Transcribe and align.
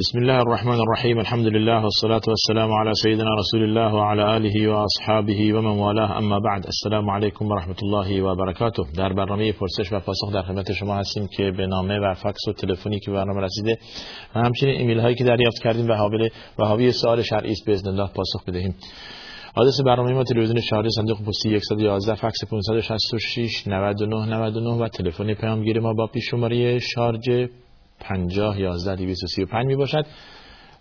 بسم 0.00 0.18
الله 0.18 0.38
الرحمن 0.38 0.80
الرحیم 0.80 1.18
الحمد 1.18 1.46
لله 1.46 1.82
والصلاة 1.82 2.20
والسلام 2.28 2.72
على 2.72 2.92
سيدنا 2.94 3.30
رسول 3.40 3.62
الله 3.62 3.94
وعلى 3.94 4.36
آله 4.36 4.68
وأصحابه 4.68 5.54
ومن 5.54 5.78
والاه 5.78 6.18
اما 6.18 6.38
بعد 6.38 6.66
السلام 6.66 7.10
علیکم 7.10 7.46
و 7.46 7.54
رحمت 7.54 7.82
الله 7.82 8.22
و 8.22 8.34
برکاته 8.34 8.82
در 8.96 9.12
برنامه 9.12 9.52
پرسش 9.52 9.92
و 9.92 10.00
پاسخ 10.00 10.32
در 10.34 10.42
خدمت 10.42 10.72
شما 10.72 10.94
هستیم 10.94 11.28
که 11.36 11.50
به 11.50 11.66
نامه 11.66 11.98
و 11.98 12.14
فکس 12.14 12.48
و 12.48 12.52
تلفنی 12.52 13.00
که 13.00 13.10
برنامه 13.10 13.40
رسیده 13.40 13.78
و 14.34 14.40
همچنین 14.40 14.74
ایمیل 14.80 15.00
هایی 15.00 15.14
که 15.14 15.24
دریافت 15.24 15.62
کردیم 15.62 15.88
و 15.88 15.94
حاوی 15.94 16.30
و 16.58 16.64
حاوی 16.64 16.92
سوال 16.92 17.22
شرعی 17.22 17.50
است 17.50 17.66
باذن 17.66 17.88
الله 17.88 18.08
پاسخ 18.14 18.44
بدهیم. 18.48 18.74
آدرس 19.54 19.80
برنامه 19.86 20.12
ما 20.12 20.24
تلویزیون 20.24 20.60
شهری 20.60 20.90
صندوق 20.90 21.18
پستی 21.22 21.58
111 21.58 22.14
فکس 22.14 22.44
566 22.50 23.68
99 23.68 24.36
99 24.36 24.70
و 24.70 24.88
تلفن 24.88 25.34
پیامگیر 25.34 25.80
ما 25.80 25.92
با 25.92 26.06
پیش 26.06 26.24
شماره 26.30 26.78
شارژ 26.78 27.48
50 28.00 28.60
11 28.60 28.96
235 28.96 29.66
می 29.66 29.76
باشد 29.76 30.06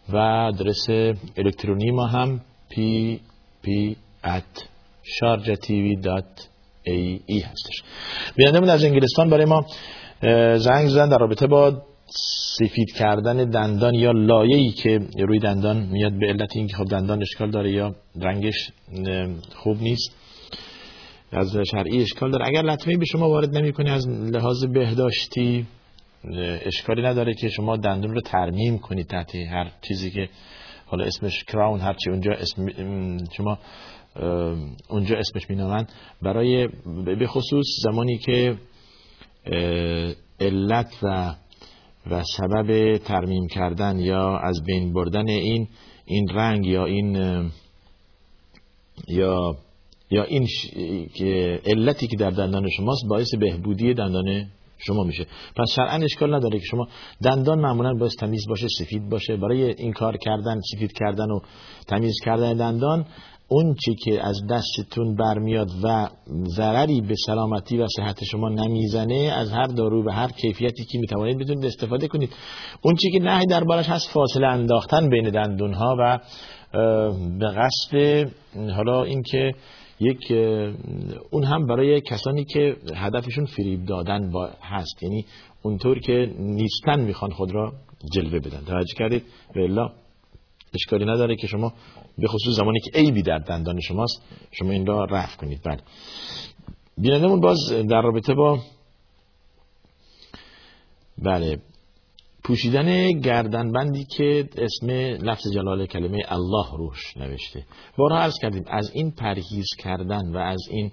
و 0.09 0.17
آدرس 0.17 0.89
الکترونی 1.37 1.91
ما 1.91 2.07
هم 2.07 2.41
پی 2.69 3.19
پی 3.61 3.95
sharjatv.ae 5.17 7.43
هستش. 7.43 7.83
بیاندمون 8.35 8.69
از 8.69 8.83
انگلستان 8.83 9.29
برای 9.29 9.45
ما 9.45 9.65
زنگ 10.57 10.87
زدن 10.87 11.09
در 11.09 11.17
رابطه 11.17 11.47
با 11.47 11.81
سفید 12.57 12.91
کردن 12.95 13.49
دندان 13.49 13.93
یا 13.93 14.11
لایه‌ای 14.11 14.69
که 14.69 14.99
روی 15.19 15.39
دندان 15.39 15.77
میاد 15.77 16.19
به 16.19 16.27
علت 16.27 16.55
اینکه 16.55 16.75
خب 16.75 16.85
دندان 16.85 17.21
اشکال 17.21 17.51
داره 17.51 17.71
یا 17.71 17.95
رنگش 18.21 18.71
خوب 19.55 19.81
نیست 19.81 20.15
از 21.31 21.57
شرعی 21.71 22.01
اشکال 22.01 22.31
داره. 22.31 22.47
اگر 22.47 22.61
لطمه 22.61 22.97
به 22.97 23.05
شما 23.05 23.29
وارد 23.29 23.57
نمی‌کنه 23.57 23.91
از 23.91 24.07
لحاظ 24.07 24.65
بهداشتی 24.65 25.65
اشکالی 26.65 27.01
نداره 27.01 27.33
که 27.33 27.49
شما 27.49 27.77
دندون 27.77 28.13
رو 28.13 28.21
ترمیم 28.21 28.77
کنید 28.77 29.07
تحت 29.07 29.35
هر 29.35 29.71
چیزی 29.81 30.11
که 30.11 30.29
حالا 30.85 31.05
اسمش 31.05 31.43
کراون 31.43 31.79
هرچی 31.79 32.09
اونجا 32.09 32.31
اسم 32.31 32.67
شما 33.37 33.57
اونجا 34.89 35.17
اسمش 35.17 35.49
مینامند. 35.49 35.91
برای 36.21 36.67
به 37.05 37.27
خصوص 37.27 37.65
زمانی 37.83 38.17
که 38.17 38.57
علت 40.39 40.93
و 41.03 41.35
و 42.11 42.23
سبب 42.37 42.97
ترمیم 42.97 43.47
کردن 43.47 43.99
یا 43.99 44.37
از 44.37 44.63
بین 44.63 44.93
بردن 44.93 45.29
این 45.29 45.67
این 46.05 46.27
رنگ 46.29 46.65
یا 46.65 46.85
این 46.85 47.15
یا 49.07 49.55
یا 50.11 50.23
این 50.23 50.47
علتی 51.65 52.07
که 52.07 52.17
در 52.17 52.29
دندان 52.29 52.69
شماست 52.69 53.03
باعث 53.09 53.35
بهبودی 53.35 53.93
دندان 53.93 54.45
شما 54.79 55.03
میشه. 55.03 55.25
پس 55.55 55.71
شرعا 55.75 55.97
اشکال 56.03 56.35
نداره 56.35 56.59
که 56.59 56.65
شما 56.65 56.87
دندان 57.23 57.59
معمولا 57.59 57.93
باید 57.93 58.11
تمیز 58.19 58.45
باشه 58.49 58.67
سفید 58.79 59.09
باشه. 59.09 59.37
برای 59.37 59.63
این 59.63 59.93
کار 59.93 60.17
کردن 60.17 60.59
سفید 60.75 60.91
کردن 60.93 61.31
و 61.31 61.39
تمیز 61.87 62.15
کردن 62.25 62.53
دندان 62.53 63.05
اون 63.51 63.75
چی 63.85 63.95
که 63.95 64.27
از 64.27 64.41
دستتون 64.49 65.15
برمیاد 65.15 65.69
و 65.83 66.09
ضرری 66.55 67.01
به 67.01 67.15
سلامتی 67.25 67.77
و 67.77 67.87
صحت 67.97 68.23
شما 68.23 68.49
نمی‌زنه 68.49 69.15
از 69.15 69.51
هر 69.51 69.67
دارو 69.67 70.05
و 70.05 70.09
هر 70.09 70.27
کیفیتی 70.27 70.85
که 70.85 70.97
می‌توانید 70.99 71.37
بتونید 71.37 71.65
استفاده 71.65 72.07
کنید. 72.07 72.29
اون 72.81 72.95
چی 72.95 73.11
که 73.11 73.19
نهی 73.19 73.45
دربارش 73.45 73.89
هست 73.89 74.09
فاصله 74.13 74.47
انداختن 74.47 75.09
بین 75.09 75.29
دندون 75.29 75.73
ها 75.73 75.95
و 75.99 76.19
به 77.39 77.47
قصد 77.47 78.29
حالا 78.75 79.03
اینکه 79.03 79.51
یک 79.99 80.31
اون 81.29 81.43
هم 81.43 81.67
برای 81.67 82.01
کسانی 82.01 82.45
که 82.45 82.75
هدفشون 82.95 83.45
فریب 83.45 83.85
دادن 83.85 84.31
با 84.31 84.49
هست. 84.61 85.03
یعنی 85.03 85.25
اونطور 85.61 85.99
که 85.99 86.33
نیستن 86.39 86.99
می‌خوان 86.99 87.31
خود 87.31 87.51
را 87.51 87.73
جلوه 88.13 88.39
بدن. 88.39 88.61
توجه 88.65 88.93
کردید؟ 88.97 89.23
و 89.55 89.89
اشکالی 90.73 91.05
نداره 91.05 91.35
که 91.35 91.47
شما 91.47 91.73
به 92.17 92.27
خصوص 92.27 92.55
زمانی 92.55 92.79
که 92.79 92.91
عیبی 92.99 93.21
در 93.21 93.37
دندان 93.37 93.79
شماست 93.79 94.23
شما 94.51 94.71
این 94.71 94.85
را 94.85 95.05
رفع 95.05 95.37
کنید. 95.37 95.61
بله. 95.63 95.79
بینندمون 96.97 97.39
باز 97.39 97.57
در 97.89 98.01
رابطه 98.01 98.33
با 98.33 98.59
بله. 101.17 101.59
پوشیدن 102.43 103.11
گردنبندی 103.19 104.05
که 104.17 104.49
اسم 104.57 104.89
لفظ 105.29 105.53
جلال 105.53 105.85
کلمه 105.85 106.17
الله 106.27 106.77
روش 106.77 107.17
نوشته. 107.17 107.63
بارها 107.97 108.17
عرض 108.17 108.33
کردیم 108.41 108.63
از 108.67 108.91
این 108.93 109.11
پرهیز 109.11 109.67
کردن 109.83 110.31
و 110.31 110.37
از 110.37 110.59
این 110.71 110.91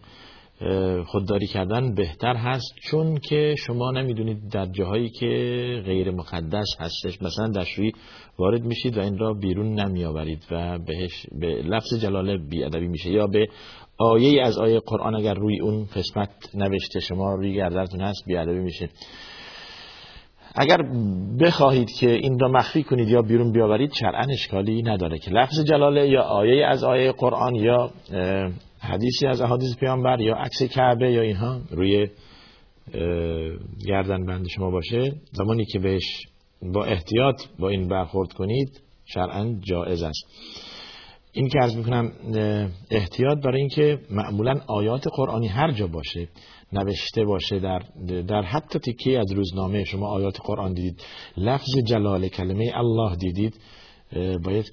خودداری 1.07 1.47
کردن 1.47 1.95
بهتر 1.95 2.37
هست 2.37 2.75
چون 2.91 3.19
که 3.19 3.55
شما 3.59 3.91
نمی‌دونید 3.91 4.49
در 4.53 4.67
جاهایی 4.67 5.09
که 5.09 5.27
غیر 5.85 6.11
مقدس 6.11 6.67
هستش 6.79 7.23
مثلا 7.23 7.49
دشویی 7.49 7.93
وارد 8.39 8.65
میشید 8.65 8.99
و 8.99 9.01
این 9.01 9.19
را 9.19 9.33
بیرون 9.33 9.81
نمیآورید 9.81 10.45
و 10.51 10.79
بهش 10.79 11.27
به 11.41 11.47
لفظ 11.47 11.95
جلاله 11.95 12.39
بیادبی 12.39 12.89
میشه 12.89 13.11
یا 13.11 13.27
به 13.27 13.49
آیه 13.99 14.43
از 14.43 14.59
آیه 14.59 14.81
قرآن 14.81 15.15
اگر 15.15 15.35
روی 15.35 15.61
اون 15.61 15.85
قسمت 15.85 16.31
نوشته 16.55 17.01
شما 17.01 17.35
روی 17.35 17.55
گردنتون 17.55 18.01
هست 18.01 18.25
بیادبی 18.27 18.59
میشه. 18.59 18.89
اگر 20.59 20.79
بخواهید 21.41 21.91
که 21.91 22.11
این 22.11 22.39
را 22.39 22.49
مخفی 22.49 22.83
کنید 22.83 23.09
یا 23.09 23.23
بیرون 23.23 23.53
بیاورید 23.53 23.93
شرعا 23.93 24.25
اشکالی 24.33 24.83
نداره 24.83 25.19
که 25.19 25.31
لفظ 25.31 25.61
جلاله 25.61 26.09
یا 26.09 26.23
آیه 26.23 26.67
از 26.67 26.85
آیه 26.85 27.13
قرآن 27.13 27.55
یا 27.55 27.91
حدیثی 28.81 29.27
از 29.27 29.41
احادیث 29.41 29.77
پیامبر 29.77 30.21
یا 30.21 30.35
عکس 30.35 30.63
کعبه 30.63 31.13
یا 31.13 31.23
اینها 31.23 31.61
روی 31.71 32.09
گردن 33.87 34.27
بند 34.27 34.49
شما 34.49 34.71
باشه. 34.71 35.13
زمانی 35.33 35.65
که 35.65 35.79
بهش 35.79 36.27
با 36.75 36.85
احتیاط 36.85 37.43
با 37.59 37.69
این 37.69 37.89
برخورد 37.89 38.33
کنید 38.33 38.81
شرعا 39.05 39.57
جائز 39.61 40.03
است. 40.03 40.27
این 41.33 41.49
که 41.49 41.59
از 41.63 41.77
می‌کنم 41.77 42.13
احتیاط 42.91 43.39
برای 43.39 43.61
اینکه 43.61 43.99
معمولا 44.11 44.55
آیات 44.69 45.05
قرآنی 45.17 45.49
هر 45.49 45.73
جا 45.73 45.87
باشه. 45.87 46.29
نوشته 46.73 47.25
باشه 47.25 47.59
در 47.59 47.83
در 48.29 48.43
حتی 48.43 48.79
تکی 48.79 49.17
از 49.17 49.33
روزنامه 49.33 49.85
شما 49.85 50.07
آیات 50.09 50.39
قرآن 50.45 50.73
دیدید. 50.73 51.03
لفظ 51.37 51.79
جلال 51.87 52.29
کلمه 52.29 52.73
الله 52.75 53.17
دیدید. 53.17 53.61
باید 54.45 54.65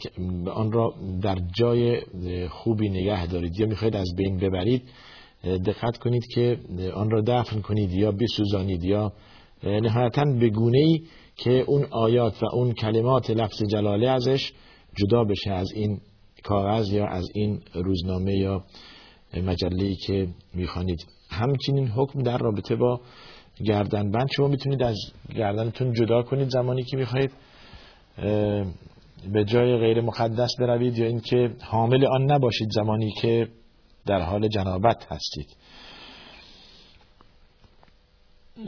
آن 0.53 0.71
را 0.71 0.93
در 1.21 1.37
جای 1.57 2.01
خوبی 2.49 2.89
نگه 2.89 3.27
دارید. 3.27 3.59
یا 3.59 3.67
می‌خواید 3.67 3.95
از 3.95 4.15
بین 4.17 4.37
ببرید 4.37 4.83
دقت 5.65 5.97
کنید 5.97 6.23
که 6.33 6.57
آن 6.93 7.09
را 7.09 7.21
دفن 7.21 7.61
کنید 7.61 7.91
یا 7.91 8.11
بسوزانید 8.11 8.83
یا 8.83 9.13
نهایتا 9.63 10.25
به 10.39 10.49
گونه 10.49 10.77
ای 10.77 11.01
که 11.35 11.51
اون 11.67 11.85
آیات 11.91 12.43
و 12.43 12.45
اون 12.53 12.73
کلمات 12.73 13.29
لفظ 13.29 13.63
جلاله 13.71 14.09
ازش 14.09 14.51
جدا 14.97 15.23
بشه 15.23 15.51
از 15.51 15.71
این 15.75 16.01
کاغذ 16.43 16.93
یا 16.93 17.07
از 17.07 17.29
این 17.33 17.61
روزنامه 17.73 18.33
یا 18.33 18.63
مجله 19.37 19.95
که 20.07 20.27
می‌خوانید. 20.53 21.05
همچنین 21.41 21.87
حکم 21.87 22.23
در 22.23 22.37
رابطه 22.37 22.75
با 22.75 23.01
گردن 23.65 24.11
بند. 24.11 24.27
شما 24.35 24.47
می‌تونید 24.47 24.83
از 24.83 24.97
گردنتون 25.35 25.93
جدا 25.93 26.21
کنید 26.21 26.49
زمانی 26.49 26.83
که 26.83 26.97
می‌خواهید 26.97 27.31
به 29.33 29.45
جای 29.45 29.77
غیر 29.77 30.01
مقدس 30.01 30.49
بروید 30.59 30.97
یا 30.97 31.05
اینکه 31.05 31.55
حامل 31.61 32.05
آن 32.05 32.31
نباشید 32.31 32.67
زمانی 32.71 33.11
که 33.21 33.47
در 34.05 34.19
حال 34.19 34.47
جنابت 34.47 35.07
هستید. 35.11 35.57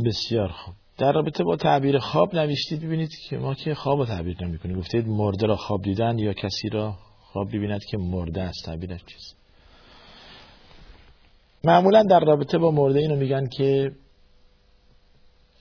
بسیار 0.05 0.47
خوب. 0.47 0.73
در 0.97 1.11
رابطه 1.11 1.43
با 1.43 1.55
تعبیر 1.55 1.99
خواب 1.99 2.35
نوشتید. 2.35 2.81
ببینید 2.81 3.09
که 3.29 3.37
ما 3.37 3.53
که 3.53 3.73
خواب 3.73 4.05
تعبیر 4.05 4.43
نمی 4.43 4.57
کنیم 4.57 4.79
گفتید 4.79 5.07
مرده 5.07 5.47
را 5.47 5.55
خواب 5.55 5.81
دیدن 5.81 6.19
یا 6.19 6.33
کسی 6.33 6.69
را 6.69 6.95
خواب 7.19 7.47
ببیند 7.47 7.81
که 7.91 7.97
مرده 7.97 8.41
است. 8.41 8.65
تعبیرش 8.65 9.01
چیست؟ 9.05 9.44
معمولا 11.65 12.03
در 12.03 12.19
رابطه 12.19 12.57
با 12.57 12.71
مرده 12.71 12.99
اینو 12.99 13.15
میگن 13.15 13.47
که 13.57 13.91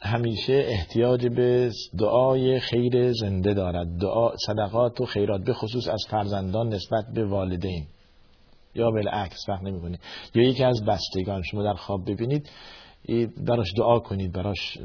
همیشه 0.01 0.53
احتیاج 0.67 1.27
به 1.27 1.71
دعای 1.99 2.61
خیر 2.61 3.13
زنده 3.13 3.55
دارد. 3.55 3.87
دعا 4.01 4.31
صدقات 4.47 5.01
و 5.01 5.05
خیرات 5.05 5.41
به 5.45 5.53
خصوص 5.53 5.89
از 5.89 6.05
فرزندان 6.11 6.69
نسبت 6.69 7.05
به 7.15 7.25
والدین. 7.25 7.87
یا 8.75 8.91
بالعکس 8.91 9.47
فرق 9.47 9.63
نمی‌کنه. 9.63 9.99
یا 10.35 10.43
یکی 10.43 10.65
از 10.65 10.85
بستگان 10.85 11.43
شما 11.43 11.63
در 11.63 11.75
خواب 11.75 12.11
ببینید 12.11 12.51
براش 13.47 13.73
دعا 13.77 13.99
کنید 13.99 14.33
براش 14.33 14.79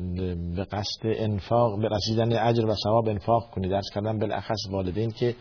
به 0.56 0.64
قصد 0.64 1.02
انفاق 1.04 1.82
به 1.82 1.90
رسیدن 1.90 2.48
اجر 2.48 2.66
و 2.66 2.76
ثواب 2.84 3.08
انفاق 3.08 3.50
کنید. 3.52 3.72
درس 3.72 3.90
کردن 3.96 4.20
بالاخص 4.20 4.70
والدین 4.72 5.12
که 5.12 5.36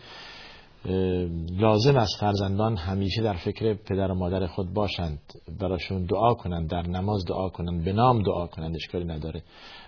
لازم 1.59 1.97
است 1.97 2.19
فرزندان 2.19 2.77
همیشه 2.77 3.21
در 3.21 3.33
فکر 3.33 3.73
پدر 3.73 4.11
و 4.11 4.15
مادر 4.15 4.47
خود 4.47 4.73
باشند 4.73 5.19
براشون 5.59 6.05
دعا 6.05 6.33
کنند 6.33 6.69
در 6.69 6.87
نماز 6.87 7.25
دعا 7.25 7.49
کنند 7.49 7.85
به 7.85 7.93
نام 7.93 8.23
دعا 8.23 8.47
کنند 8.47 8.75
اشکالی 8.75 9.05
نداره. 9.05 9.43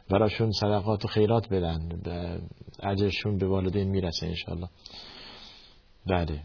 براشون 0.10 0.52
صدقات 0.52 1.06
و 1.06 1.08
خیرات 1.08 1.50
بدن 1.50 1.90
عجرشون 2.84 3.38
به 3.38 3.48
والدین 3.48 3.90
می‌رسه 3.90 4.28
انشالله 4.28 4.68
بله. 6.08 6.42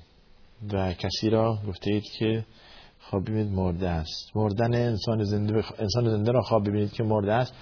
و 0.72 0.92
کسی 0.92 1.30
را 1.30 1.58
گفته 1.68 1.90
اید 1.90 2.04
که 2.18 2.44
خواب 3.00 3.22
ببینید 3.22 3.52
مرده 3.52 3.88
است. 3.88 4.36
مردن 4.36 4.74
انسان 4.74 5.22
زنده, 5.22 5.64
انسان 5.78 6.10
زنده 6.10 6.32
را 6.32 6.40
خواب 6.40 6.68
ببینید 6.68 6.92
که 6.92 7.02
مرده 7.02 7.32
است. 7.32 7.54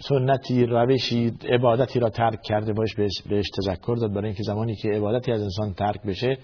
سنتی 0.00 0.66
روشی 0.66 1.32
عبادتی 1.48 1.98
را 1.98 2.10
ترک 2.10 2.42
کرده 2.42 2.72
باش 2.72 2.94
بهش 3.28 3.50
تذکر 3.56 3.96
داد. 4.00 4.12
برای 4.12 4.24
اینکه 4.24 4.42
زمانی 4.42 4.74
که 4.74 4.88
عبادتی 4.88 5.32
از 5.32 5.42
انسان 5.42 5.74
ترک 5.74 6.02
بشه 6.02 6.38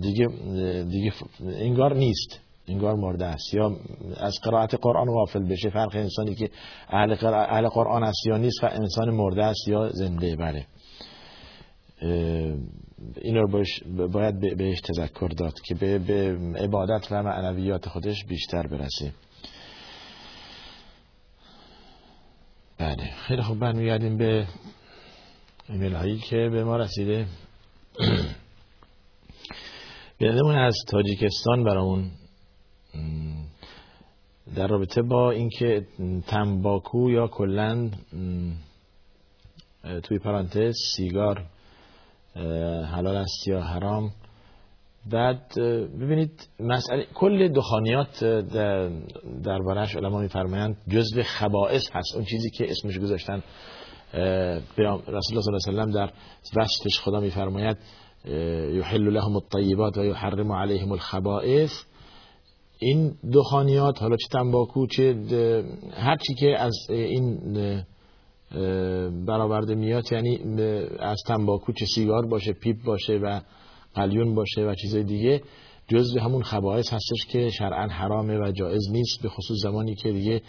دیگه 0.00 0.26
دیگه 0.84 1.12
انگار 1.40 1.94
نیست. 1.94 2.40
انگار 2.68 2.94
مرده 2.94 3.24
است. 3.24 3.54
یا 3.54 3.76
از 4.16 4.34
قرائت 4.42 4.74
قرآن 4.74 5.06
غافل 5.06 5.48
بشه 5.48 5.70
فرق 5.70 5.96
انسانی 5.96 6.34
که 6.34 6.50
اهل, 6.88 7.16
اهل 7.26 7.68
قرآن 7.68 8.04
است 8.04 8.26
یا 8.26 8.36
نیست 8.36 8.64
و 8.64 8.66
انسان 8.66 9.10
مرده 9.10 9.44
است 9.44 9.68
یا 9.68 9.88
زنده 9.88 10.36
بله 10.36 10.66
این 13.22 13.36
رو 13.36 13.64
باید 14.12 14.56
بهش 14.56 14.80
تذکر 14.80 15.28
داد 15.28 15.60
که 15.60 15.74
به, 15.74 16.38
عبادت 16.58 17.08
و 17.10 17.22
معنویات 17.22 17.88
خودش 17.88 18.24
بیشتر 18.24 18.66
برسه. 18.66 19.12
بله. 22.78 23.10
خیلی 23.26 23.42
خوب. 23.42 23.58
برمیگردیم 23.58 24.18
به 24.18 24.46
ایمیل 25.68 25.94
هایی 25.94 26.18
که 26.18 26.36
به 26.36 26.64
ما 26.64 26.76
رسیده. 26.76 27.26
بیادمون 30.18 30.54
از 30.54 30.74
تاجیکستان 30.88 31.64
برامون. 31.64 32.10
در 34.56 34.66
رابطه 34.66 35.02
با 35.02 35.30
اینکه 35.30 35.86
تنباکو 36.26 37.10
یا 37.10 37.26
کلا 37.26 37.90
توی 40.02 40.18
پرانتز 40.18 40.74
سیگار 40.96 41.46
حلال 42.86 43.16
است 43.16 43.48
یا 43.48 43.60
حرام 43.60 44.10
بعد 45.10 45.52
ببینید 46.00 46.48
مسئله 46.60 47.06
کل 47.14 47.52
دخانیات 47.52 48.24
در 49.44 49.58
بارش 49.66 49.96
علما 49.96 50.20
میفرمایند 50.20 50.76
جزء 50.88 51.22
خبائث 51.22 51.82
هست. 51.92 52.14
اون 52.14 52.24
چیزی 52.24 52.50
که 52.50 52.70
اسمش 52.70 52.98
گذاشتن 52.98 53.42
رسول 54.14 54.88
الله 55.08 55.20
صلی 55.20 55.36
الله 55.36 55.60
علیه 55.68 55.82
وسلم 55.82 55.90
در 55.90 56.10
وصفش 56.56 57.00
خدا 57.00 57.20
میفرماید 57.20 57.76
یحل 58.74 59.08
لهم 59.10 59.36
الطیبات 59.36 59.98
و 59.98 60.04
یحرم 60.04 60.52
علیهم 60.52 60.92
الخبائث. 60.92 61.72
این 62.78 63.14
دخانیات 63.34 64.02
حالا 64.02 64.16
چه 64.16 64.28
تنباکو 64.32 64.86
چه 64.86 65.14
هر 65.92 66.16
چی 66.16 66.34
که 66.34 66.58
از 66.58 66.74
این 66.90 67.38
برآورده 69.26 69.74
میاد 69.74 70.12
یعنی 70.12 70.38
از 70.98 71.18
تنباکو 71.26 71.72
چه 71.72 71.86
سیگار 71.94 72.26
باشه 72.26 72.52
پیپ 72.52 72.76
باشه 72.84 73.18
و 73.22 73.40
قلیون 73.94 74.34
باشه 74.34 74.60
و 74.60 74.74
چیزای 74.74 75.02
دیگه 75.02 75.42
جزء 75.88 76.20
همون 76.20 76.42
خبائث 76.42 76.92
هستش 76.92 77.26
که 77.28 77.50
شرعا 77.50 77.86
حرامه 77.86 78.38
و 78.38 78.52
جایز 78.52 78.90
نیست 78.90 79.22
به 79.22 79.28
خصوص 79.28 79.56
زمانی 79.62 79.94
که 79.94 80.12
دیگه 80.12 80.42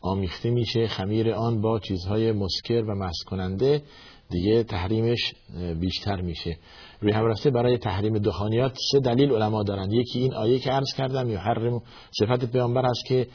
آمیخته 0.00 0.50
میشه 0.50 0.86
خمیر 0.86 1.32
آن 1.32 1.60
با 1.60 1.78
چیزهای 1.78 2.32
مسکر 2.32 2.82
و 2.82 2.94
مست 2.94 3.24
کننده 3.24 3.82
دیگه 4.30 4.62
تحریمش 4.62 5.34
بیشتر 5.80 6.20
میشه. 6.20 6.56
روی 7.00 7.12
هم 7.12 7.26
رفته 7.26 7.50
برای 7.50 7.78
تحریم 7.78 8.18
دخانیات 8.18 8.76
سه 8.92 9.00
دلیل 9.00 9.32
علما 9.32 9.62
دارند. 9.62 9.92
یکی 9.92 10.18
این 10.18 10.34
آیه 10.34 10.58
که 10.58 10.70
عرض 10.70 10.94
کردم 10.96 11.30
یا 11.30 11.38
حرم 11.38 11.82
صفت 12.20 12.52
پیامبر 12.52 12.86
است 12.86 13.04
که 13.06 13.26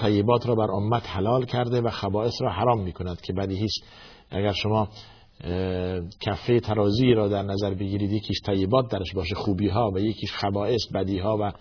طیبات 0.00 0.46
را 0.46 0.54
بر 0.54 0.70
امت 0.70 1.02
حلال 1.06 1.44
کرده 1.44 1.80
و 1.80 1.90
خبائث 1.90 2.42
را 2.42 2.52
حرام 2.52 2.82
می‌کند 2.82 3.20
که 3.20 3.32
بدیهی 3.32 3.64
است 3.64 3.84
اگر 4.30 4.52
شما 4.52 4.88
کفه 6.20 6.60
ترازی 6.60 7.12
را 7.12 7.28
در 7.28 7.42
نظر 7.42 7.74
بگیرید 7.74 8.12
یکیش 8.12 8.36
طیبات 8.46 8.90
درش 8.90 9.12
باشه 9.14 9.34
خوبی 9.34 9.68
ها 9.68 9.90
و 9.94 9.98
یکیش 9.98 10.32
خبائث 10.32 10.86
بدی 10.94 11.18
ها 11.18 11.38
و 11.38 11.52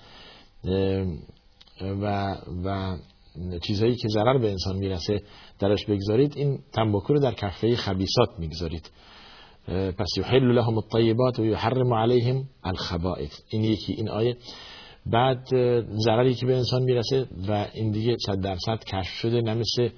و 1.82 2.36
و 2.66 2.98
چیزهایی 3.60 3.96
که 3.96 4.08
ضرر 4.08 4.38
به 4.38 4.52
انسان 4.52 4.76
می‌رسه 4.76 5.22
درش 5.60 5.86
بگذارید. 5.86 6.34
این 6.38 6.60
تنباکو 6.74 7.14
رو 7.14 7.20
در 7.20 7.34
کفه 7.34 7.76
خبیسات 7.76 8.30
می‌گذارید. 8.40 8.92
پس 9.68 10.08
یحل 10.18 10.52
لهم 10.52 10.78
الطیبات 10.78 11.40
و 11.40 11.46
یحرم 11.46 11.94
علیهم 11.94 12.44
الخبائث. 12.64 13.40
این 13.50 13.64
یکی 13.64 13.94
این 13.94 14.10
آیه. 14.10 14.38
بعد 15.06 15.48
ضرری 16.06 16.34
که 16.34 16.46
به 16.46 16.56
انسان 16.56 16.84
می‌رسه 16.84 17.28
و 17.48 17.68
این 17.74 17.92
دیگه 17.92 18.18
صد 18.26 18.42
درصد 18.42 18.84
کشف 18.84 19.14
شده 19.14 19.42
نمیشه 19.42 19.92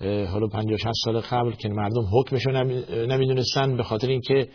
حالا 0.00 0.46
50 0.46 0.76
60 0.76 0.92
سال 1.04 1.20
قبل 1.20 1.52
که 1.52 1.68
مردم 1.68 2.06
حکمشو 2.12 2.50
نمی‌دونستن 3.06 3.76
به 3.76 3.82
خاطر 3.82 4.08
اینکه 4.08 4.48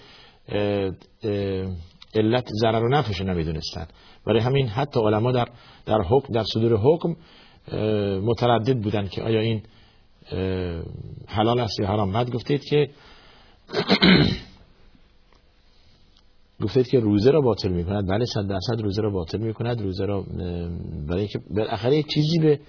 علت 2.16 2.48
ضرر 2.62 2.84
و 2.84 2.90
نفعشو 2.90 3.24
نمی‌دونستن. 3.24 3.88
برای 4.26 4.40
همین 4.40 4.68
حتی 4.68 5.00
علما 5.00 5.32
در 5.32 5.48
در 5.86 6.02
حکم 6.02 6.34
در 6.34 6.44
صدور 6.44 6.80
حکم 6.80 7.16
متردد 8.26 8.78
بودن 8.82 9.08
که 9.08 9.22
آیا 9.24 9.40
این 9.40 9.62
حلال 11.28 11.60
است 11.60 11.80
یا 11.80 11.88
حرام. 11.88 12.12
بعد 12.12 12.32
گفتید 12.32 12.64
که 12.64 12.90
گفتید 16.64 16.88
که 16.88 17.00
روزه 17.00 17.32
را 17.32 17.42
باطل 17.42 17.70
می 17.70 17.84
کند 17.84 18.08
بله 18.10 18.26
صد 18.26 18.48
درصد 18.48 18.82
روزه 18.82 19.02
را 19.02 19.10
باطل 19.10 19.38
می 19.38 19.54
کند 19.54 19.82
روزه 19.82 20.06
را 20.06 20.26
برای 21.08 21.20
اینکه 21.20 21.40
بالاخره 21.56 22.04
چیزی 22.04 22.40
به 22.40 22.60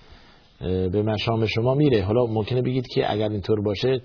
به 0.60 1.02
مشام 1.02 1.46
شما 1.46 1.74
میره. 1.74 2.02
حالا 2.02 2.26
ممکنه 2.26 2.62
بگید 2.62 2.86
که 2.94 3.12
اگر 3.12 3.28
اینطور 3.28 3.62
باشه 3.62 4.02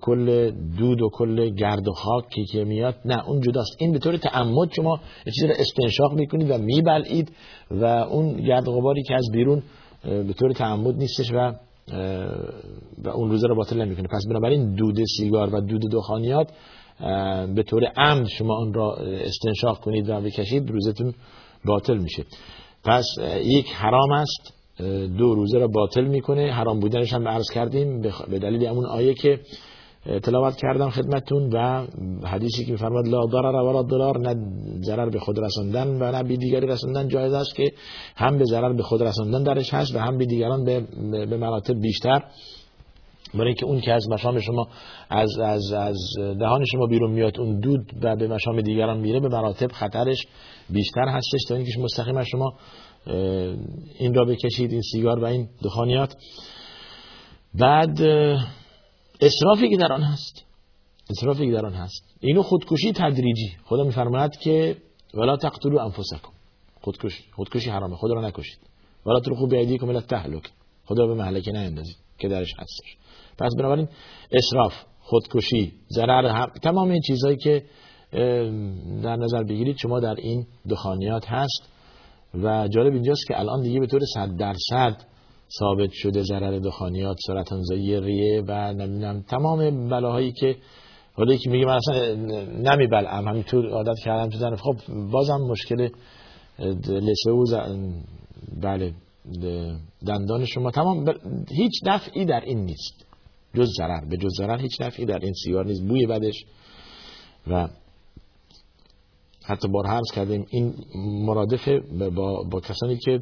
کل 0.00 0.50
دود 0.78 1.02
و 1.02 1.08
کل 1.12 1.48
گرد 1.48 1.88
و 1.88 1.92
خاکی 1.92 2.44
که 2.44 2.64
میاد 2.64 2.94
نه 3.04 3.28
اون 3.28 3.40
جداست. 3.40 3.76
این 3.78 3.92
به 3.92 3.98
طور 3.98 4.16
تعمد 4.16 4.72
شما 4.76 5.00
چیزی 5.24 5.46
رو 5.46 5.54
استنشاق 5.58 6.12
می‌کنید 6.12 6.50
و 6.50 6.58
میبلعید 6.58 7.32
و 7.70 7.84
اون 7.84 8.36
گرد 8.36 8.68
و 8.68 8.72
غباری 8.72 9.02
که 9.02 9.14
از 9.14 9.28
بیرون 9.32 9.62
به 10.04 10.32
طور 10.32 10.52
تعمد 10.52 10.94
نیستش 10.94 11.32
و 11.32 11.52
و 13.04 13.08
اون 13.08 13.30
روزه 13.30 13.46
رو 13.46 13.56
باطل 13.56 13.82
نمی‌کنه. 13.82 14.08
پس 14.08 14.22
بنابراین 14.30 14.74
دود 14.74 14.96
سیگار 15.18 15.54
و 15.54 15.60
دود 15.60 15.82
دخانیات 15.92 16.48
به 17.54 17.62
طور 17.62 17.84
عمد 17.96 18.26
شما 18.26 18.58
اون 18.58 18.74
را 18.74 18.96
استنشاق 18.96 19.80
کنید 19.80 20.10
و 20.10 20.20
بکشید 20.20 20.70
روزتون 20.70 21.14
باطل 21.64 21.98
میشه. 21.98 22.24
پس 22.84 23.06
یک 23.44 23.66
حرام 23.72 24.12
است. 24.12 24.57
دو 25.18 25.34
روزه 25.34 25.58
را 25.58 25.68
باطل 25.68 26.04
می‌کنه 26.04 26.52
حرام 26.52 26.80
بودنش 26.80 27.12
هم 27.12 27.28
عرض 27.28 27.50
کردیم 27.54 28.00
به 28.30 28.38
دلیل 28.38 28.66
همون 28.66 28.86
آیه 28.86 29.14
که 29.14 29.40
تلاوت 30.22 30.56
کردم 30.56 30.90
خدمتتون 30.90 31.50
و 31.52 31.86
حدیثی 32.26 32.64
که 32.64 32.72
میفرماد 32.72 33.08
لا 33.08 33.26
ضرر 33.26 33.54
ولا 33.54 33.82
ضرر 33.82 34.18
نه 34.18 34.34
ضرر 34.82 35.08
به 35.08 35.18
خود 35.18 35.38
رساندن 35.38 35.88
و 35.88 36.12
نه 36.12 36.22
به 36.22 36.36
دیگری 36.36 36.66
رساندن 36.66 37.08
جایز 37.08 37.32
است 37.32 37.54
که 37.54 37.72
هم 38.16 38.38
به 38.38 38.44
ضرر 38.44 38.72
به 38.72 38.82
خود 38.82 39.02
رساندن 39.02 39.42
درش 39.42 39.74
هست 39.74 39.94
و 39.94 39.98
هم 39.98 40.18
به 40.18 40.24
دیگران 40.24 40.64
به, 40.64 40.80
به 41.26 41.36
مراتب 41.36 41.80
بیشتر. 41.80 42.22
برای 43.34 43.46
اینکه 43.46 43.66
اون 43.66 43.80
که 43.80 43.92
از 43.92 44.08
مشام 44.10 44.40
شما 44.40 44.68
از 45.10 45.38
از 45.38 45.72
از 45.72 45.96
دهان 46.38 46.64
شما 46.64 46.86
بیرون 46.86 47.10
میاد 47.10 47.40
اون 47.40 47.60
دود 47.60 47.92
و 48.02 48.16
به 48.16 48.28
مشام 48.28 48.60
دیگران 48.60 48.98
میره 49.00 49.20
به 49.20 49.28
مراتب 49.28 49.72
خطرش 49.72 50.26
بیشتر 50.70 51.08
هستش 51.08 51.40
تا 51.48 51.54
اینکه 51.54 51.80
مستقیم 51.80 52.16
از 52.16 52.26
شما 52.26 52.52
این 53.98 54.14
را 54.14 54.24
بکشید 54.24 54.72
این 54.72 54.82
سیگار 54.92 55.18
و 55.18 55.24
این 55.24 55.48
دخانیات. 55.62 56.16
بعد 57.54 58.00
اصرافی 59.20 59.68
که 59.70 59.76
در 59.76 59.92
آن 59.92 60.02
هست. 60.02 60.44
اصرافی 61.10 61.46
که 61.46 61.52
در 61.52 61.66
آن 61.66 61.74
هست. 61.74 62.04
اینو 62.20 62.42
خودکشی 62.42 62.92
تدریجی. 62.92 63.56
خدا 63.64 63.84
میفرماید 63.84 64.36
که 64.36 64.76
ولا 65.14 65.36
تقتلوا 65.36 65.84
انفسکم. 65.84 66.32
خودکشی 66.80 67.24
خودکشی 67.32 67.70
حرامه. 67.70 67.96
خدا 67.96 68.14
را 68.14 68.28
نکشید. 68.28 68.58
ولا 69.06 69.20
تلقوا 69.20 69.46
بایدیکم 69.46 69.88
الى 69.88 69.96
التهلک 69.96 70.50
خدا 70.84 71.06
به 71.06 71.14
مهلکه 71.14 71.52
نیندازید 71.52 71.96
که 72.18 72.28
درش 72.28 72.52
هستش 72.58 72.96
پس 73.38 73.50
بنابراین 73.58 73.88
اصراف 74.32 74.72
خودکشی 75.00 75.72
ضرر 75.90 76.46
تمام 76.62 76.90
این 76.90 77.00
چیزهایی 77.06 77.36
که 77.36 77.64
در 79.02 79.16
نظر 79.16 79.42
بگیرید 79.42 79.76
شما 79.76 80.00
در 80.00 80.14
این 80.14 80.46
دخانیات 80.70 81.26
هست. 81.26 81.77
و 82.34 82.68
جالب 82.68 82.92
اینجاست 82.92 83.26
که 83.28 83.40
الان 83.40 83.62
دیگه 83.62 83.80
به 83.80 83.86
طور 83.86 84.00
صد 84.14 84.36
درصد 84.38 84.96
ثابت 85.58 85.90
شده 85.92 86.22
ضرر 86.22 86.58
دخانیات 86.58 87.16
سرطان 87.26 87.62
زایی 87.62 88.00
ریه 88.00 88.42
و 88.48 88.72
نمی‌دونم 88.72 89.22
تمام 89.22 89.88
بلاهایی 89.88 90.32
که 90.32 90.56
حالا 91.14 91.34
یکی 91.34 91.50
میگه 91.50 91.66
من 91.66 91.76
اصلا 91.76 92.14
نمیبلعم 92.44 93.28
همینطور 93.28 93.68
عادت 93.68 93.98
کردم 94.04 94.28
تو 94.28 94.56
خب 94.56 94.76
بازم 95.12 95.40
مشکل 95.50 95.88
لسه 96.88 97.30
و 97.30 97.44
بله 98.62 98.92
دندان 100.06 100.44
شما. 100.44 100.70
تمام 100.70 101.04
هیچ 101.48 101.72
نفعی 101.86 102.24
در 102.24 102.40
این 102.40 102.64
نیست. 102.64 103.06
جز 103.54 103.68
ضرر 103.76 104.04
به 104.10 104.16
جز 104.16 104.30
ضرر 104.38 104.58
هیچ 104.58 104.80
نفعی 104.80 105.06
در 105.06 105.18
این 105.18 105.32
سیگار 105.44 105.66
نیست. 105.66 105.82
بوی 105.88 106.06
بدش 106.06 106.44
و 107.46 107.68
حتی 109.48 109.68
بار 109.68 109.86
حرز 109.86 110.10
کردیم. 110.14 110.46
این 110.50 110.74
مرادف 111.26 111.68
با, 112.16 112.42
با 112.42 112.60
کسانی 112.60 112.96
که 112.96 113.20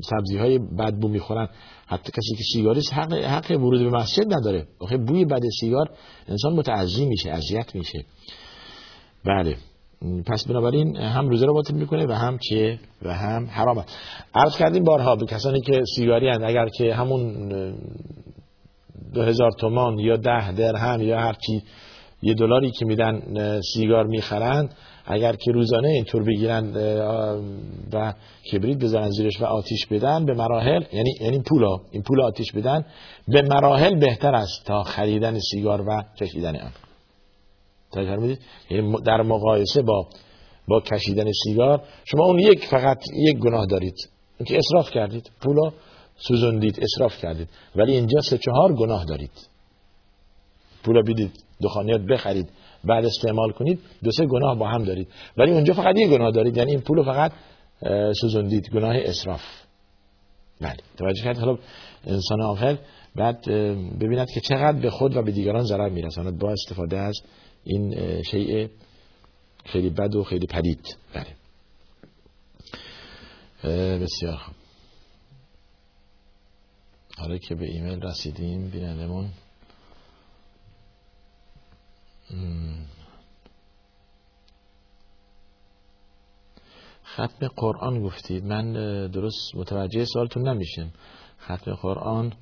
سبزی 0.00 0.38
های 0.38 0.58
بدبو 0.58 1.08
می‌خورن. 1.08 1.48
حتی 1.86 2.12
کسی 2.12 2.36
که 2.36 2.42
سیگاریست 2.52 2.94
حق, 2.94 3.12
حق 3.12 3.50
ورود 3.50 3.80
به 3.80 3.90
مسجد 3.90 4.34
نداره. 4.34 4.66
آخه 4.78 4.96
بوی 4.96 5.24
بد 5.24 5.42
سیگار 5.60 5.90
انسان 6.28 6.52
متعذی 6.52 7.06
میشه 7.06 7.30
اذیت 7.30 7.74
میشه. 7.74 8.04
بله. 9.24 9.56
پس 10.26 10.46
بنابراین 10.46 10.96
هم 10.96 11.28
روزه 11.28 11.46
رو 11.46 11.54
باطل 11.54 11.74
می‌کنه 11.74 12.06
و 12.06 12.12
هم 12.12 12.38
چه؟ 12.48 12.78
و 13.02 13.14
هم 13.14 13.46
حرامه. 13.46 13.84
عرض 14.34 14.56
کردیم 14.56 14.84
بارها 14.84 15.16
به 15.16 15.26
کسانی 15.26 15.60
که 15.60 15.82
سیگاری 15.96 16.28
هست 16.28 16.40
اگر 16.42 16.68
که 16.68 16.94
همون 16.94 17.48
دو 19.14 19.22
هزار 19.22 19.50
تومان 19.58 19.98
یا 19.98 20.16
ده 20.16 20.52
درهم 20.52 21.02
یا 21.02 21.18
هرچی 21.20 21.62
یه 22.22 22.34
دلاری 22.34 22.70
که 22.70 22.84
میدن 22.84 23.20
سیگار 23.74 24.06
می‌خرند 24.06 24.74
اگر 25.06 25.32
که 25.32 25.52
روزانه 25.52 25.88
اینطور 25.88 26.22
بگیرن 26.22 26.72
و 27.92 28.14
کبریت 28.52 28.78
بزنن 28.78 29.10
زیرش 29.10 29.40
و 29.40 29.44
آتیش 29.44 29.86
بدن 29.86 30.24
به 30.24 30.34
مراحل 30.34 30.82
یعنی 30.92 31.10
یعنی 31.20 31.38
پولا 31.38 31.76
این 31.90 32.02
پول 32.02 32.20
آتیش 32.20 32.52
بدن 32.52 32.84
به 33.28 33.42
مراحل 33.42 33.98
بهتر 33.98 34.34
است 34.34 34.66
تا 34.66 34.82
خریدن 34.82 35.38
سیگار 35.38 35.80
و 35.88 36.02
کشیدن 36.20 36.56
آن. 36.56 36.72
یعنی 38.70 38.96
در 39.06 39.22
مقایسه 39.22 39.82
با 39.82 40.08
با 40.68 40.80
کشیدن 40.80 41.32
سیگار 41.44 41.82
شما 42.04 42.24
اون 42.24 42.38
یک 42.38 42.66
فقط 42.66 42.98
یک 43.14 43.38
گناه 43.38 43.66
دارید. 43.66 43.94
اینکه 44.38 44.58
اصراف 44.58 44.90
کردید 44.90 45.30
پولا 45.40 45.72
سوزندید 46.16 46.80
اصراف 46.82 47.18
کردید. 47.18 47.48
ولی 47.76 47.92
اینجا 47.92 48.20
سه 48.20 48.38
چهار 48.38 48.74
گناه 48.74 49.04
دارید. 49.04 49.48
پولا 50.84 51.02
بیدید. 51.02 51.47
دخانیات 51.62 52.00
بخرید 52.00 52.50
بعد 52.84 53.04
استعمال 53.04 53.52
کنید 53.52 53.80
دو 54.04 54.10
سه 54.10 54.26
گناه 54.26 54.58
با 54.58 54.68
هم 54.68 54.84
دارید. 54.84 55.08
ولی 55.36 55.52
اونجا 55.52 55.74
فقط 55.74 55.96
یک 55.96 56.10
گناه 56.10 56.30
دارید 56.30 56.56
یعنی 56.56 56.70
این 56.70 56.80
پول 56.80 57.02
فقط 57.02 57.32
سوزندید 58.20 58.68
گناه 58.70 58.96
اسراف. 58.96 59.42
بله 60.60 60.76
توجه 60.96 61.22
کرد 61.24 61.38
حالا 61.38 61.58
انسان 62.06 62.42
آخر 62.42 62.78
بعد 63.16 63.44
ببیند 64.00 64.30
که 64.34 64.40
چقدر 64.40 64.78
به 64.80 64.90
خود 64.90 65.16
و 65.16 65.22
به 65.22 65.32
دیگران 65.32 65.64
ضرر 65.64 65.88
میرساند. 65.88 66.38
با 66.38 66.52
استفاده 66.52 66.98
از 66.98 67.20
این 67.64 67.94
شیء 68.22 68.68
خیلی 69.64 69.90
بد 69.90 70.14
و 70.14 70.24
خیلی 70.24 70.46
پدید. 70.46 70.96
بله. 71.14 71.26
بسیار 73.98 74.36
خوب. 74.36 74.54
حالا 77.18 77.38
که 77.38 77.54
به 77.54 77.66
ایمیل 77.66 78.02
رسیدیم 78.02 78.70
بینندمون 78.70 79.28
ختم 87.14 87.48
قرآن 87.56 88.02
گفتید. 88.02 88.44
من 88.44 88.72
درست 89.06 89.54
متوجه 89.54 90.04
سالتون 90.04 90.48
نمیشم. 90.48 90.90
ختم 91.40 91.74
قرآن 91.74 92.32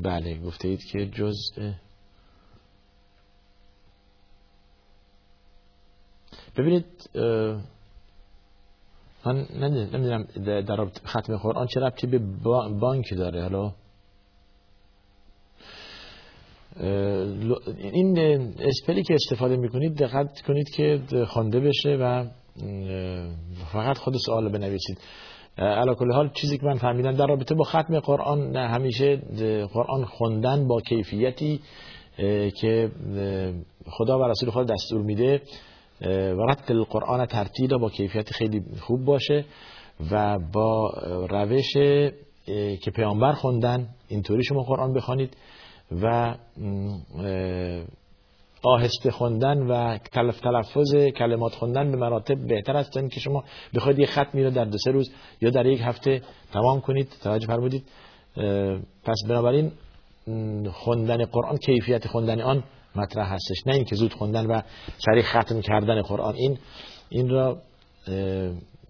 بله 0.00 0.40
گفتید 0.40 0.80
که 0.92 1.06
جز 1.06 1.36
ببینید 6.56 7.10
من 9.24 9.46
نمی‌دونم 9.54 10.22
در 10.62 10.90
ختم 11.06 11.36
قرآن 11.36 11.66
چه 11.66 11.80
ربطی 11.80 12.06
به 12.06 12.18
بانک 12.80 13.04
داره. 13.16 13.42
حالا 13.42 13.74
این 16.80 18.18
اسپلی 18.58 19.02
که 19.02 19.14
استفاده 19.14 19.56
می‌کنید 19.56 19.96
دقت 19.96 20.40
کنید 20.40 20.70
که 20.70 21.00
خوانده 21.26 21.60
بشه 21.60 21.96
و 22.00 22.24
فقط 23.72 23.98
خود 23.98 24.14
سوال 24.26 24.48
بنویسید. 24.48 24.98
علا 25.58 25.94
کل 25.94 26.12
حال 26.12 26.30
چیزی 26.34 26.58
که 26.58 26.66
من 26.66 26.74
فهمیدم 26.74 27.12
در 27.12 27.26
رابطه 27.26 27.54
با 27.54 27.64
ختم 27.64 28.00
قرآن 28.00 28.56
همیشه 28.56 29.16
قرآن 29.72 30.04
خوندن 30.04 30.68
با 30.68 30.80
کیفیتی 30.80 31.60
که 32.60 32.90
خدا 33.86 34.18
و 34.18 34.22
رسول 34.24 34.50
خدا 34.50 34.64
دستور 34.64 35.02
میده 35.02 35.40
و 36.02 36.46
رتل 36.50 36.76
القرآن 36.76 37.26
ترتیل 37.26 37.78
با 37.78 37.90
کیفیت 37.90 38.30
خیلی 38.30 38.62
خوب 38.80 39.04
باشه 39.04 39.44
و 40.10 40.38
با 40.52 40.90
روش 41.30 41.72
که 42.82 42.90
پیامبر 42.96 43.32
خوندن 43.32 43.88
اینطوری 44.08 44.44
شما 44.44 44.62
قرآن 44.62 44.92
بخوانید. 44.92 45.36
و 45.92 46.34
آهسته 48.62 49.10
خوندن 49.10 49.58
و 49.58 49.98
تلف 49.98 50.40
تلفظ 50.40 50.94
کلمات 51.16 51.52
خوندن 51.52 51.90
به 51.90 51.96
مراتب 51.96 52.46
بهتر 52.46 52.76
است. 52.76 52.92
که 52.92 53.20
شما 53.20 53.44
بخواید 53.74 53.98
یک 53.98 54.10
ختمی 54.10 54.44
رو 54.44 54.50
در 54.50 54.64
دو 54.64 54.78
سه 54.78 54.90
روز 54.90 55.12
یا 55.40 55.50
در 55.50 55.66
یک 55.66 55.80
هفته 55.84 56.22
تمام 56.52 56.80
کنید. 56.80 57.08
توجه 57.22 57.46
فرمودید. 57.46 57.84
پس 59.04 59.16
بنابراین 59.28 59.72
خوندن 60.72 61.24
قرآن 61.24 61.56
کیفیت 61.56 62.06
خوندن 62.06 62.40
آن 62.40 62.64
مطرح 62.96 63.32
هستش. 63.32 63.66
نه 63.66 63.74
اینکه 63.74 63.96
زود 63.96 64.14
خوندن 64.14 64.46
و 64.46 64.60
سریع 64.98 65.22
ختم 65.22 65.60
کردن 65.60 66.02
قرآن. 66.02 66.34
این 66.34 66.58
این 67.08 67.28
را 67.28 67.58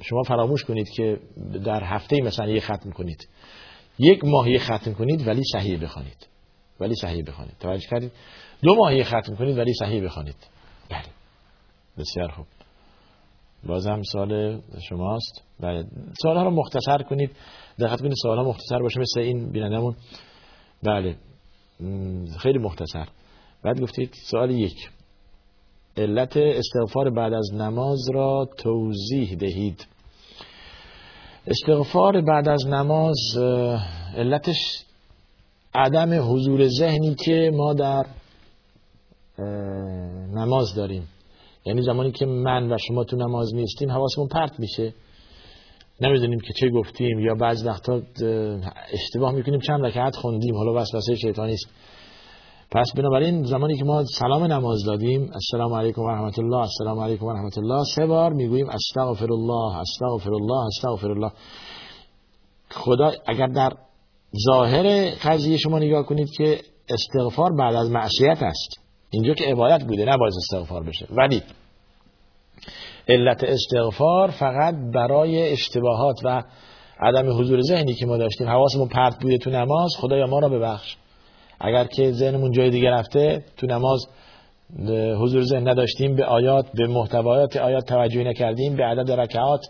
شما 0.03 0.23
فراموش 0.23 0.65
کنید 0.65 0.88
که 0.88 1.19
در 1.65 1.85
هفته 1.85 2.21
مثلا 2.21 2.49
یک 2.49 2.65
ختم 2.65 2.91
کنید. 2.91 3.29
یک 3.99 4.25
ماهی 4.25 4.59
ختم 4.59 4.95
کنید 4.95 5.29
ولی 5.29 5.43
صحیح 5.53 5.83
بخوانید. 5.83 6.36
ولی 6.80 6.95
صحیح 6.95 7.25
بخوانید. 7.26 7.54
توجه 7.61 7.88
کردید؟ 7.90 8.12
دو 8.62 8.75
ماهی 8.75 9.04
ختم 9.04 9.37
کنید 9.37 9.59
ولی 9.59 9.73
صحیح 9.75 10.04
بخوانید. 10.04 10.37
بله. 10.90 11.04
بسیار 11.99 12.28
خوب. 12.28 12.47
بازم 13.66 14.02
سوال 14.02 14.61
شماست 14.88 15.42
بله 15.61 15.85
سوال 16.23 16.37
ها 16.37 16.42
رو 16.42 16.50
مختصر 16.50 17.02
کنید. 17.02 17.30
دقت 17.80 18.00
کنید 18.00 18.12
سوال 18.23 18.38
ها 18.38 18.45
مختصر 18.45 18.78
باشه 18.78 19.00
مثل 19.00 19.21
این 19.21 19.50
بینندمون 19.52 19.97
بله. 20.83 21.16
خیلی 22.38 22.59
مختصر. 22.59 23.09
بعد 23.62 23.80
گفتید 23.80 24.14
سوال 24.30 24.50
یک. 24.50 24.90
علت 25.97 26.37
استغفار 26.37 27.11
بعد 27.11 27.33
از 27.33 27.54
نماز 27.54 27.99
را 28.14 28.49
توضیح 28.59 29.35
دهید. 29.35 29.87
استغفار 31.47 32.21
بعد 32.21 32.49
از 32.49 32.66
نماز 32.66 33.38
علتش 34.16 34.86
عدم 35.76 36.33
حضور 36.33 36.68
ذهنی 36.68 37.14
که 37.14 37.50
ما 37.54 37.75
در 37.75 38.06
نماز 40.35 40.75
داریم. 40.75 41.09
یعنی 41.66 41.83
زمانی 41.83 42.12
که 42.12 42.26
من 42.26 42.73
و 42.73 42.76
شما 42.88 43.04
تو 43.04 43.16
نماز 43.16 43.54
نیستیم 43.54 43.90
حواسمون 43.90 44.28
پرت 44.28 44.61
میشه. 44.61 44.95
نمی‌دونیم 46.00 46.40
که 46.40 46.52
چه 46.61 46.71
گفتیم 46.71 47.21
یا 47.21 47.35
بعض 47.35 47.66
وقتا 47.66 48.02
اشتباه 48.92 49.33
می‌کنیم 49.33 49.61
چند 49.61 49.85
رکعت 49.85 50.16
خوندیم 50.16 50.56
حالا 50.56 50.75
وسوسه 50.75 51.14
شیطانی 51.14 51.52
است 51.52 51.66
پس 52.71 52.92
بنابراین 52.97 53.45
زمانی 53.45 53.76
که 53.76 53.85
ما 53.85 54.04
سلام 54.04 54.45
نماز 54.45 54.85
دادیم 54.87 55.30
السلام 55.35 55.75
علیکم 55.75 56.02
و 56.02 56.11
رحمت 56.11 56.38
الله 56.38 56.56
السلام 56.56 57.00
علیکم 57.00 57.26
و 57.26 57.33
رحمت 57.33 57.59
الله 57.59 57.83
سه 57.95 58.06
بار 58.06 58.33
می‌گوییم 58.33 58.68
استغفر 58.68 59.33
الله 59.33 59.76
استغفر 59.76 60.35
الله 60.35 60.66
استغفر 60.66 61.11
الله 61.11 61.30
خدا 62.71 63.12
اگر 63.26 63.47
در 63.47 63.73
ظاهر 64.47 65.11
قضیه 65.11 65.56
شما 65.56 65.78
نگاه 65.78 66.02
کنید 66.06 66.30
که 66.30 66.61
استغفار 66.88 67.50
بعد 67.59 67.75
از 67.75 67.90
معصیت 67.90 68.42
است. 68.42 68.80
اینجا 69.11 69.35
که 69.35 69.45
عبادت 69.45 69.85
بوده 69.85 70.04
نباید 70.04 70.35
استغفار 70.37 70.83
بشه. 70.83 71.06
ولی 71.11 71.42
علت 73.09 73.45
استغفار 73.45 74.30
فقط 74.30 74.75
برای 74.95 75.52
اشتباهات 75.52 76.16
و 76.25 76.42
عدم 77.00 77.38
حضور 77.38 77.61
ذهنی 77.61 77.95
که 77.95 78.06
ما 78.06 78.16
داشتیم. 78.16 78.49
حواسمون 78.49 78.88
پرت 78.88 79.23
بوده 79.23 79.38
تو 79.38 79.50
نماز 79.50 79.90
خدایا 79.99 80.26
ما 80.26 80.38
را 80.38 80.49
ببخش. 80.49 80.97
اگر 81.61 81.85
که 81.85 82.12
ذهنمون 82.12 82.52
جای 82.52 82.71
دیگه 82.71 82.90
رفته 82.90 83.45
تو 83.56 83.66
نماز 83.66 84.06
حضور 85.18 85.42
ذهن 85.42 85.68
نداشتیم 85.68 86.16
به 86.16 86.25
آیات 86.25 86.66
به 86.75 86.87
محتوایات 86.87 87.56
آیات 87.56 87.85
توجهی 87.85 88.25
نکردیم 88.25 88.76
به 88.76 88.85
عدد 88.85 89.12
رکعات 89.12 89.61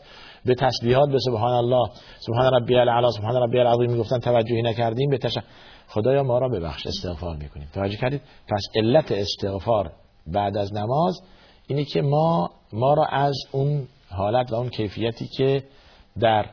به 0.46 0.54
تسبیحات 0.54 1.10
به 1.10 1.18
سبحان 1.18 1.52
الله 1.52 1.88
سبحان 2.18 2.54
ربی 2.54 2.76
الاعلی 2.76 3.06
سبحان 3.10 3.42
ربی 3.42 3.58
العظیم 3.58 3.90
می‌گفتن 3.90 4.18
توجهی 4.18 4.62
نکردیم 4.62 5.10
به 5.10 5.18
تش... 5.18 5.38
خدایا 5.88 6.22
ما 6.22 6.38
را 6.38 6.48
ببخش 6.48 6.86
استغفار 6.86 7.36
می‌کنیم. 7.36 7.68
توجه 7.74 7.96
کردید؟ 7.96 8.20
پس 8.48 8.62
علت 8.74 9.12
استغفار 9.12 9.92
بعد 10.26 10.56
از 10.56 10.74
نماز 10.74 11.22
اینه 11.66 11.84
که 11.84 12.02
ما 12.02 12.50
ما 12.72 12.94
را 12.94 13.04
از 13.04 13.34
اون 13.52 13.88
حالت 14.10 14.52
و 14.52 14.54
اون 14.54 14.68
کیفیتی 14.68 15.28
که 15.36 15.62
در 16.20 16.46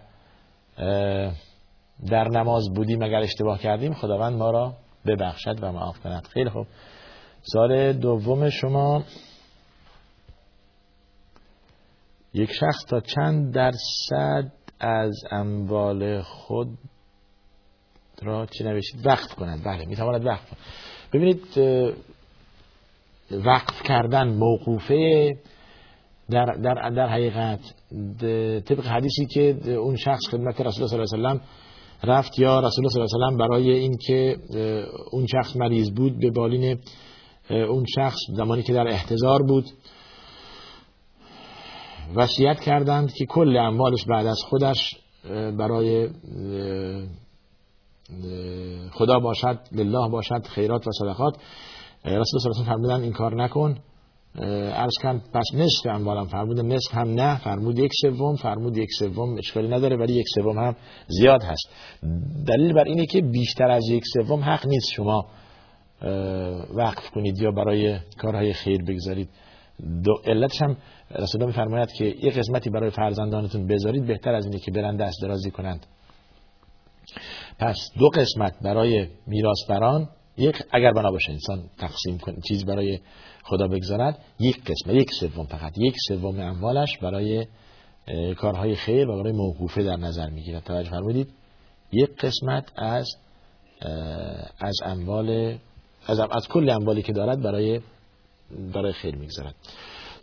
در 2.10 2.28
نماز 2.28 2.74
بودیم 2.76 3.04
اگر 3.04 3.20
اشتباه 3.20 3.60
کردیم 3.60 3.94
خداوند 3.94 4.38
ما 4.38 4.52
را 4.52 4.74
ببخشد 5.06 5.64
و 5.64 5.72
معاف 5.72 6.00
کند. 6.00 6.28
خیلی 6.28 6.50
خوب. 6.50 6.68
سال 7.42 7.94
دوم 7.94 8.50
شما 8.50 9.04
یک 12.34 12.52
شخص 12.52 12.86
تا 12.90 13.00
چند 13.00 13.54
درصد 13.54 14.52
از 14.80 15.24
اموال 15.32 16.22
خود 16.22 16.68
را 18.22 18.46
چی 18.46 18.64
نوشید؟ 18.64 19.06
وقف 19.06 19.36
کند 19.36 19.64
بله 19.64 19.86
می‌تواند 19.86 20.26
وقف 20.26 20.50
کند. 20.50 20.60
ببینید 21.14 21.58
وقف 23.32 23.84
کردن 23.84 24.28
موقوفه 24.28 25.32
در, 26.30 26.46
در, 26.46 26.90
در 26.90 27.08
حقیقت. 27.08 27.60
طبق 28.66 28.86
حدیثی 28.86 29.26
که 29.26 29.72
اون 29.72 29.96
شخص 29.96 30.22
خدمت 30.32 30.62
رسول 30.62 30.84
الله 30.84 31.06
صلی 31.06 31.20
الله 31.20 31.30
علیه 31.30 31.42
و 31.42 32.08
رفت 32.12 32.40
یا 32.40 32.60
رسول 32.60 32.86
الله 32.86 33.08
صلی 33.08 33.16
الله 33.16 33.26
علیه 33.26 33.36
و 33.36 33.48
برای 33.50 33.72
اینکه 33.72 34.38
اون 35.12 35.28
شخص 35.28 35.56
مریض 35.56 35.92
بود 35.92 36.20
به 36.20 36.32
بالین 36.32 36.80
اون 37.50 37.86
شخص 37.96 38.18
زمانی 38.38 38.64
که 38.64 38.74
در 38.74 38.88
احتضار 38.88 39.44
بود. 39.44 39.66
وصیت 42.16 42.60
کردند 42.60 43.14
که 43.14 43.26
کل 43.26 43.58
اموالش 43.58 44.06
بعد 44.06 44.26
از 44.26 44.40
خودش 44.50 44.96
برای 45.58 46.10
خدا 48.92 49.20
باشد 49.20 49.60
لله 49.72 50.10
باشد 50.10 50.48
خیرات 50.48 50.88
و 50.88 50.92
صدقات. 50.92 51.36
رسول 52.06 52.40
الله 52.46 52.66
فرمودن 52.66 53.02
این 53.02 53.12
کار 53.12 53.44
نکن. 53.44 53.78
عرض 54.74 54.94
کن 55.02 55.22
پس 55.34 55.46
نصف 55.54 55.86
اموالم 55.86 56.28
فرمود 56.28 56.60
نصف 56.60 56.94
هم 56.94 57.10
نه 57.10 57.40
فرمود 57.44 57.80
یک 57.80 57.92
سوم 58.02 58.36
فرمود 58.36 58.78
یک 58.78 58.90
سوم 59.00 59.38
اشکالی 59.38 59.68
نداره 59.68 59.98
ولی 59.98 60.14
یک 60.14 60.26
سوم 60.36 60.60
هم 60.60 60.76
زیاد 61.08 61.44
هست. 61.44 61.70
دلیل 62.48 62.74
بر 62.74 62.84
اینه 62.84 63.06
که 63.06 63.22
بیشتر 63.22 63.72
از 63.72 63.90
یک 63.90 64.04
سوم 64.14 64.44
حق 64.44 64.68
نیست 64.68 64.92
شما 64.96 65.26
وقف 66.74 67.10
کنید 67.10 67.42
یا 67.42 67.52
برای 67.52 68.00
کارهای 68.18 68.54
خیر 68.54 68.84
بگذارید. 68.84 69.30
دو 70.04 70.14
علتش 70.26 70.62
هم 70.62 70.78
رسول 71.16 71.42
الله 71.42 71.46
میفرماید 71.46 71.92
که 71.92 72.06
یک 72.06 72.38
قسمتی 72.38 72.70
برای 72.70 72.90
فرزندانتون 72.90 73.68
بذارید 73.68 74.06
بهتر 74.06 74.36
از 74.36 74.46
اینه 74.46 74.60
که 74.60 74.72
برن 74.72 74.96
دست 74.96 75.22
درازی 75.22 75.52
کنند. 75.52 75.86
پس 77.60 77.92
دو 78.00 78.10
قسمت 78.10 78.54
برای 78.62 79.08
میراثبران 79.28 80.10
یک 80.38 80.64
اگر 80.72 80.92
بنا 80.92 81.12
باشه 81.12 81.32
انسان 81.32 81.64
تقسیم 81.78 82.18
کنه 82.18 82.36
چیز 82.48 82.66
برای 82.66 83.00
خدا 83.44 83.68
بگذارد 83.68 84.20
یک 84.40 84.64
قسم 84.64 84.96
یک 84.96 85.12
سوم 85.20 85.46
فقط 85.46 85.74
یک 85.78 85.96
سوم 86.08 86.40
اموالش 86.40 86.98
برای 86.98 87.48
کارهای 88.38 88.76
خیر 88.76 89.10
و 89.10 89.18
برای 89.18 89.34
موقوفه 89.34 89.84
در 89.84 89.96
نظر 89.96 90.30
می‌گیرد. 90.30 90.64
توجه 90.64 90.90
فرمودید؟ 90.90 91.30
یک 91.92 92.10
قسمت 92.16 92.72
از 92.76 93.08
از 94.60 94.76
اموال 94.86 95.58
از, 96.08 96.20
از 96.20 96.48
کل 96.48 96.70
اموالی 96.70 97.02
که 97.02 97.14
دارد 97.14 97.42
برای 97.42 97.82
برای 98.74 98.94
خیر 98.94 99.16
می‌گذارد. 99.16 99.56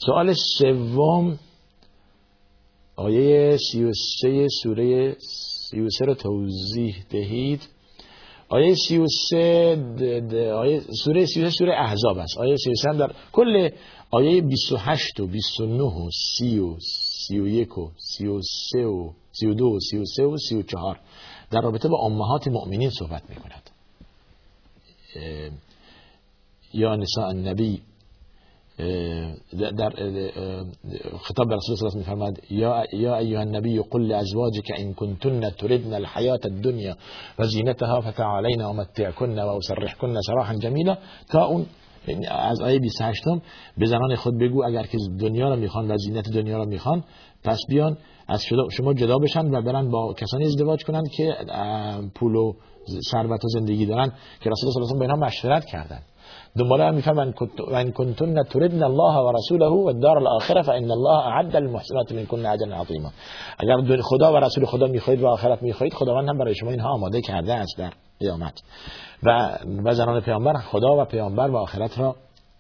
سوال 0.07 0.35
سوم 0.59 1.39
آیه 2.97 3.57
33 3.73 4.47
سوره 4.63 5.17
33 5.71 6.05
رو 6.05 6.15
توضیح 6.15 7.05
دهید 7.11 7.69
آیه 8.49 8.75
33 8.75 10.53
آیه 10.55 10.81
سوره 11.05 11.27
33 11.27 11.51
سوره 11.51 11.75
احزاب 11.75 12.19
است 12.19 12.39
آیه 12.39 12.57
33 12.57 12.91
هم 12.91 12.99
در 12.99 13.15
کل 13.33 13.71
آیه 14.11 14.43
28 14.43 15.21
و 15.21 15.27
29 15.27 15.83
و 15.83 16.11
30 16.39 16.59
و 16.59 16.77
31 17.29 17.79
و 17.79 17.91
33 17.97 18.79
و 18.87 19.13
32 19.33 19.65
و 19.65 19.79
33 19.81 20.25
و 20.25 20.37
34 20.37 21.01
در 21.51 21.61
رابطه 21.61 21.89
با 21.89 21.99
امهات 21.99 22.49
مؤمنین 22.49 22.91
صحبت 22.91 23.23
می 23.31 23.37
کند 23.37 23.71
یا 26.75 26.97
نساء 26.97 27.29
النبی 27.29 27.83
در 29.79 29.91
خطاب 31.21 31.49
به 31.49 31.57
رسول 31.57 31.77
الله 31.81 31.97
میفرماد 31.97 32.39
یا 32.51 32.85
یا 32.93 33.17
ایها 33.17 33.41
النبی 33.41 33.79
قل 33.79 34.01
لازواجك 34.01 34.71
ان 34.79 34.95
كنتن 34.95 35.51
تردن 35.51 35.95
الحياه 35.95 36.41
الدنيا 36.45 36.97
وزينتها 37.39 38.01
فتعالين 38.01 38.63
امتعكن 38.63 39.39
واسرحكن 39.39 40.21
سراحا 40.27 40.55
جميلا 40.55 40.99
تا 41.33 41.45
اون 41.45 41.67
از 42.31 42.61
آیه 42.61 42.79
28 42.79 43.25
به 43.79 43.87
زنان 43.87 44.17
خود 44.17 44.39
بگو 44.39 44.65
اگر 44.65 44.83
که 44.83 44.99
دنیا 45.21 45.49
رو 45.49 45.57
می‌خوان 45.57 45.91
و 45.91 45.97
زینت 45.97 46.31
دنیا 46.31 46.59
رو 46.59 46.69
می‌خوان 46.69 47.05
پس 47.45 47.59
بیان 47.69 47.97
از 48.29 48.45
شما 48.71 48.95
جدا 48.95 49.19
بشن 49.19 49.55
و 49.55 49.63
برن 49.63 49.91
با 49.91 50.15
کسانی 50.15 50.45
ازدواج 50.45 50.85
کنند 50.85 51.11
که 51.17 51.37
پول 52.15 52.35
و 52.35 52.53
ثروت 53.11 53.45
و 53.45 53.49
زندگی 53.49 53.87
دارن 53.87 54.13
که 54.41 54.51
رسول 54.51 54.69
الله 54.69 54.73
صلی 54.73 54.83
الله 54.83 55.05
علیه 55.05 55.13
و 55.13 55.17
آله 55.17 55.27
مشورت 55.27 55.65
کردند 55.65 56.03
دنباله 56.59 56.85
هم 56.85 56.95
میفهم 56.95 57.35
وان 57.59 57.93
کنتن 57.93 58.43
تردن 58.43 58.83
الله 58.83 59.17
و 59.17 59.33
رسوله 59.33 59.67
و 59.67 59.87
الدار 59.87 60.19
الاخره 60.19 60.63
فان 60.63 60.91
الله 60.91 61.27
اعد 61.27 61.57
للمحسنات 61.57 62.13
منكن 62.13 62.47
اجرا 62.47 62.77
عظیما 62.77 63.11
اگر 63.59 64.01
خدا 64.01 64.33
و 64.33 64.37
رسول 64.37 64.65
خدا 64.65 64.87
می‌خواهید 64.87 65.23
و 65.23 65.27
آخرت 65.27 65.63
می‌خواهید 65.63 65.95
خداوند 65.95 66.29
هم 66.29 66.39
برای 66.39 66.55
شما 66.55 66.71
اینها 66.71 66.91
آماده 66.91 67.21
کرده 67.21 67.55
است 67.55 67.79
در 67.79 67.93
قیامت. 68.21 68.63
و 69.23 69.59
و 69.85 69.95
زنان 69.95 70.21
پیامبر 70.21 70.53
خدا 70.53 71.03
و 71.03 71.05
پیامبر 71.05 71.51
و 71.51 71.57
آخرت 71.57 71.99
را 71.99 72.17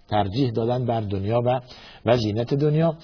ترجیح 0.09 0.50
دادن 0.50 0.87
بر 0.87 1.00
دنیا 1.00 1.40
و 1.44 1.61
و 2.07 2.16
زینت 2.16 2.55
دنیا. 2.55 2.94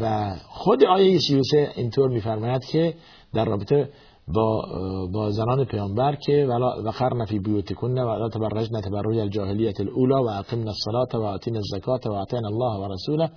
و 0.00 0.34
خود 0.48 0.84
آیه 0.84 1.18
33 1.18 1.70
اینطور 1.76 2.10
میفرماید 2.10 2.64
که 2.64 2.94
در 3.34 3.44
رابطه 3.44 3.88
با 4.28 4.66
با 5.12 5.30
زنان 5.30 5.64
پیامبر 5.64 6.14
که 6.14 6.46
ولا 6.48 6.82
وقرن 6.84 7.24
فی 7.24 7.38
بیوتکن 7.38 7.98
و 7.98 8.18
لا 8.18 8.28
تبرجن 8.28 8.80
تبرج 8.80 9.18
الجاهلیت 9.18 9.80
الاولى 9.80 10.14
و 10.14 10.28
اقمنا 10.28 10.70
الصلاة 10.70 11.22
و 11.22 11.22
اتینا 11.22 11.58
الزکات 11.58 12.06
و 12.06 12.12
اطعنا 12.12 12.48
الله 12.48 12.80
و 12.80 12.92
رسوله. 12.92 13.30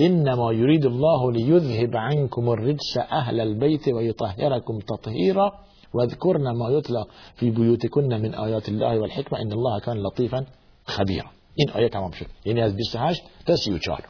انما 0.00 0.52
يريد 0.52 0.86
الله 0.86 1.32
ليذهب 1.32 1.96
عنكم 1.96 2.48
الرجس 2.50 2.98
أهل 2.98 3.40
البيت 3.40 3.88
ويطهركم 3.88 4.78
تطهيرا 4.78 5.52
واذكرن 5.94 6.50
ما 6.50 6.70
يتلى 6.70 7.04
في 7.34 7.50
بيوتكن 7.50 8.08
من 8.22 8.34
آيات 8.34 8.68
الله 8.68 8.98
والحكمة 8.98 9.40
إن 9.40 9.52
الله 9.52 9.78
كان 9.80 10.02
لطيفا 10.02 10.46
خبيرا 10.86 11.30
این 11.54 11.70
آیه 11.70 11.88
تمام 11.88 12.10
شد. 12.10 12.26
یعنی 12.44 12.60
از 12.60 12.76
28 12.76 13.22
تا 13.46 13.56
34 13.56 14.04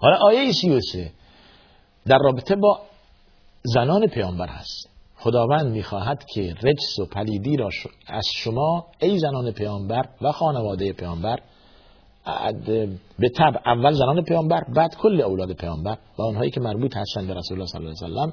حالا 0.00 0.16
آیه 0.16 0.52
33 0.52 1.12
در 2.06 2.18
رابطه 2.18 2.56
با 2.56 2.80
زنان 3.74 4.06
پیامبر 4.06 4.46
هست. 4.48 4.90
خداوند 5.16 5.66
می‌خواهد 5.66 6.24
که 6.34 6.54
رجس 6.62 6.98
و 6.98 7.06
پلیدی 7.06 7.56
را 7.56 7.68
از 8.06 8.26
شما 8.34 8.86
ای 9.00 9.18
زنان 9.18 9.50
پیامبر 9.50 10.08
و 10.22 10.32
خانواده 10.32 10.92
پیامبر 10.92 11.38
به 13.18 13.28
طب 13.28 13.60
اول 13.66 13.92
زنان 13.92 14.24
پیامبر 14.24 14.64
بعد 14.76 14.96
کل 14.96 15.20
اولاد 15.20 15.52
پیامبر 15.52 15.98
و 16.18 16.22
آنهایی 16.22 16.50
که 16.50 16.60
مربوط 16.60 16.96
هستند 16.96 17.26
به 17.26 17.34
رسول 17.34 17.56
الله 17.56 17.66
صلی 17.66 17.80
الله 17.80 17.90
علیه 17.90 18.14
و 18.14 18.30
سلم 18.30 18.32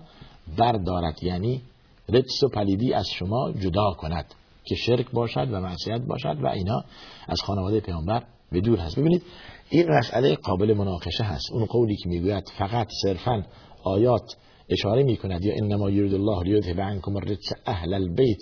بردارد. 0.57 1.23
یعنی 1.23 1.61
رجس 2.09 2.43
و 2.43 2.49
پلیدی 2.49 2.93
از 2.93 3.07
شما 3.07 3.51
جدا 3.51 3.91
کند 3.97 4.25
که 4.65 4.75
شرک 4.75 5.11
باشد 5.11 5.47
و 5.51 5.61
معصیت 5.61 6.01
باشد 6.01 6.37
و 6.43 6.47
اینا 6.47 6.83
از 7.27 7.41
خانواده 7.41 7.79
پیامبر 7.79 8.23
به 8.51 8.61
دور 8.61 8.79
هست. 8.79 8.99
ببینید 8.99 9.23
این 9.69 9.91
مسئله 9.91 10.35
قابل 10.35 10.73
مناقشه 10.73 11.23
هست. 11.23 11.51
اون 11.51 11.65
قولی 11.65 11.95
که 11.95 12.09
می‌گوید 12.09 12.51
فقط 12.57 12.87
صرفا 13.03 13.43
آیات 13.83 14.35
اشاره 14.69 15.03
می 15.03 15.17
کند 15.17 15.45
یا 15.45 15.53
انما 15.55 15.89
یرید 15.89 16.13
الله 16.13 16.43
لیذهب 16.43 16.81
عنکم 16.81 17.15
الرجس 17.15 17.49
اهل 17.65 17.93
البیت 17.93 18.39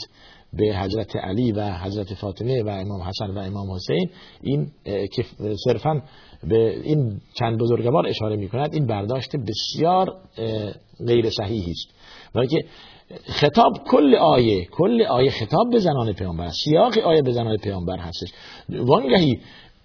به 0.53 0.77
حضرت 0.77 1.15
علی 1.15 1.51
و 1.51 1.77
حضرت 1.77 2.13
فاطمه 2.13 2.63
و 2.63 2.69
امام 2.69 3.01
حسن 3.01 3.31
و 3.31 3.38
امام 3.38 3.71
حسین. 3.71 4.10
این 4.41 4.71
که 4.86 5.25
صرفا 5.65 6.01
به 6.43 6.81
این 6.84 7.21
چند 7.39 7.57
بزرگوار 7.57 8.07
اشاره 8.07 8.36
می 8.36 8.49
کند 8.49 8.73
این 8.73 8.88
برداشت 8.88 9.29
بسیار 9.36 10.15
غیر 11.07 11.29
صحیحی 11.29 11.71
است. 11.71 11.88
که 12.49 12.63
خطاب 13.25 13.73
کل 13.91 14.15
آیه 14.15 14.65
کل 14.65 15.01
آیه 15.01 15.31
خطاب 15.31 15.69
به 15.71 15.79
زنان 15.79 16.13
پیامبر 16.13 16.49
سیاق 16.63 16.97
آیه 16.97 17.21
به 17.21 17.31
زنان 17.31 17.57
پیامبر 17.57 17.97
هستش. 17.97 18.34
وانگهی 18.69 19.39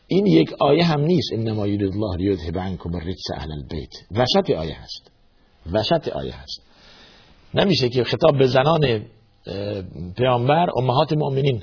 این 0.06 0.26
یک 0.26 0.52
آیه 0.60 0.84
هم 0.84 1.00
نیست 1.00 1.32
انما 1.32 1.66
یرید 1.66 1.92
الله 1.92 2.16
لیذهب 2.16 2.58
عنکم 2.58 2.94
الرجس 2.94 3.30
اهل 3.34 3.52
البیت. 3.52 3.92
وسط 4.10 4.50
آیه 4.50 4.76
هست. 4.82 5.15
وسط 5.72 6.08
آیه 6.08 6.34
هست. 6.34 6.62
نمیشه 7.54 7.88
که 7.88 8.04
خطاب 8.04 8.38
به 8.38 8.46
زنان 8.46 9.04
پیامبر 10.16 10.66
امهات 10.76 11.12
مؤمنین. 11.12 11.62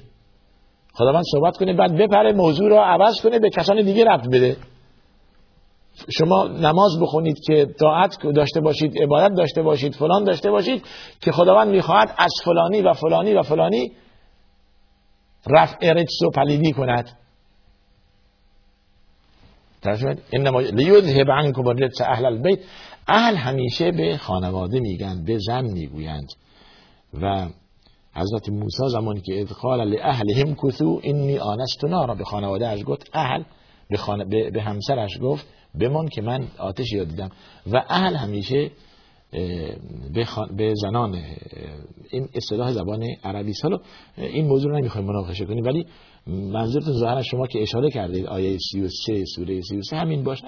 خداوند 0.94 1.24
صحبت 1.32 1.58
کنه 1.58 1.74
بعد 1.74 1.98
بپره 1.98 2.34
موضوع 2.34 2.70
رو 2.70 2.76
عوض 2.76 3.22
کنه 3.22 3.40
به 3.40 3.50
کسان 3.50 3.82
دیگه 3.82 4.06
رفت 4.06 4.28
بده. 4.28 4.58
شما 6.10 6.48
نماز 6.48 7.00
بخونید 7.02 7.38
که 7.48 7.66
طاعت 7.80 8.18
داشته 8.36 8.62
باشید 8.62 9.04
عبادت 9.04 9.36
داشته 9.38 9.62
باشید 9.62 9.96
فلان 9.96 10.24
داشته 10.24 10.52
باشید 10.52 10.86
که 11.22 11.32
خداوند 11.32 11.68
می‌خواهد 11.68 12.16
از 12.18 12.32
فلانی 12.44 12.82
و 12.82 12.94
فلانی 12.94 13.34
و 13.34 13.42
فلانی 13.42 13.92
رفع 15.48 15.94
رجس 15.94 16.22
و 16.22 16.30
پلیدی 16.30 16.72
کند. 16.72 17.18
انما 20.34 20.60
لیذهب 20.60 21.32
عنکم 21.32 21.68
الرجس 21.68 22.02
اهل 22.02 22.26
البیت. 22.26 22.60
اهل 23.08 23.36
همیشه 23.36 23.92
به 23.92 24.18
خانواده 24.18 24.80
میگن 24.80 25.24
به 25.24 25.38
زن 25.38 25.66
می‌گویند. 25.66 26.28
و 27.22 27.50
حضرت 28.16 28.50
موسی 28.50 28.90
زمانی 28.90 29.22
که 29.22 29.42
ادخال 29.42 29.84
لاهلهم 29.84 30.56
کثو 30.56 31.02
انی 31.04 31.38
آنست 31.38 31.86
نارا 31.86 32.16
به 32.16 32.24
خانواده 32.24 32.68
اش 32.68 32.84
گفت 32.86 33.10
اهل 33.14 33.44
به, 33.90 33.98
خان... 33.98 34.30
به... 34.30 34.52
به 34.52 34.62
همسرش 34.62 35.18
گفت 35.22 35.46
بمان 35.80 36.08
که 36.08 36.22
من 36.22 36.48
آتش 36.58 36.92
یاد 36.94 37.08
دیدم. 37.08 37.30
و 37.72 37.84
اهل 37.90 38.16
همیشه 38.16 38.72
به, 40.14 40.26
به 40.58 40.74
زنان 40.76 41.16
این 42.12 42.30
اصطلاح 42.36 42.72
زبان 42.72 43.04
عربی. 43.24 43.54
سالو 43.54 43.78
این 44.18 44.48
موضوع 44.48 44.72
رو 44.72 44.78
نمی‌خوایم 44.78 45.08
مناقشه 45.08 45.46
کنیم 45.46 45.66
ولی 45.66 45.86
منظورتون 46.28 46.94
ظاهرا 46.94 47.22
شما 47.22 47.48
که 47.48 47.62
اشاره 47.62 47.90
کردید 47.90 48.26
آیه 48.26 48.58
33 48.72 49.26
سوره 49.36 49.62
33 49.62 49.98
همین 49.98 50.24
باشه. 50.24 50.48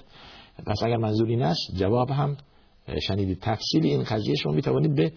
پس 0.66 0.84
اگر 0.84 0.98
منظور 0.98 1.28
این 1.28 1.44
است 1.44 1.76
جواب 1.76 2.10
هم 2.10 2.38
شنیدید. 3.08 3.40
تفصیل 3.42 3.86
این 3.86 4.04
قضیه 4.04 4.36
شما 4.36 4.52
می‌توانید 4.52 4.96
به 4.96 5.12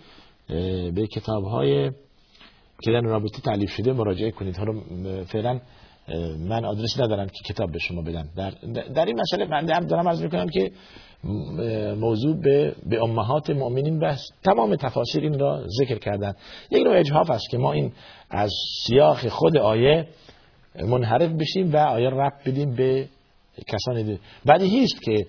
به 0.90 1.06
کتاب 1.06 1.44
های 1.44 1.90
که 2.82 2.90
در 2.92 3.00
رابطه 3.00 3.40
تعلیف 3.42 3.70
شده 3.70 3.92
مراجعه 3.92 4.30
کنید. 4.30 4.56
حالا 4.56 4.72
فعلا 5.24 5.60
من 6.38 6.64
آدرس 6.64 7.00
ندارم 7.00 7.26
که 7.26 7.54
کتاب 7.54 7.72
به 7.72 7.78
شما 7.78 8.02
بدم 8.02 8.28
در, 8.36 8.50
در 8.94 9.04
این 9.04 9.20
مسئله 9.20 9.46
من 9.46 9.86
دارم 9.86 10.06
از 10.06 10.22
می‌کنم 10.22 10.48
که 10.48 10.70
موضوع 11.94 12.36
به, 12.40 12.74
به 12.86 13.02
امهات 13.02 13.50
مؤمنین 13.50 13.98
بس 13.98 14.28
تمام 14.44 14.76
تفاسیر 14.76 15.22
این 15.22 15.38
را 15.38 15.64
ذکر 15.80 15.98
کردن. 15.98 16.34
یک 16.70 16.86
نوع 16.86 16.98
اجحاف 16.98 17.30
است 17.30 17.50
که 17.50 17.58
ما 17.58 17.72
این 17.72 17.92
از 18.30 18.52
سیاق 18.86 19.28
خود 19.28 19.56
آیه 19.56 20.08
منحرف 20.74 21.30
بشیم 21.30 21.72
و 21.72 21.76
آیه 21.76 22.10
رب 22.10 22.32
بدیم 22.46 22.74
به 22.74 23.08
کسان 23.66 24.02
دیگه 24.02 24.18
بعدی 24.44 24.66
هیست 24.66 25.02
که 25.02 25.26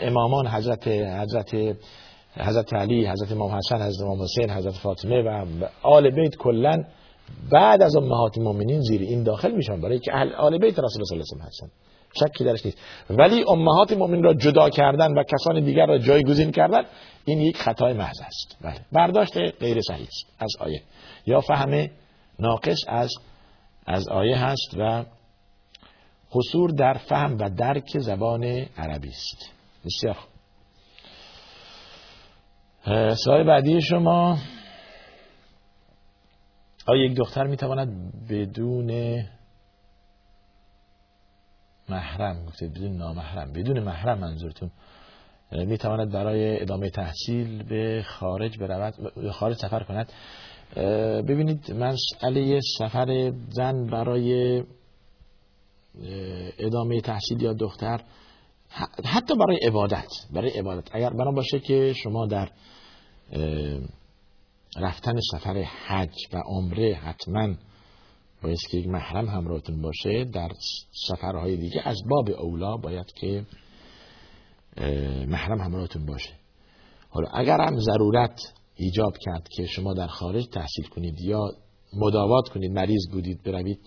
امامان 0.00 0.46
حضرت 0.46 0.88
حضرت 0.88 1.76
حضرت 2.36 2.74
علی 2.74 3.06
حضرت 3.06 3.32
امام 3.32 3.50
حسن 3.50 3.82
حضرت 3.82 4.02
امام 4.02 4.22
حسین 4.22 4.50
حضرت 4.50 4.74
فاطمه 4.74 5.22
و 5.22 5.44
آل 5.82 6.10
بیت 6.10 6.36
کلا 6.36 6.84
بعد 7.52 7.82
از 7.82 7.96
امهات 7.96 8.38
مؤمنین 8.38 8.80
زیر 8.80 9.00
این 9.00 9.22
داخل 9.22 9.50
میشن 9.50 9.80
برای 9.80 9.98
که 9.98 10.14
اهل 10.14 10.32
آل 10.32 10.58
بیت 10.58 10.78
رسول 10.78 10.82
الله 10.82 11.04
صلی 11.04 11.16
الله 11.16 11.24
علیه 11.32 11.46
هستن. 11.46 11.70
شکی 12.20 12.44
درش 12.44 12.66
نیست. 12.66 12.78
ولی 13.10 13.44
امهات 13.48 13.92
مؤمنین 13.92 14.22
را 14.22 14.34
جدا 14.34 14.70
کردن 14.70 15.18
و 15.18 15.22
کسان 15.22 15.64
دیگر 15.64 15.86
را 15.86 15.98
جایگزین 15.98 16.50
کردن 16.52 16.82
این 17.24 17.40
یک 17.40 17.56
خطای 17.56 17.92
محض 17.92 18.20
است. 18.20 18.56
بله. 18.60 18.80
برداشت 18.92 19.32
غیر 19.60 19.80
صحیح 19.80 20.06
است 20.06 20.26
از 20.38 20.50
آیه. 20.60 20.82
یا 21.26 21.40
فهم 21.40 21.88
ناقص 22.38 22.78
از 22.88 23.10
از 23.86 24.08
آیه 24.08 24.36
هست 24.36 24.74
و 24.78 25.04
قصور 26.32 26.70
در 26.70 26.94
فهم 26.94 27.38
و 27.38 27.50
درک 27.50 27.98
زبان 27.98 28.44
عربی 28.76 29.08
است. 29.08 29.52
بسیار 29.84 30.16
سوال 33.14 33.44
بعدی 33.44 33.80
شما. 33.82 34.38
آیا 36.86 37.04
یک 37.04 37.16
دختر 37.16 37.46
می‌تواند 37.46 38.12
بدون 38.28 39.20
محرم 41.88 42.46
گفته 42.46 42.68
بدون 42.68 42.96
نامحرم 42.96 43.52
بدون 43.52 43.80
محرم 43.80 44.18
منظورتون 44.18 44.70
می‌تواند 45.52 46.12
برای 46.12 46.62
ادامه 46.62 46.90
تحصیل 46.90 47.62
به 47.62 48.02
خارج 48.06 48.58
برود 48.58 48.94
خارج 49.30 49.56
سفر 49.56 49.82
کند؟ 49.82 50.12
ببینید 51.26 51.72
مسئله 51.72 52.60
سفر 52.78 53.32
زن 53.48 53.86
برای 53.86 54.62
ادامه 56.58 57.00
تحصیل 57.00 57.42
یا 57.42 57.52
دختر 57.52 58.04
حتی 59.04 59.34
برای 59.34 59.56
عبادت 59.56 60.08
برای 60.34 60.50
عبادت. 60.50 60.88
اگر 60.92 61.10
بنا 61.10 61.30
باشه 61.30 61.60
که 61.60 61.92
شما 62.02 62.26
در 62.26 62.50
رفتن 64.76 65.12
سفر 65.32 65.62
حج 65.86 66.14
و 66.32 66.42
عمره 66.46 66.94
حتما 66.94 67.54
باید 68.42 68.58
که 68.70 68.78
یک 68.78 68.86
محرم 68.86 69.28
همراهتون 69.28 69.82
باشه 69.82 70.24
در 70.24 70.48
سفرهای 71.08 71.56
دیگه 71.56 71.82
از 71.84 71.96
باب 72.10 72.30
اولا 72.30 72.76
باید 72.76 73.12
که 73.20 73.46
محرم 75.26 75.60
همراهتون 75.60 76.06
باشه. 76.06 76.30
حالا 77.10 77.28
اگر 77.28 77.60
هم 77.60 77.78
ضرورت 77.78 78.40
ایجاب 78.76 79.12
کرد 79.20 79.48
که 79.56 79.66
شما 79.66 79.94
در 79.94 80.06
خارج 80.06 80.46
تحصیل 80.52 80.84
کنید 80.84 81.20
یا 81.20 81.50
مداوات 81.92 82.48
کنید 82.48 82.72
مریض 82.72 83.08
بودید 83.12 83.42
بروید 83.42 83.80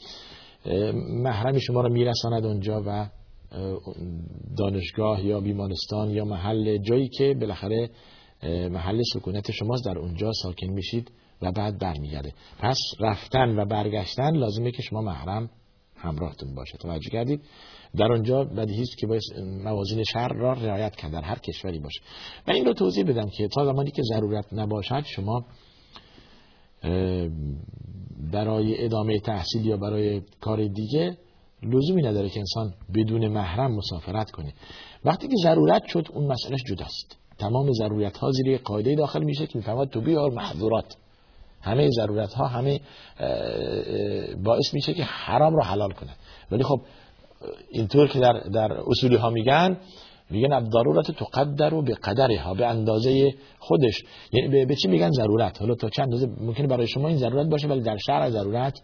محرم 1.09 1.59
شما 1.59 1.81
رو 1.81 1.93
میرساند 1.93 2.45
اونجا 2.45 2.83
و 2.85 3.09
دانشگاه 4.57 5.25
یا 5.25 5.39
بیمارستان 5.39 6.09
یا 6.09 6.25
محل 6.25 6.77
جایی 6.77 7.09
که 7.09 7.33
بالاخره 7.33 7.89
محل 8.71 9.01
سکونت 9.13 9.51
شماست 9.51 9.85
در 9.85 9.97
اونجا 9.97 10.31
ساکن 10.43 10.67
میشید 10.67 11.11
و 11.41 11.51
بعد 11.51 11.79
برمیگرده. 11.79 12.33
پس 12.59 12.77
رفتن 12.99 13.59
و 13.59 13.65
برگشتن 13.65 14.35
لازمه 14.35 14.71
که 14.71 14.81
شما 14.81 15.01
محرم 15.01 15.49
همراهتون 15.95 16.55
باشه 16.55 16.77
توجه 16.77 17.09
کردید؟ 17.09 17.41
در 17.97 18.11
اونجا 18.11 18.43
بدیهی 18.43 18.81
است 18.81 18.97
که 18.97 19.07
باید 19.07 19.21
موازین 19.63 20.03
شهر 20.13 20.33
را 20.33 20.53
رعایت 20.53 20.95
کرد 20.95 21.11
در 21.11 21.21
هر 21.21 21.39
کشوری 21.39 21.79
باشه. 21.79 22.01
و 22.47 22.51
این 22.51 22.65
رو 22.65 22.73
توضیح 22.73 23.03
بدم 23.03 23.29
که 23.37 23.47
تا 23.47 23.65
زمانی 23.65 23.91
که 23.91 24.01
ضرورت 24.13 24.45
نباشد 24.53 25.03
شما 25.05 25.45
برای 28.31 28.85
ادامه 28.85 29.19
تحصیل 29.19 29.65
یا 29.65 29.77
برای 29.77 30.21
کار 30.41 30.67
دیگه 30.67 31.17
لزومی 31.63 32.01
نداره 32.01 32.29
که 32.29 32.39
انسان 32.39 32.73
بدون 32.95 33.27
محرم 33.27 33.75
مسافرت 33.75 34.31
کنه. 34.31 34.53
وقتی 35.05 35.27
که 35.27 35.35
ضرورت 35.43 35.85
شد 35.85 36.07
اون 36.13 36.31
مسئلهش 36.31 36.63
جداست. 36.63 37.17
تمام 37.37 37.71
ضرورت 37.71 38.17
ها 38.17 38.31
زیر 38.31 38.57
قاعده 38.57 38.95
داخل 38.95 39.23
میشه 39.23 39.47
که 39.47 39.57
می‌فهمد 39.57 39.89
تو 39.89 40.01
بیار 40.01 40.31
محظورات. 40.31 40.95
همه 41.61 41.89
ضرورت 41.89 42.33
ها 42.33 42.47
همه 42.47 42.79
باعث 44.43 44.73
میشه 44.73 44.93
که 44.93 45.03
حرام 45.03 45.55
رو 45.55 45.63
حلال 45.63 45.91
کنه. 45.91 46.11
ولی 46.51 46.63
خب 46.63 46.81
اینطور 47.71 48.07
که 48.07 48.19
در, 48.19 48.33
در 48.33 48.73
اصولی 48.87 49.15
ها 49.15 49.29
میگن 49.29 49.77
میگن 50.29 50.69
ضرورت 50.69 51.11
تقدر 51.11 51.73
و 51.73 51.81
به 51.81 51.93
قدرها 51.93 52.53
به 52.53 52.67
اندازه 52.67 53.33
خودش. 53.59 54.03
یعنی 54.31 54.65
به 54.65 54.75
چی 54.75 54.87
میگن 54.87 55.11
ضرورت؟ 55.11 55.59
حالا 55.59 55.75
تا 55.75 55.89
چند 55.89 56.05
اندازه 56.05 56.27
ممکنه 56.41 56.67
برای 56.67 56.87
شما 56.87 57.07
این 57.07 57.17
ضرورت 57.17 57.47
باشه 57.49 57.67
ولی 57.67 57.81
در 57.81 57.97
شرع 57.97 58.29
ضرورت 58.29 58.79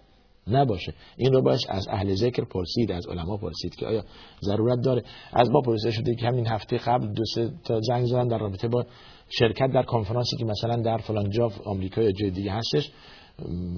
نباشه. 0.47 0.93
این 1.17 1.33
رو 1.33 1.41
باید 1.41 1.59
از 1.69 1.87
اهل 1.89 2.15
ذکر 2.15 2.45
پرسید 2.45 2.91
از 2.91 3.07
علما 3.07 3.37
پرسید 3.37 3.75
که 3.75 3.85
آیا 3.85 4.03
ضرورت 4.41 4.81
داره؟ 4.81 5.03
از 5.33 5.49
ما 5.51 5.61
پرسیده 5.61 5.91
شده 5.91 6.15
که 6.15 6.25
همین 6.25 6.47
هفته 6.47 6.77
قبل 6.77 7.07
دو 7.07 7.23
سه 7.35 7.51
تا 7.63 7.79
زنگ 7.81 8.05
زدن 8.05 8.27
در 8.27 8.37
رابطه 8.37 8.67
با 8.67 8.85
شرکت 9.29 9.71
در 9.73 9.83
کنفرانسی 9.83 10.37
که 10.37 10.45
مثلا 10.45 10.75
در 10.75 10.97
فلان 10.97 11.29
جا 11.29 11.51
آمریکا 11.65 12.01
یا 12.01 12.11
جای 12.11 12.31
دیگه 12.31 12.51
هستش. 12.51 12.91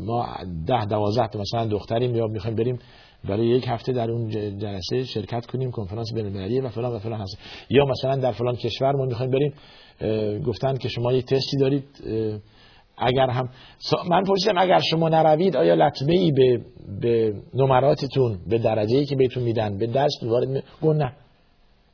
ما 0.05 0.27
ده 0.67 0.85
دوازده 0.85 1.37
مثلا 1.37 1.65
دختریم 1.65 2.15
یا 2.15 2.27
می‌خوایم 2.27 2.55
بریم 2.55 2.79
برای 3.29 3.47
یک 3.47 3.65
هفته 3.67 3.93
در 3.93 4.11
اون 4.11 4.29
جلسه 4.57 5.03
شرکت 5.03 5.45
کنیم 5.45 5.71
کنفرانس 5.71 6.13
بین 6.13 6.25
المللی 6.25 6.59
و 6.59 6.69
فلان 6.69 6.93
و 6.93 6.99
فلان 6.99 7.21
هست. 7.21 7.37
یا 7.69 7.85
مثلا 7.85 8.15
در 8.15 8.31
فلان 8.31 8.55
کشور 8.55 8.91
ما 8.91 9.05
می‌خوایم 9.05 9.31
بریم 9.31 9.53
گفتن 10.39 10.77
که 10.77 10.89
شما 10.89 11.13
یک 11.13 11.25
تستی 11.25 11.57
دارید 11.57 11.83
اگر 12.97 13.29
هم 13.29 13.49
من 14.09 14.23
پرسیدم 14.23 14.57
اگر 14.57 14.79
شما 14.79 15.09
نروید 15.09 15.55
آیا 15.55 15.73
لطمه 15.73 16.13
ای 16.13 16.31
به, 16.31 16.61
به 17.01 17.33
نمراتتون 17.53 18.39
به 18.47 18.57
درجه 18.57 18.97
ای 18.97 19.05
که 19.05 19.15
بهتون 19.15 19.43
میدن 19.43 19.77
به 19.77 19.87
دست 19.87 20.23
وارد 20.23 20.47
می... 20.47 20.61
نه. 20.83 21.13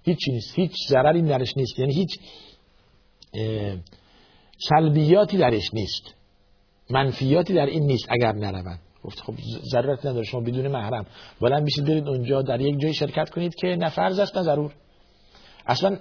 هیچی 0.04 0.32
نیست. 0.32 0.60
هیچ 0.60 0.72
ضرری 0.90 1.22
درش 1.22 1.58
نیست. 1.58 1.80
یعنی 1.80 1.94
هیچ 1.94 2.20
سلبیاتی 4.70 5.38
درش 5.38 5.74
نیست. 5.74 6.16
منفیاتی 6.90 7.54
در 7.54 7.66
این 7.66 7.84
نیست 7.84 8.06
اگر 8.10 8.32
نروند. 8.32 8.80
گفت 9.08 9.20
خب 9.20 9.34
ضرورت 9.72 10.06
نداره 10.06 10.24
شما 10.24 10.42
بدون 10.42 10.68
محرم. 10.68 11.06
بلند 11.42 11.64
میشید 11.64 11.86
برید 11.86 12.08
اونجا 12.08 12.42
در 12.42 12.62
یک 12.62 12.80
جای 12.80 12.94
شرکت 12.94 13.30
کنید 13.30 13.56
که 13.56 13.68
نه 13.68 13.90
فرض 13.90 14.20
است 14.20 14.38
نه 14.38 14.44
ضرور. 14.44 14.74
اصلا 15.68 15.98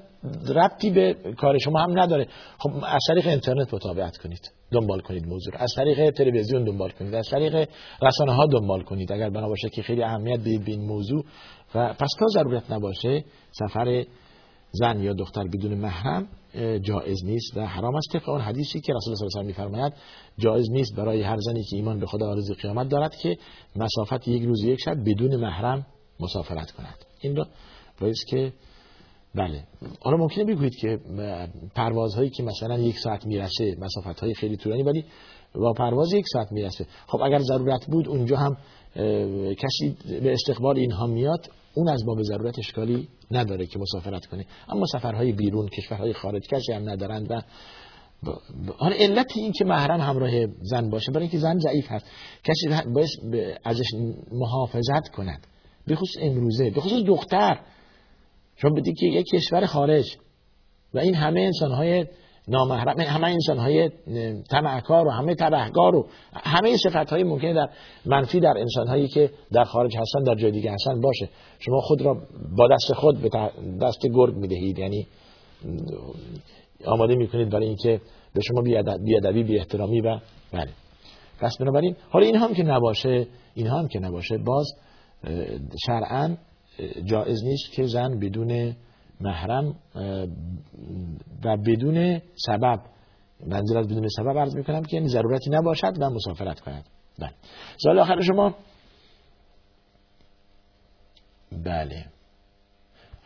ربطی 0.55 0.90
به 0.90 1.16
کار 1.38 1.59
شما 1.59 1.81
هم 1.81 1.99
نداره. 1.99 2.29
خب 2.59 2.71
از 2.87 3.01
طریق 3.09 3.27
اینترنت 3.27 3.75
مطابقت 3.75 4.16
کنید. 4.16 4.51
دنبال 4.73 5.01
کنید 5.01 5.27
موضوع 5.27 5.55
از 5.57 5.73
طریق 5.77 6.11
تلویزیون 6.11 6.64
دنبال 6.64 6.90
کنید. 6.90 7.14
از 7.14 7.29
طریق 7.31 7.69
رسانه 8.03 8.33
ها 8.33 8.47
دنبال 8.47 8.83
کنید. 8.83 9.12
اگر 9.12 9.31
بنا 9.31 9.49
باشه 9.49 9.69
که 9.69 9.83
خیلی 9.83 10.03
اهمیت 10.03 10.40
بدید 10.40 10.64
به 10.64 10.71
این 10.73 10.87
موضوع. 10.87 11.25
و 11.75 11.92
پس 11.92 12.09
تا 12.19 12.27
ضرورت 12.27 12.71
نباشه 12.71 13.25
سفر 13.51 14.05
زن 14.71 15.01
یا 15.01 15.12
دختر 15.12 15.45
بدون 15.45 15.75
محرم 15.75 16.29
جایز 16.83 17.25
نیست 17.25 17.57
و 17.57 17.66
حرام 17.66 17.95
است. 17.95 18.12
طبق 18.12 18.29
اون 18.29 18.40
حدیثی 18.40 18.81
که 18.81 18.92
رسول 18.92 19.12
الله 19.12 19.16
صلی 19.16 19.27
الله 19.27 19.38
علیه 19.38 19.45
و 19.45 19.47
میفرماید 19.47 19.92
جایز 20.38 20.71
نیست 20.71 20.97
برای 20.97 21.23
هر 21.23 21.37
زنی 21.37 21.62
که 21.71 21.77
ایمان 21.77 21.99
به 21.99 22.07
خدا 22.07 22.31
و 22.31 22.35
روز 22.35 22.51
قیامت 22.51 22.88
دارد 22.88 23.16
که 23.16 23.38
مسافت 23.77 24.29
یک 24.29 24.42
روز 24.42 24.64
یک 24.64 24.81
شب 24.81 24.97
بدون 25.07 25.37
محرم 25.37 25.87
مسافرت 26.21 26.71
کند. 26.71 26.97
این 27.21 27.37
رو 27.37 27.45
باید 28.01 28.16
که 28.29 28.53
بله. 29.35 29.64
حالا 30.01 30.16
ممکنه 30.16 30.45
بگویید 30.45 30.77
که 30.77 30.99
پروازهایی 31.75 32.31
که 32.31 32.42
مثلا 32.42 32.79
یک 32.79 32.99
ساعت 32.99 33.27
می‌رسه 33.27 33.77
مسافت 33.79 34.21
های 34.21 34.35
خیلی 34.35 34.57
طولانی 34.57 34.83
ولی 34.83 35.05
با 35.55 35.73
پرواز 35.73 36.12
یک 36.12 36.25
ساعت 36.33 36.53
می‌رسه. 36.53 36.87
خب 37.07 37.23
اگر 37.23 37.38
ضرورت 37.38 37.87
بود 37.87 38.09
اونجا 38.09 38.37
هم 38.37 38.57
کسی 39.59 39.97
به 40.23 40.33
استقبال 40.33 40.79
اینها 40.79 41.07
میاد 41.07 41.51
اون 41.75 41.89
از 41.89 42.05
باب 42.07 42.23
ضرورت 42.23 42.59
اشکالی 42.59 43.09
نداره 43.31 43.67
که 43.67 43.79
مسافرت 43.79 44.27
کنه. 44.27 44.47
اما 44.69 44.87
سفرهای 44.87 45.33
بیرون 45.33 45.69
کشورهای 45.69 46.13
خارج 46.13 46.47
کسی 46.49 46.73
هم 46.73 46.91
ندارند 46.91 47.31
و 47.31 47.41
آن 48.79 48.93
علت 48.93 49.37
این 49.37 49.53
که 49.53 49.65
محرم 49.65 50.01
همراه 50.01 50.31
زن 50.63 50.91
باشه 50.91 51.13
برای 51.13 51.23
اینکه 51.23 51.39
زن 51.39 51.59
ضعیف 51.59 51.87
هست. 51.89 52.07
کسی 52.45 52.91
باید 52.95 53.09
ازش 53.65 53.87
محافظت 54.33 55.09
کند. 55.09 55.47
به 55.87 55.97
خصوص 55.97 56.23
امروزه 56.23 56.71
به 56.71 56.81
خصوص 56.81 57.03
دختر. 57.07 57.61
چون 58.57 58.75
بدی 58.75 58.93
که 58.93 59.07
یک 59.07 59.27
کشور 59.27 59.67
خارج 59.67 60.17
و 60.95 60.99
این 60.99 61.15
همه 61.15 61.41
انسان 61.41 61.71
های 61.71 62.07
نامحرم 62.49 63.01
همه 63.01 63.27
انسان 63.27 63.59
های 63.59 63.91
تمعکار 64.51 65.07
و 65.07 65.11
همه 65.11 65.35
تبهگار 65.35 65.97
و 65.97 66.07
همه 66.33 66.77
صفت 66.77 67.11
های 67.11 67.25
ممکنه 67.25 67.55
در 67.55 67.69
منفی 68.07 68.41
در 68.41 68.55
انسان 68.59 68.89
هایی 68.89 69.09
که 69.09 69.31
در 69.53 69.65
خارج 69.65 69.97
هستن 69.97 70.23
در 70.23 70.35
جای 70.35 70.51
دیگه 70.51 70.73
هستن 70.73 71.01
باشه. 71.01 71.29
شما 71.59 71.81
خود 71.81 72.03
را 72.03 72.17
با 72.57 72.69
دست 72.69 72.93
خود 72.93 73.19
به 73.19 73.29
دست 73.83 74.07
گرگ 74.15 74.35
می‌دهید. 74.35 74.79
یعنی 74.79 75.07
آماده 76.85 77.15
می‌کنید 77.15 77.51
برای 77.51 77.67
اینکه 77.67 78.01
به 78.35 78.41
شما 78.41 78.63
بیادبی 79.05 79.43
بی 79.43 79.59
احترامی 79.59 80.01
و 80.01 80.19
بله. 80.53 80.71
پس 81.41 81.57
بنابراین 81.61 81.97
حالا 82.11 82.27
این 82.27 82.37
هم 82.37 82.55
که 82.55 82.63
نباشه 82.63 83.27
این 83.55 83.67
هم 83.67 83.89
که 83.89 83.99
نباشه 83.99 84.39
باز 84.39 84.67
شرعا 85.87 86.37
جایز 87.05 87.45
نیست 87.45 87.73
که 87.73 87.87
زن 87.87 88.19
بدون 88.19 88.77
محرم 89.20 89.74
و 91.44 91.57
بدون 91.57 92.20
سبب 92.46 92.81
منظور 93.46 93.79
از 93.79 93.87
بدون 93.87 94.09
سبب 94.09 94.38
عرض 94.38 94.57
می‌کنم 94.57 94.83
که 94.83 94.96
یعنی 94.96 95.09
ضرورتی 95.09 95.50
نباشد 95.50 95.92
و 96.00 96.11
مسافرت 96.11 96.61
کند. 96.61 96.85
بله. 97.18 97.33
سوال 97.76 97.98
آخر 97.98 98.20
شما؟ 98.20 98.55
بله. 101.64 102.07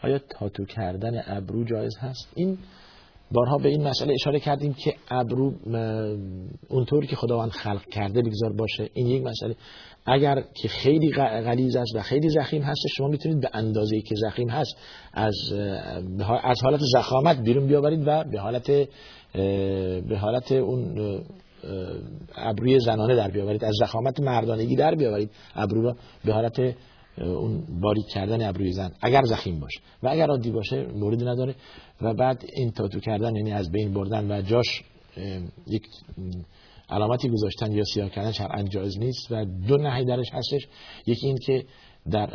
آیا 0.03 0.18
تاتو 0.18 0.64
کردن 0.64 1.22
ابرو 1.26 1.64
جایز 1.64 1.98
هست؟ 1.98 2.33
این 2.35 2.59
بارها 3.33 3.59
به 3.59 3.69
این 3.69 3.88
مسئله 3.88 4.14
اشاره 4.14 4.40
کردیم 4.40 4.75
که 4.75 4.95
ابرو 5.11 5.53
اونطور 6.69 7.07
که 7.07 7.16
خداوند 7.16 7.51
خلق 7.51 7.85
کرده 7.85 8.23
بگذار 8.23 8.53
باشه 8.53 8.90
این 8.95 9.07
یک 9.07 9.23
مسئله. 9.23 9.57
اگر 10.07 10.45
که 10.62 10.69
خیلی 10.69 11.12
غلیظ 11.12 11.77
است 11.77 11.97
و 11.97 12.01
خیلی 12.03 12.29
زخیم 12.29 12.62
هست 12.62 12.81
شما 12.97 13.09
می‌تونید 13.09 13.40
به 13.40 13.51
اندازه 13.53 14.01
که 14.01 14.14
زخیم 14.14 14.49
هست 14.49 14.77
از 15.12 15.35
از 16.43 16.62
حالت 16.62 16.81
زخامت 16.95 17.40
بیرون 17.40 17.66
بیاورید 17.66 18.03
و 18.07 18.25
به 18.25 18.40
حالت 18.40 18.71
به 20.09 20.19
حالت 20.21 20.53
اون 20.53 20.99
ابروی 22.35 22.79
زنانه 22.81 23.16
در 23.16 23.31
بیاورید. 23.31 23.64
از 23.64 23.75
زخامت 23.81 24.21
مردانگی 24.21 24.77
در 24.77 24.95
بیاورید. 24.95 25.31
ابرو 25.55 25.83
را 25.83 25.97
به 26.25 26.33
حالت 26.33 26.75
اون 27.21 27.81
باریک 27.81 28.07
کردن 28.07 28.49
ابروی 28.49 28.73
زن 28.73 28.93
اگر 29.03 29.23
زخیم 29.23 29.61
باشه. 29.61 29.81
و 30.03 30.09
اگر 30.09 30.31
عادی 30.31 30.51
باشه 30.51 30.87
موردی 30.87 31.25
نداره. 31.25 31.55
و 32.01 32.15
بعد 32.15 32.45
این 32.57 32.71
تاتو 32.71 33.01
کردن 33.01 33.37
یعنی 33.37 33.53
از 33.53 33.73
بین 33.73 33.95
بردن 33.95 34.31
و 34.31 34.43
جاش 34.43 34.83
یک 35.67 35.83
علامتی 36.91 37.29
گذاشتن 37.29 37.73
یا 37.73 37.85
سیاه 37.85 38.11
کردن 38.11 38.33
شرعا 38.33 38.63
جایز 38.63 38.99
نیست. 38.99 39.33
و 39.33 39.45
دو 39.45 39.77
نهی 39.77 40.05
درش 40.05 40.27
هستش. 40.33 40.69
یکی 41.07 41.27
این 41.27 41.39
که 41.47 41.65
در 42.11 42.31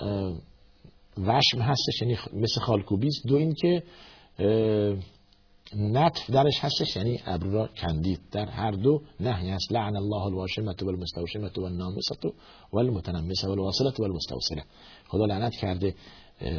وشم 1.18 1.60
هستش 1.60 2.02
یعنی 2.02 2.18
مثل 2.34 2.62
خالکوبی 2.62 3.10
دو 3.28 3.36
این 3.36 3.54
که 3.54 3.84
نطف 5.76 6.32
درش 6.32 6.60
هستش 6.60 6.96
یعنی 6.96 7.20
ابرو 7.26 7.52
را 7.52 7.68
کندید. 7.68 8.20
در 8.32 8.46
هر 8.46 8.72
دو 8.72 9.02
نهی 9.20 9.50
است. 9.50 9.72
لعن 9.72 9.96
الله 9.96 10.24
الواشمه 10.26 10.76
والمستوشمه 10.82 11.52
والنامسه 11.58 12.16
والمتنمسه 12.74 13.48
والواصله 13.48 13.94
والمستوصله 14.00 14.64
خدا 15.08 15.26
لعنت 15.26 15.56
کرده 15.56 15.96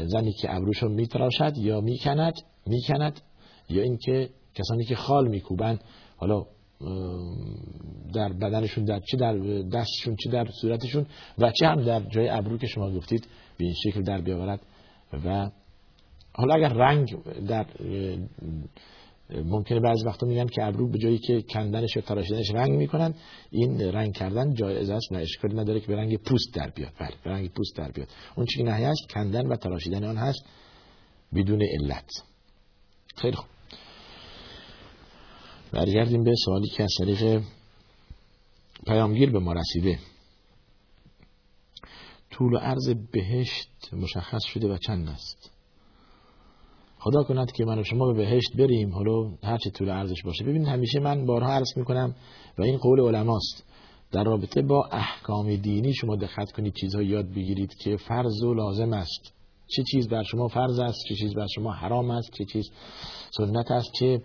زنی 0.06 0.32
که 0.32 0.54
ابروشو 0.54 0.88
میتراشد 0.88 1.58
یا 1.58 1.80
می‌کند 1.80 2.34
می‌کند 2.66 3.20
یا 3.68 3.82
اینکه 3.82 4.30
کسانی 4.54 4.84
که 4.84 4.96
خال 4.96 5.28
میکوبن 5.28 5.78
حالا 6.16 6.46
در 8.14 8.32
بدنشون 8.32 8.84
در 8.84 9.00
چه 9.00 9.16
در 9.16 9.38
دستشون 9.62 10.16
چه 10.24 10.30
در 10.30 10.46
صورتشون 10.60 11.06
و 11.38 11.50
چه 11.50 11.66
هم 11.66 11.84
در 11.84 12.00
جای 12.00 12.28
ابرو 12.28 12.58
که 12.58 12.66
شما 12.66 12.90
گفتید 12.90 13.26
به 13.58 13.64
این 13.64 13.74
شکل 13.84 14.02
در 14.02 14.20
بیاورد. 14.20 14.60
و 15.24 15.50
حالا 16.32 16.54
اگر 16.54 16.68
رنگ 16.68 17.16
در 17.48 17.66
ممکنه 19.30 19.80
بعضی 19.80 20.06
وقتا 20.06 20.26
میگن 20.26 20.46
که 20.46 20.64
ابرو 20.64 20.90
به 20.90 20.98
جایی 20.98 21.18
که 21.18 21.42
کندنش 21.42 21.96
یا 21.96 22.02
تراشیدنش 22.02 22.50
رنگ 22.50 22.70
می‌کنن 22.70 23.14
این 23.50 23.80
رنگ 23.80 24.14
کردن 24.14 24.54
جایز 24.54 24.90
است 24.90 25.12
و 25.12 25.14
اشکالی 25.14 25.54
نداره 25.54 25.80
که 25.80 25.86
به 25.86 25.96
رنگ 25.96 26.16
پوست 26.16 26.54
در 26.54 26.70
بیاد. 26.70 26.92
بله 27.00 27.14
به 27.24 27.30
رنگ 27.30 27.50
پوست 27.50 27.76
در 27.76 27.90
بیاد. 27.90 28.08
اون 28.36 28.46
چیزی 28.46 28.62
نهی 28.62 28.84
است 28.84 29.08
کندن 29.10 29.46
و 29.46 29.56
تراشیدن 29.56 30.04
آن 30.04 30.16
هست 30.16 30.44
بدون 31.34 31.62
علت. 31.62 32.10
خیلی 33.16 33.36
خوب. 33.36 33.46
برگردیم 35.72 36.24
به 36.24 36.34
سوالی 36.44 36.68
که 36.68 36.82
از 36.82 36.94
طریق 36.98 37.42
پیامگیر 38.86 39.30
به 39.30 39.38
ما 39.38 39.52
رسیده. 39.52 39.98
طول 42.30 42.54
و 42.54 42.58
عرض 42.58 42.88
بهشت 43.12 43.70
مشخص 43.92 44.44
شده 44.44 44.68
و 44.68 44.78
چند 44.78 45.08
است؟ 45.08 45.55
خدا 47.06 47.22
کند 47.22 47.52
که 47.52 47.64
من 47.64 47.78
و 47.78 47.84
شما 47.84 48.06
به 48.06 48.12
بهشت 48.12 48.56
بریم. 48.58 48.92
حالا 48.92 49.30
هر 49.42 49.58
چه 49.58 49.70
طول 49.70 49.88
عرضش 49.88 50.22
باشه. 50.24 50.44
ببینید 50.44 50.68
همیشه 50.68 51.00
من 51.00 51.26
بارها 51.26 51.52
عرض 51.52 51.68
می‌کنم 51.76 52.14
و 52.58 52.62
این 52.62 52.76
قول 52.76 53.00
علماست. 53.00 53.64
در 54.12 54.24
رابطه 54.24 54.62
با 54.62 54.88
احکام 54.92 55.56
دینی 55.56 55.94
شما 55.94 56.16
دقت 56.16 56.52
کنید 56.52 56.74
چیزها 56.74 57.02
یاد 57.02 57.30
بگیرید 57.30 57.74
که 57.74 57.96
فرض 57.96 58.42
و 58.42 58.54
لازم 58.54 58.92
است. 58.92 59.34
چه 59.66 59.82
چیز 59.92 60.08
بر 60.08 60.22
شما 60.22 60.48
فرض 60.48 60.78
است 60.78 60.98
چه 61.08 61.14
چیز 61.14 61.34
بر 61.34 61.46
شما 61.54 61.72
حرام 61.72 62.10
است 62.10 62.30
چه 62.38 62.44
چیز 62.44 62.70
سنت 63.30 63.70
است 63.70 63.92
چه 63.98 64.20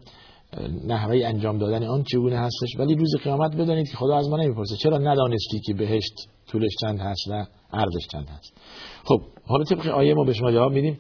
نحوه 0.86 1.22
انجام 1.26 1.58
دادن 1.58 1.84
آن 1.84 2.04
چگونه 2.04 2.38
هستش. 2.38 2.70
ولی 2.80 2.96
روز 2.96 3.16
قیامت 3.24 3.56
بدانید 3.56 3.90
که 3.90 3.98
خدا 3.98 4.18
از 4.18 4.30
ما 4.30 4.38
نمی‌پرسه 4.38 4.76
چرا 4.76 4.98
ندانستی 4.98 5.60
که 5.66 5.74
بهشت 5.74 6.14
طولش 6.48 6.72
چند 6.82 7.00
هست 7.00 7.28
و 7.30 7.46
عرضش 7.74 8.08
چند 8.12 8.28
هست. 8.28 8.54
خب 9.04 9.22
حالا 9.46 9.64
طبق 9.64 9.88
آیه 9.88 10.14
ما 10.14 10.24
به 10.24 10.34
شما 10.34 10.52
جواب 10.52 10.72
میدیم. 10.72 11.00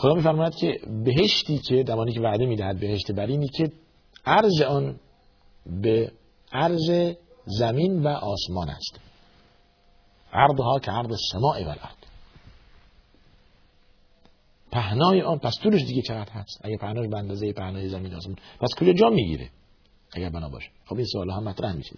خدا 0.00 0.14
میفرماید 0.14 0.54
که 0.54 0.80
بهشتی 1.04 1.58
که 1.58 1.84
زمانی 1.86 2.12
که 2.12 2.20
وعده 2.20 2.46
می‌دهد 2.46 2.80
بهشت 2.80 3.12
برینی 3.12 3.48
که 3.48 3.72
عرض 4.26 4.60
آن 4.60 5.00
به 5.66 6.12
عرض 6.52 7.14
زمین 7.46 8.02
و 8.02 8.08
آسمان 8.08 8.70
است. 8.70 9.00
عرضها 10.32 10.78
که 10.78 10.90
عرض 10.90 11.18
سماع 11.32 11.64
و 11.64 11.68
الارض. 11.68 11.94
پهنای 14.72 15.22
آن 15.22 15.38
پس 15.38 15.54
طولش 15.62 15.82
دیگه 15.82 16.02
چقدر 16.02 16.32
هست؟ 16.32 16.60
اگه 16.64 16.76
پهناش 16.76 17.08
به 17.08 17.18
اندازه 17.18 17.52
پهنای 17.52 17.88
زمین 17.88 18.14
آسمان. 18.14 18.36
پس 18.60 18.74
کل 18.78 18.92
جا 18.92 19.10
می‌گیره. 19.10 19.50
اگر 20.12 20.30
بنا 20.30 20.48
باشه. 20.48 20.70
خب 20.86 20.96
این 20.96 21.06
سوال 21.06 21.30
هم 21.30 21.44
مطرح 21.44 21.72
میشه. 21.72 21.96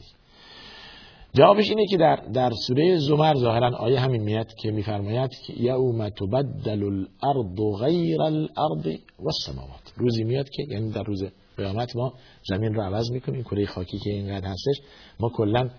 جوابش 1.34 1.70
اینه 1.70 1.86
که 1.86 1.96
در 1.96 2.16
در 2.16 2.50
سوره 2.66 2.98
زمر 2.98 3.34
ظاهرا 3.34 3.76
آیه 3.76 4.00
همین 4.00 4.22
میاد 4.22 4.54
که 4.54 4.70
میفرماید 4.70 5.30
که 5.46 5.52
یوم 5.56 6.08
تبدل 6.08 6.82
الارض 6.82 7.80
غیر 7.80 8.22
الارض 8.22 8.98
والسماوات. 9.18 9.92
روزی 9.96 10.24
میاد 10.24 10.48
که 10.48 10.62
یعنی 10.70 10.90
در 10.90 11.02
روز 11.02 11.24
قیامت 11.56 11.96
ما 11.96 12.12
زمین 12.48 12.74
رو 12.74 12.82
عوض 12.82 13.10
می‌کنیم 13.10 13.42
کره 13.42 13.66
خاکی 13.66 13.98
که 13.98 14.10
اینقدر 14.10 14.48
هستش 14.48 14.80
ما 15.20 15.28
کلا 15.28 15.70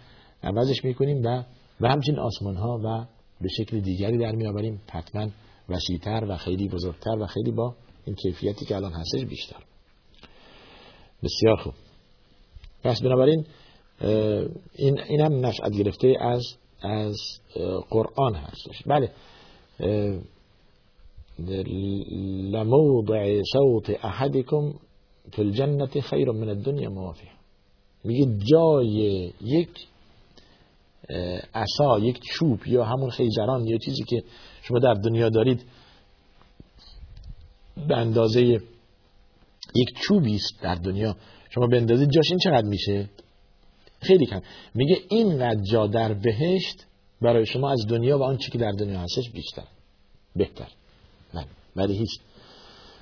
عوضش 0.43 0.85
می‌کنیم 0.85 1.23
و 1.23 1.43
و 1.81 1.87
همچنین 1.87 2.19
آسمان 2.19 2.55
ها 2.55 2.79
و 2.85 3.05
به 3.41 3.49
شکل 3.49 3.79
دیگری 3.79 4.17
در 4.17 4.31
میآوریم. 4.31 4.81
حتما 4.91 5.27
وسیعتر 5.69 6.25
و 6.29 6.37
خیلی 6.37 6.67
بزرگتر 6.67 7.17
و 7.19 7.27
خیلی 7.27 7.51
با 7.51 7.75
این 8.05 8.15
کیفیتی 8.15 8.65
که 8.65 8.75
الان 8.75 8.93
هستش 8.93 9.25
بیشتر. 9.25 9.63
بسیار 11.23 11.55
خوب. 11.55 11.73
پس 12.83 13.01
بنابراین 13.01 13.45
این 14.75 14.99
اینم 14.99 15.45
نشأت 15.45 15.71
گرفته 15.71 16.15
از 16.21 16.43
از 16.81 17.15
قرآن 17.89 18.35
هستش 18.35 18.83
بله. 18.85 19.11
لموضع 22.51 23.41
صوت 23.53 24.05
احدكم 24.05 24.73
فی 25.31 25.41
الجنة 25.41 26.01
خیر 26.01 26.31
من 26.31 26.49
الدنیا 26.49 26.89
موافیه 26.89 27.29
میگه 28.03 28.37
جای 28.51 29.33
یک 29.41 29.69
عصا 31.53 31.99
یک 31.99 32.19
چوب 32.33 32.67
یا 32.67 32.83
همون 32.83 33.09
خیزران 33.09 33.67
یا 33.67 33.77
چیزی 33.77 34.03
که 34.03 34.23
شما 34.61 34.79
در 34.79 34.93
دنیا 34.93 35.29
دارید 35.29 35.65
به 37.87 37.97
اندازه 37.97 38.41
یک 39.75 39.89
چوبی 40.07 40.35
است 40.35 40.61
در 40.61 40.75
دنیا 40.75 41.15
شما 41.49 41.67
به 41.67 41.77
اندازه 41.77 42.05
جاش 42.05 42.29
این 42.29 42.39
چقدر 42.39 42.67
میشه؟ 42.67 43.09
خیلی 44.03 44.25
کم. 44.25 44.41
میگه 44.75 44.97
این 45.09 45.61
جا 45.71 45.87
در 45.87 46.13
بهشت 46.13 46.85
برای 47.21 47.45
شما 47.45 47.71
از 47.71 47.85
دنیا 47.89 48.19
و 48.19 48.23
آنچه 48.23 48.51
که 48.51 48.57
در 48.57 48.71
دنیا 48.71 48.99
هستش 48.99 49.31
بیشتر 49.33 49.63
بهتر. 50.35 50.67
نه 51.33 51.45
ولی 51.75 51.97
هیچ. 51.97 52.09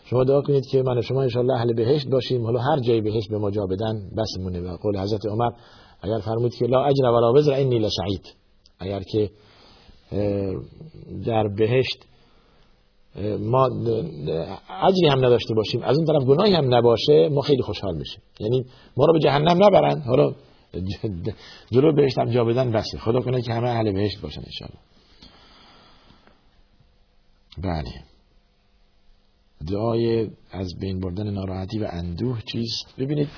شما 0.06 0.24
دعا 0.24 0.42
کنید 0.42 0.66
که 0.66 0.82
من 0.82 0.98
و 0.98 1.02
شما 1.02 1.22
انشاءالله 1.22 1.54
اهل 1.54 1.74
بهشت 1.74 2.08
باشیم. 2.08 2.44
حالا 2.44 2.60
هر 2.60 2.80
جای 2.80 3.02
بهشت 3.02 3.30
به 3.30 3.38
ما 3.38 3.52
جا 3.52 3.66
بدن 3.66 4.10
بس 4.18 4.38
مونه. 4.40 4.62
و 4.62 4.78
قول 4.78 4.98
حضرت 4.98 5.26
عمر 5.26 5.52
اگر 6.02 6.20
فرمود 6.20 6.56
که 6.56 6.66
لا 6.66 6.86
اجر 6.86 7.04
ولا 7.04 7.34
وزر 7.34 7.54
انی 7.54 7.80
لسعید. 7.80 8.36
اگر 8.80 9.04
که 9.12 9.30
در 11.26 11.48
بهشت 11.48 12.06
ما 13.40 13.66
اجری 14.84 15.08
هم 15.12 15.26
نداشته 15.26 15.54
باشیم 15.54 15.82
از 15.82 15.98
اون 15.98 16.06
طرف 16.06 16.24
گناهی 16.24 16.54
هم 16.54 16.76
نباشه 16.76 17.30
ما 17.30 17.42
خیلی 17.42 17.62
خوشحال 17.62 17.98
میشیم 17.98 18.22
یعنی 18.40 18.66
ما 18.98 19.06
رو 19.06 19.14
به 19.14 19.20
جهنم 19.20 19.64
نبرن. 19.64 20.02
حالا 20.02 20.34
جلو 21.72 21.94
بهشت 21.96 22.20
هم 22.20 22.30
جا 22.30 22.44
بدن 22.44 22.72
بسه. 22.72 22.98
خدا 22.98 23.22
کنه 23.22 23.42
که 23.42 23.54
همه 23.54 23.70
اهل 23.70 23.92
بهشت 23.92 24.22
باشن 24.22 24.42
انشاءالله. 24.46 24.80
بله. 27.58 28.04
دعای 29.72 30.30
از 30.52 30.74
بین 30.80 31.00
بردن 31.00 31.30
ناراحتی 31.30 31.80
و 31.80 31.88
اندوه 31.92 32.42
چیست؟ 32.52 32.96
ببینید 32.98 33.30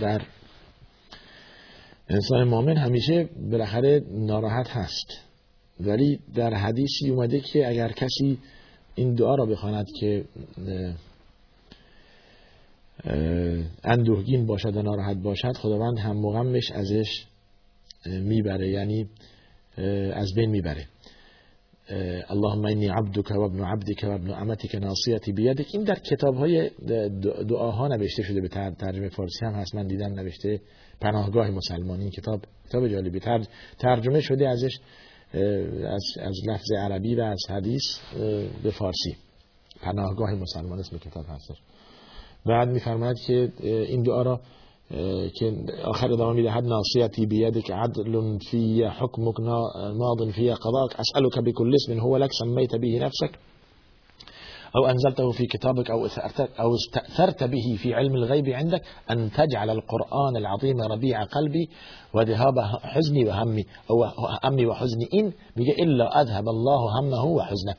در 0.00 0.22
انسان 2.08 2.44
مؤمن 2.44 2.76
همیشه 2.76 3.28
بالاخره 3.50 4.04
ناراحت 4.10 4.68
هست. 4.68 5.06
ولی 5.80 6.20
در 6.34 6.54
حدیثی 6.54 7.10
اومده 7.10 7.40
که 7.40 7.68
اگر 7.68 7.88
کسی 7.88 8.38
این 8.94 9.14
دعا 9.14 9.34
را 9.34 9.46
بخواند 9.46 9.86
که 10.00 10.24
اندوهگین 13.84 14.46
باشد 14.46 14.76
و 14.76 14.82
ناراحت 14.82 15.16
باشد 15.16 15.52
خداوند 15.52 15.98
هم 15.98 16.16
مغمش 16.16 16.70
ازش 16.72 17.24
می‌بره 18.06 18.68
یعنی 18.68 19.08
از 20.12 20.34
بین 20.36 20.50
می‌بره. 20.50 20.86
اللهم 22.28 22.64
اینی 22.64 22.86
عبدک 22.86 23.30
و 23.30 23.40
ابن 23.40 23.64
عبدک 23.64 24.04
و 24.04 24.10
ابن 24.10 24.30
امتک 24.30 24.74
ناصیتی 24.74 25.32
بیدک. 25.32 25.66
این 25.72 25.84
در 25.84 25.94
کتاب 25.94 26.34
های 26.34 26.70
دعاها 27.48 27.88
نوشته 27.88 28.22
شده 28.22 28.40
به 28.40 28.48
ترجمه 28.48 29.08
فارسی 29.08 29.44
هم 29.44 29.52
هست 29.52 29.74
من 29.74 29.86
دیدم 29.86 30.12
نوشته 30.12 30.60
پناهگاه 31.00 31.50
مسلمانی 31.50 32.02
این 32.02 32.10
کتاب 32.10 32.40
کتاب 32.68 32.88
جالبی. 32.88 33.20
ترجمه 33.78 34.20
شده 34.20 34.48
ازش 34.48 34.78
از, 35.84 36.04
از 36.20 36.34
لفظ 36.48 36.72
عربی 36.78 37.14
و 37.14 37.20
از 37.20 37.40
حدیث 37.48 37.82
به 38.62 38.70
فارسی. 38.70 39.16
پناهگاه 39.80 40.34
مسلمان 40.34 40.78
اسم 40.78 40.98
کتاب 40.98 41.24
هستش. 41.28 41.56
بعد 42.46 42.68
میفرماید 42.68 43.16
که 43.26 43.52
این 43.62 44.02
دعا 44.02 44.22
را 44.22 44.40
که 45.38 45.52
آخر 45.84 46.12
ادامه 46.12 46.32
می‌دهد 46.32 46.64
ناصیتی 46.64 47.26
بیدک 47.26 47.70
عدل 47.70 48.38
فی 48.50 48.84
حکمک 48.84 49.40
ماض 49.94 50.34
فی 50.34 50.50
قضاك 50.50 51.00
اسألك 51.00 51.38
بكل 51.38 51.74
اسم 51.74 52.00
هو 52.00 52.16
لك 52.16 52.30
سميت 52.32 52.76
به 52.76 52.98
نفسك 52.98 53.38
أو 54.76 54.86
أنزلته 54.86 55.30
في 55.30 55.46
كتابك 55.46 55.90
أو 55.90 56.06
أو 56.60 56.74
استأثرت 56.74 57.44
به 57.44 57.78
في 57.82 57.94
علم 57.94 58.14
الغيب 58.14 58.48
عندك 58.48 58.82
أن 59.10 59.30
تجعل 59.30 59.70
القرآن 59.70 60.36
العظيم 60.36 60.80
ربيع 60.80 61.24
قلبي 61.24 61.68
وذهاب 62.14 62.60
حزني 62.82 63.24
وهمي 63.24 63.64
أو 63.90 64.04
همي 64.44 64.66
وحزني 64.66 65.08
إن 65.14 65.32
میگه 65.56 65.74
إلا 65.82 66.20
أذهب 66.20 66.48
الله 66.48 67.00
همه 67.00 67.24
وحزنه 67.24 67.74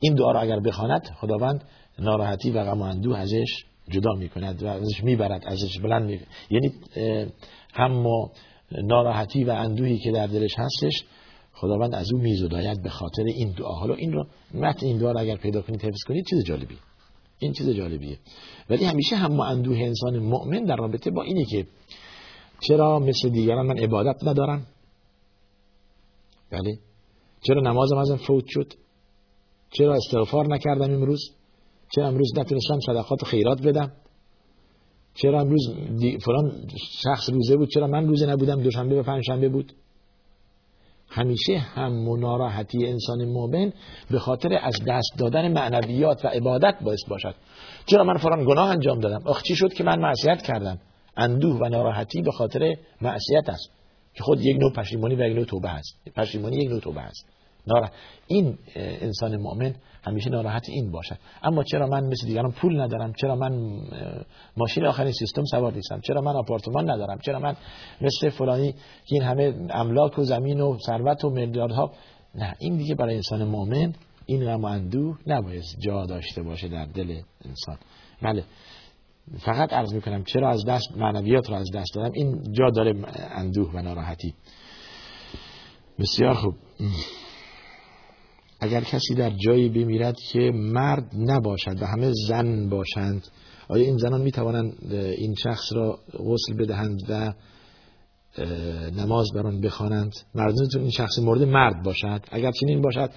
این 0.00 0.14
دعا 0.14 0.32
را 0.32 0.40
اگر 0.40 0.60
بخواند 0.60 1.10
خداوند 1.20 1.64
ناراحتی 1.98 2.50
و 2.50 2.64
غم 2.64 2.80
و 2.80 2.84
اندوه 2.84 3.18
ازش 3.18 3.64
جدا 3.90 4.12
می‌کند 4.12 4.62
و 4.62 4.66
ازش 4.66 5.04
می‌برد 5.04 5.42
ازش 5.46 5.78
بلند 5.78 6.10
می 6.10 6.20
یعنی 6.50 6.72
هم 7.74 8.06
ناراحتی 8.72 9.44
و 9.44 9.50
اندوهی 9.50 9.98
که 9.98 10.12
در 10.12 10.26
دلش 10.26 10.54
هستش 10.58 11.04
خداوند 11.52 11.94
از 11.94 12.12
او 12.12 12.20
میزداید 12.20 12.82
به 12.82 12.88
خاطر 12.88 13.22
این 13.22 13.54
دعا. 13.58 13.72
حالا 13.72 13.94
این 13.94 14.12
رو 14.12 14.26
متن 14.54 14.86
این 14.86 14.98
دعا 14.98 15.12
رو 15.12 15.20
اگر 15.20 15.36
پیدا 15.36 15.62
کنید 15.62 15.82
حفظ 15.82 16.02
کنید 16.08 16.24
چیز 16.30 16.44
جالبی 16.44 16.78
این 17.38 17.52
چیز 17.52 17.70
جالبیه. 17.70 18.18
ولی 18.70 18.84
همیشه 18.84 19.16
هم 19.16 19.40
اندوه 19.40 19.78
انسان 19.78 20.18
مؤمن 20.18 20.64
در 20.64 20.76
رابطه 20.76 21.10
با 21.10 21.22
اینه 21.22 21.44
که 21.44 21.66
چرا 22.60 22.98
مثل 22.98 23.28
دیگران 23.28 23.66
من 23.66 23.78
عبادت 23.78 24.24
ندارم؟ 24.24 24.66
بله. 26.50 26.78
چرا 27.42 27.60
نمازم 27.60 27.96
ازم 27.96 28.16
فوت 28.16 28.44
شد؟ 28.48 28.72
چرا 29.70 29.94
استغفار 29.94 30.46
نکردم 30.54 30.94
امروز؟ 30.94 31.35
چرا 31.94 32.08
امروز 32.08 32.32
نتونستم 32.38 32.80
صدقات 32.80 33.24
خیرات 33.24 33.62
بدم؟ 33.62 33.92
چرا 35.14 35.40
امروز 35.40 35.74
فلان 36.24 36.52
شخص 37.04 37.30
روزه 37.30 37.56
بود؟ 37.56 37.68
چرا 37.68 37.86
من 37.86 38.06
روزه 38.06 38.26
نبودم؟ 38.26 38.62
دوشنبه 38.62 39.00
و 39.00 39.02
پنجشنبه 39.02 39.48
بود. 39.48 39.72
همیشه 41.08 41.58
هم 41.58 42.20
ناراحتی 42.20 42.86
انسان 42.86 43.24
مؤمن 43.24 43.72
به 44.10 44.18
خاطر 44.18 44.58
از 44.62 44.74
دست 44.88 45.12
دادن 45.18 45.52
معنویات 45.52 46.24
و 46.24 46.28
عبادت 46.28 46.74
باعث 46.82 47.04
باشد. 47.08 47.34
چرا 47.86 48.04
من 48.04 48.16
فلان 48.16 48.44
گناه 48.44 48.70
انجام 48.70 49.00
دادم؟ 49.00 49.22
آخ 49.24 49.42
چی 49.42 49.56
شد 49.56 49.72
که 49.72 49.84
من 49.84 50.00
معصیت 50.00 50.42
کردم؟ 50.42 50.78
اندوه 51.16 51.58
و 51.60 51.68
ناراحتی 51.68 52.22
به 52.22 52.30
خاطر 52.30 52.74
معصیت 53.00 53.48
است. 53.48 53.70
که 54.14 54.22
خود 54.22 54.40
یک 54.40 54.56
نوع 54.56 54.72
پشیمانی 54.72 55.14
و 55.14 55.20
یک 55.20 55.36
نوع 55.36 55.44
توبه 55.44 55.68
است. 55.68 56.00
پشیمانی 56.16 56.56
یک 56.56 56.70
نوع 56.70 56.80
توبه 56.80 57.00
است. 57.00 57.35
نارا 57.66 57.90
این 58.26 58.58
انسان 58.76 59.36
مؤمن 59.36 59.74
همیشه 60.06 60.30
ناراحت 60.30 60.68
این 60.68 60.90
باشد. 60.90 61.16
اما 61.42 61.62
چرا 61.64 61.86
من 61.86 62.06
مثل 62.06 62.26
دیگران 62.26 62.52
پول 62.52 62.80
ندارم؟ 62.80 63.12
چرا 63.12 63.36
من 63.36 63.80
ماشین 64.56 64.86
آخرین 64.86 65.12
سیستم 65.12 65.44
سوار 65.44 65.72
نیستم؟ 65.72 66.00
چرا 66.00 66.20
من 66.20 66.36
آپارتمان 66.36 66.90
ندارم؟ 66.90 67.18
چرا 67.18 67.38
من 67.38 67.56
مثل 68.00 68.30
فلانی 68.30 68.74
این 69.06 69.22
همه 69.22 69.54
املاک 69.70 70.18
و 70.18 70.22
زمین 70.22 70.60
و 70.60 70.78
ثروت 70.86 71.24
و 71.24 71.30
میلیاردها 71.30 71.92
نه 72.34 72.54
این 72.58 72.76
دیگه 72.76 72.94
برای 72.94 73.14
انسان 73.14 73.44
مؤمن 73.44 73.92
این 74.26 74.44
غم 74.44 74.62
و 74.62 74.66
اندوه 74.66 75.18
نباید 75.26 75.64
جا 75.78 76.06
داشته 76.06 76.42
باشه 76.42 76.68
در 76.68 76.86
دل 76.86 77.20
انسان. 77.44 77.76
بله. 78.22 78.44
فقط 79.38 79.72
عرض 79.72 79.94
می‌کنم 79.94 80.24
چرا 80.24 80.50
از 80.50 80.64
دست 80.64 80.96
معنویات 80.96 81.50
رو 81.50 81.56
از 81.56 81.70
دست 81.74 81.94
دادم؟ 81.94 82.10
این 82.14 82.52
جا 82.52 82.70
داره 82.70 82.94
اندوه 83.30 83.70
و 83.74 83.82
ناراحتی. 83.82 84.34
بسیار 85.98 86.34
خوب. 86.34 86.54
اگر 88.60 88.80
کسی 88.80 89.14
در 89.14 89.30
جایی 89.30 89.68
بمیرد 89.68 90.16
که 90.32 90.50
مرد 90.54 91.10
نباشد 91.18 91.82
و 91.82 91.86
همه 91.86 92.12
زن 92.28 92.68
باشند 92.68 93.26
آیا 93.68 93.84
این 93.84 93.96
زنان 93.96 94.20
می 94.20 94.32
توانند 94.32 94.92
این 94.92 95.34
شخص 95.34 95.72
را 95.72 95.98
غسل 96.12 96.54
بدهند 96.58 97.00
و 97.08 97.32
نماز 98.96 99.26
بر 99.34 99.46
آن 99.46 99.60
بخوانند؟ 99.60 100.12
مردونتون 100.34 100.82
این 100.82 100.90
شخص 100.90 101.18
مورد 101.18 101.42
مرد 101.42 101.82
باشد 101.82 102.20
اگر 102.30 102.50
چنین 102.50 102.82
باشد 102.82 103.10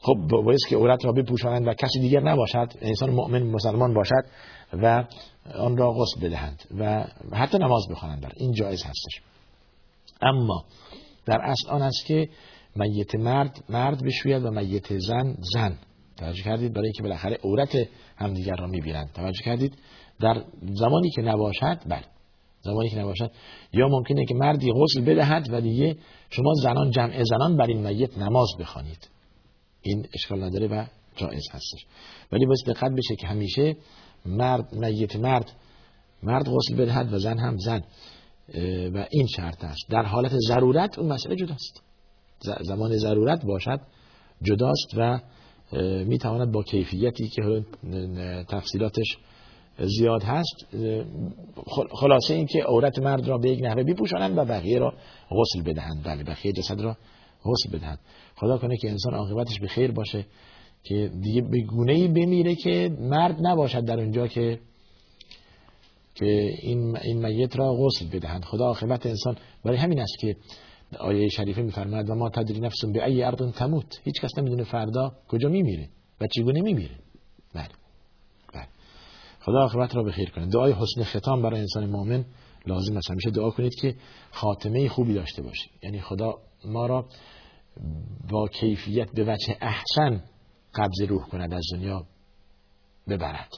خب 0.00 0.14
باید 0.44 0.60
که 0.68 0.76
عورت 0.76 1.04
را 1.04 1.12
بپوشانند 1.12 1.68
و 1.68 1.74
کسی 1.74 2.00
دیگر 2.00 2.20
نباشد 2.20 2.72
انسان 2.80 3.10
مؤمن 3.10 3.42
مسلمان 3.42 3.94
باشد 3.94 4.24
و 4.72 5.04
آن 5.54 5.76
را 5.76 5.92
غسل 5.92 6.26
بدهند 6.26 6.62
و 6.78 7.04
حتی 7.32 7.58
نماز 7.58 7.82
بخوانند. 7.90 8.20
بر 8.20 8.32
این 8.36 8.52
جایز 8.52 8.82
هستش. 8.82 9.22
اما 10.22 10.64
در 11.26 11.40
اصل 11.42 11.70
آن 11.70 11.82
است 11.82 12.06
که 12.06 12.28
میت 12.76 13.14
مرد 13.14 13.64
مرد 13.68 14.04
بشوید 14.04 14.44
و 14.44 14.50
میت 14.50 14.98
زن 14.98 15.36
زن. 15.54 15.78
توجه 16.16 16.42
کردید 16.42 16.72
برای 16.72 16.86
اینکه 16.86 17.02
بالاخره 17.02 17.38
عورت 17.44 17.76
همدیگر 18.16 18.56
را 18.56 18.66
می‌بینند. 18.66 19.12
توجه 19.14 19.42
کردید؟ 19.44 19.78
در 20.20 20.44
زمانی 20.74 21.10
که 21.10 21.22
نباشد 21.22 21.78
بله. 21.86 22.04
زمانی 22.60 22.88
که 22.88 22.98
نباشد. 22.98 23.30
یا 23.72 23.88
ممکنه 23.88 24.24
که 24.24 24.34
مردی 24.34 24.72
غسل 24.72 25.00
بدهد 25.00 25.46
و 25.50 25.60
دیگه 25.60 25.96
شما 26.30 26.54
زنان 26.62 26.90
جمع 26.90 27.22
زنان 27.22 27.56
بر 27.56 27.66
این 27.66 27.86
میت 27.86 28.18
نماز 28.18 28.48
بخوانید. 28.60 29.08
این 29.82 30.06
اشکال 30.14 30.42
نداره 30.44 30.66
و 30.66 30.86
جایز 31.16 31.44
هستش. 31.52 31.86
ولی 32.32 32.46
باید 32.46 32.64
دقت 32.66 32.90
بشه 32.90 33.16
که 33.16 33.26
همیشه 33.26 33.76
مرد 34.26 34.72
میت 34.72 35.16
مرد 35.16 35.52
مرد 36.22 36.48
غسل 36.48 36.76
بدهد 36.76 37.12
و 37.12 37.18
زن 37.18 37.38
هم 37.38 37.56
زن. 37.58 37.82
و 38.94 39.06
این 39.10 39.26
شرط 39.26 39.64
است. 39.64 39.90
در 39.90 40.02
حالت 40.02 40.32
ضرورت 40.48 40.98
اون 40.98 41.12
مسئله 41.12 41.36
جداست. 41.36 41.82
زمان 42.60 42.96
ضرورت 42.96 43.44
باشد 43.44 43.80
جداست 44.42 44.94
و 44.96 45.20
می‌تواند 46.06 46.52
با 46.52 46.62
کیفیتی 46.62 47.28
که 47.28 47.64
تفصیلاتش 48.48 49.16
زیاد 49.78 50.22
هست 50.22 50.66
خلاصه 51.90 52.34
این 52.34 52.46
که 52.46 52.62
عورت 52.62 52.98
مرد 52.98 53.28
را 53.28 53.38
به 53.38 53.50
یک 53.50 53.60
نحوه 53.62 53.82
بپوشانند 53.82 54.38
و 54.38 54.44
بقیه 54.44 54.78
را 54.78 54.94
غسل 55.30 55.62
بدهند. 55.62 56.02
بله 56.04 56.24
بقیه 56.24 56.52
جسد 56.52 56.80
را 56.80 56.96
غسل 57.44 57.78
بدهند. 57.78 57.98
خدا 58.36 58.58
کنه 58.58 58.76
که 58.76 58.90
انسان 58.90 59.14
عاقبتش 59.14 59.60
به 59.60 59.66
خیر 59.66 59.92
باشه 59.92 60.26
که 60.84 61.10
دیگه 61.22 61.42
به 61.42 61.60
گونه 61.60 61.92
ای 61.92 62.08
بمیره 62.08 62.54
که 62.54 62.96
مرد 63.00 63.36
نباشد 63.40 63.84
در 63.84 64.00
اونجا 64.00 64.26
که 64.26 64.58
که 66.14 66.54
این 66.62 66.96
این 66.96 67.26
میت 67.26 67.56
را 67.56 67.74
غسل 67.74 68.06
بدهند. 68.12 68.44
خدا 68.44 68.64
عاقبت 68.64 69.06
انسان 69.06 69.36
برای 69.64 69.78
همین 69.78 70.00
است 70.00 70.18
که 70.20 70.36
آیه 71.00 71.28
شریفه 71.28 71.62
میفرماید 71.62 72.10
و 72.10 72.14
ما 72.14 72.30
تدری 72.30 72.60
نفس 72.60 72.84
به 72.92 73.04
ای 73.04 73.22
ارض 73.22 73.52
تموت. 73.52 74.00
هیچ 74.04 74.20
کس 74.20 74.38
نمی‌دونه 74.38 74.64
فردا 74.64 75.12
کجا 75.28 75.48
میمیره 75.48 75.88
و 76.20 76.26
چگونه 76.26 76.60
میمیره. 76.60 76.94
بله. 77.54 77.68
بله. 78.54 78.66
خدا 79.40 79.64
آخرت 79.64 79.96
را 79.96 80.02
بخیر 80.02 80.30
کنه. 80.30 80.46
دعای 80.46 80.72
حسن 80.72 81.04
ختام 81.04 81.42
برای 81.42 81.60
انسان 81.60 81.86
مؤمن 81.86 82.24
لازم 82.66 82.96
است. 82.96 83.10
همیشه 83.10 83.30
دعا 83.30 83.50
کنید 83.50 83.74
که 83.74 83.94
خاتمه 84.30 84.88
خوبی 84.88 85.14
داشته 85.14 85.42
باشید. 85.42 85.70
یعنی 85.82 86.00
خدا 86.00 86.34
ما 86.64 86.86
را 86.86 87.06
با 88.30 88.48
کیفیت 88.48 89.12
به 89.14 89.24
وجه 89.24 89.56
احسن 89.60 90.24
قبض 90.74 91.02
روح 91.08 91.28
کند 91.28 91.54
از 91.54 91.64
دنیا 91.72 92.06
ببرد. 93.08 93.50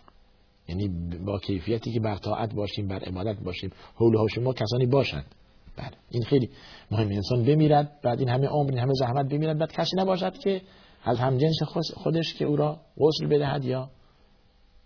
یعنی 0.69 0.89
با 1.27 1.39
کیفیتی 1.39 1.93
که 1.93 2.01
بر 2.01 2.17
طاعت 2.17 2.55
باشیم 2.55 2.89
بر 2.89 2.99
عبادت 2.99 3.41
باشیم 3.41 3.71
حول 3.95 4.15
و 4.15 4.41
ما 4.41 4.53
کسانی 4.53 4.87
باشند. 4.87 5.35
بله. 5.77 5.91
این 6.11 6.23
خیلی 6.23 6.51
مهم. 6.91 7.09
انسان 7.09 7.45
بمیرد 7.45 8.01
بعد 8.03 8.19
این 8.19 8.29
همه 8.29 8.47
عمر 8.47 8.71
این 8.71 8.79
همه 8.79 8.93
زحمت 8.95 9.33
بمیرد. 9.33 9.59
بعد 9.59 9.73
کسی 9.73 9.97
نباشد 9.97 10.39
که 10.39 10.63
از 11.05 11.19
همجنس 11.19 11.63
خودش 11.95 12.35
که 12.35 12.45
او 12.45 12.57
را 12.57 12.81
غسل 12.99 13.27
بدهد 13.27 13.65
یا 13.65 13.91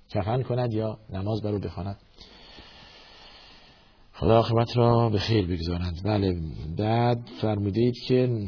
کفن 0.09 0.43
کند 0.43 0.73
یا 0.73 0.99
نماز 1.11 1.43
بر 1.43 1.51
او 1.51 1.59
بخواند. 1.59 1.97
خدا 4.13 4.39
آخرت 4.39 4.77
را 4.77 5.11
به 5.11 5.19
خیر 5.19 5.47
بگذارند. 5.47 5.95
بله. 6.05 6.35
بعد 6.79 7.19
فرمودید 7.41 7.95
که 8.07 8.47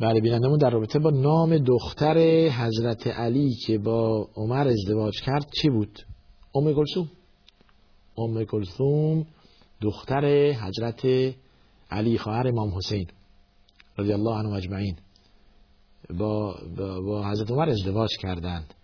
بله 0.00 0.20
بینندمون 0.20 0.58
در 0.58 0.70
رابطه 0.70 0.98
با 0.98 1.10
نام 1.10 1.58
دختر 1.58 2.18
حضرت 2.48 3.06
علی 3.06 3.54
که 3.66 3.78
با 3.78 4.28
عمر 4.36 4.68
ازدواج 4.68 5.20
کرد 5.20 5.46
چی 5.62 5.68
بود؟ 5.70 5.98
ام 6.54 6.72
گلسوم 6.72 7.08
ام 8.18 8.44
کلثوم 8.44 9.26
دختر 9.80 10.52
حضرت 10.52 11.34
علی 11.90 12.18
خواهر 12.18 12.48
امام 12.48 12.76
حسین 12.76 13.06
رضی 13.98 14.12
الله 14.12 14.38
عنه 14.38 14.52
اجمعین. 14.52 14.96
با, 16.18 16.56
با, 16.76 17.00
با 17.00 17.30
حضرت 17.30 17.50
عمر 17.50 17.68
ازدواج 17.68 18.10
کردند. 18.22 18.74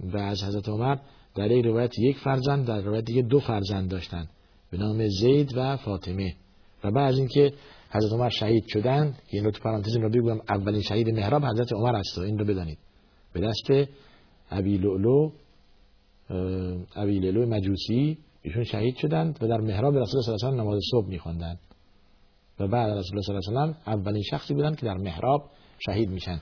و 0.00 0.18
از 0.18 0.44
حضرت 0.44 0.68
عمر 0.68 0.96
در 1.34 1.50
یک 1.50 1.64
روایت 1.64 1.98
یک 1.98 2.18
فرزند 2.18 2.66
در 2.66 2.80
روایت 2.80 3.04
دیگه 3.04 3.22
دو 3.22 3.40
فرزند 3.40 3.90
داشتند. 3.90 4.30
به 4.70 4.78
نام 4.78 5.08
زید 5.08 5.56
و 5.56 5.76
فاطمه. 5.76 6.34
و 6.84 6.90
بعد 6.90 7.12
از 7.12 7.18
اینکه 7.18 7.52
حضرت 7.90 8.12
عمر 8.12 8.28
شهید 8.28 8.64
شدن 8.66 9.16
این 9.28 9.44
رو 9.44 9.50
تو 9.50 9.62
پرانتز 9.62 9.96
رو 9.96 10.08
بگم 10.08 10.40
اولین 10.48 10.82
شهید 10.82 11.08
محراب 11.08 11.44
حضرت 11.44 11.72
عمر 11.72 11.96
است. 11.96 12.18
این 12.18 12.38
رو 12.38 12.44
بدانید. 12.44 12.78
به 13.32 13.40
دست 13.40 13.90
ابی 14.50 14.78
لؤلؤ 14.78 15.30
ابی 16.96 17.18
لؤلؤ 17.18 17.46
مجوسی 17.46 18.18
ایشون 18.42 18.64
شهید 18.64 18.96
شدند 18.96 19.38
و 19.42 19.48
در 19.48 19.60
محراب 19.60 19.96
رسول 19.96 20.20
الله 20.20 20.22
صلی 20.22 20.32
الله 20.32 20.46
علیه 20.46 20.62
و 20.62 20.64
نماز 20.64 20.80
صبح 20.90 21.08
میخواندند. 21.08 21.58
و 22.60 22.68
بعد 22.68 22.90
رسول 22.90 23.18
الله 23.18 23.40
صلی 23.40 23.56
الله 23.56 23.62
علیه 23.62 23.76
و 23.86 23.90
اولین 23.90 24.22
شخصی 24.22 24.54
بودند 24.54 24.76
که 24.76 24.86
در 24.86 24.96
محراب 24.96 25.42
شهید 25.86 26.10
میشن 26.10 26.40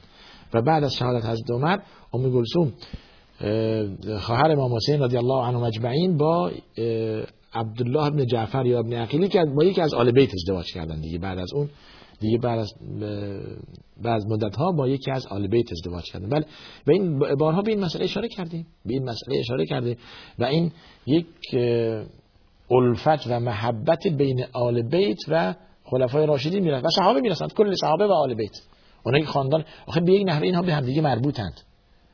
و 0.55 0.63
بعد 0.63 0.85
از 0.85 0.95
شهادت 0.95 1.25
حضرت 1.25 1.51
عمر 1.51 1.79
ام 2.15 2.31
گلسوم 2.31 2.73
خواهر 4.19 4.51
امام 4.51 4.77
حسین 4.77 5.03
رضی 5.03 5.17
الله 5.17 5.47
عنه 5.47 5.59
مجمعین 5.59 6.17
با 6.17 6.51
عبدالله 7.53 8.11
بن 8.11 8.27
جعفر 8.27 8.67
یا 8.67 8.79
ابن 8.79 8.93
عقیلی 8.93 9.29
که 9.29 9.45
با 9.57 9.65
یکی 9.65 9.81
از 9.81 9.95
آل 9.95 10.11
بیت 10.11 10.31
ازدواج 10.35 10.73
کردن 10.75 11.01
دیگه 11.01 11.19
بعد 11.19 11.39
از 11.39 11.53
اون. 11.55 11.69
دیگه 12.21 12.39
بعد 12.39 12.59
از 12.59 12.73
بعد 14.03 14.23
مدت 14.27 14.57
ها 14.57 14.73
با 14.73 14.89
یکی 14.89 15.11
از 15.11 15.27
آل 15.27 15.47
بیت 15.47 15.73
ازدواج 15.73 16.05
کردن. 16.05 16.29
بله. 16.29 16.45
و 16.87 16.91
این 16.91 17.19
بارها 17.19 17.63
به 17.63 17.71
این 17.71 17.81
مسئله 17.81 18.05
اشاره 18.05 18.29
کردیم. 18.29 18.67
به 18.87 18.93
این 18.95 19.03
مسئله 19.03 19.39
اشاره 19.39 19.67
کردیم. 19.67 19.97
و 20.39 20.45
این 20.45 20.73
یک 21.07 21.27
الفت 22.71 23.27
و 23.27 23.41
محبت 23.41 24.07
بین 24.07 24.45
آل 24.53 24.83
بیت 24.83 25.19
و 25.29 25.55
خلفای 25.85 26.27
راشدین 26.27 26.65
می‌رسند 26.65 26.85
و 26.85 26.89
صحابه 26.91 27.21
می‌رسند 27.21 27.53
کل 27.53 27.75
صحابه 27.75 28.07
و 28.07 28.13
آل 28.13 28.35
بیت 28.35 28.61
اونایی 29.05 29.25
که 29.25 29.31
خاندان 29.31 29.65
آخه 29.87 30.01
به 30.01 30.13
یک 30.13 30.27
نحوه 30.27 30.43
اینها 30.43 30.63
به 30.63 30.75
همدیگه 30.75 31.03
مربوطند. 31.03 31.61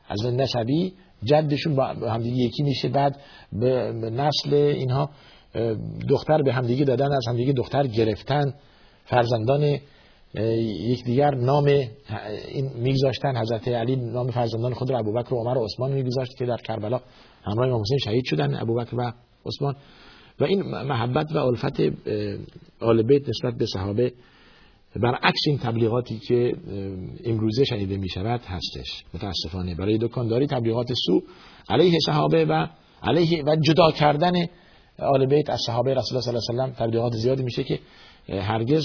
از 0.09 0.26
نسبی 0.26 0.92
جدشون 1.24 1.76
با 1.76 1.86
همدیگه 1.86 2.36
یکی 2.36 2.62
میشه. 2.62 2.88
بعد 2.88 3.20
به 3.52 3.92
نسل 3.92 4.54
اینها 4.54 5.11
دختر 6.09 6.42
به 6.42 6.52
همدیگه 6.52 6.84
دادن. 6.84 7.12
از 7.12 7.28
همدیگه 7.28 7.52
دختر 7.52 7.86
گرفتن. 7.86 8.54
فرزندان 9.04 9.78
یکدیگر 10.35 11.35
نام 11.35 11.64
این 11.64 12.70
میگذاشتن 12.74 13.37
حضرت 13.37 13.68
علی 13.68 13.97
نام 13.97 14.31
فرزندان 14.31 14.74
خود 14.74 14.91
را 14.91 14.99
ابوبکر 14.99 15.35
و 15.35 15.39
عمر 15.39 15.59
و 15.59 15.64
عثمان 15.64 15.93
میگذاشت 15.93 16.37
که 16.39 16.47
در 16.47 16.57
کربلا 16.57 17.01
همراه 17.45 17.68
امام 17.68 17.81
حسین 17.81 17.99
شهید 17.99 18.24
شدن 18.24 18.55
ابوبکر 18.55 18.97
و 18.97 19.12
عثمان. 19.47 19.77
و 20.41 20.45
این 20.45 20.62
محبت 20.62 21.33
و 21.33 21.39
الفت 21.39 21.81
آل 22.81 23.03
بیت 23.03 23.29
نسبت 23.29 23.55
به 23.59 23.66
صحابه 23.66 24.12
برعکس 24.97 25.41
این 25.47 25.59
تبلیغاتی 25.59 26.18
که 26.18 26.57
امروزه 27.24 27.64
شنیده 27.64 27.97
می 27.97 28.09
شود 28.09 28.41
هستش. 28.41 29.05
متاسفانه 29.14 29.74
برای 29.74 29.99
دکانداری 29.99 30.47
تبلیغات 30.47 30.93
سو 31.07 31.22
علیه 31.68 31.99
صحابه 32.07 32.45
و 32.45 32.66
علیه 33.03 33.45
و 33.47 33.57
جدا 33.57 33.91
کردن 33.91 34.33
آل 34.99 35.27
بیت 35.27 35.51
از 35.51 35.61
صحابه 35.66 35.95
رسول 35.95 36.18
الله 36.18 36.41
صلی 36.41 36.55
الله 36.55 36.62
علیه 36.62 36.77
و 36.77 36.87
تبلیغات 36.87 37.12
زیادی 37.12 37.43
میشه 37.43 37.64
که 37.64 37.79
هرگز 38.29 38.85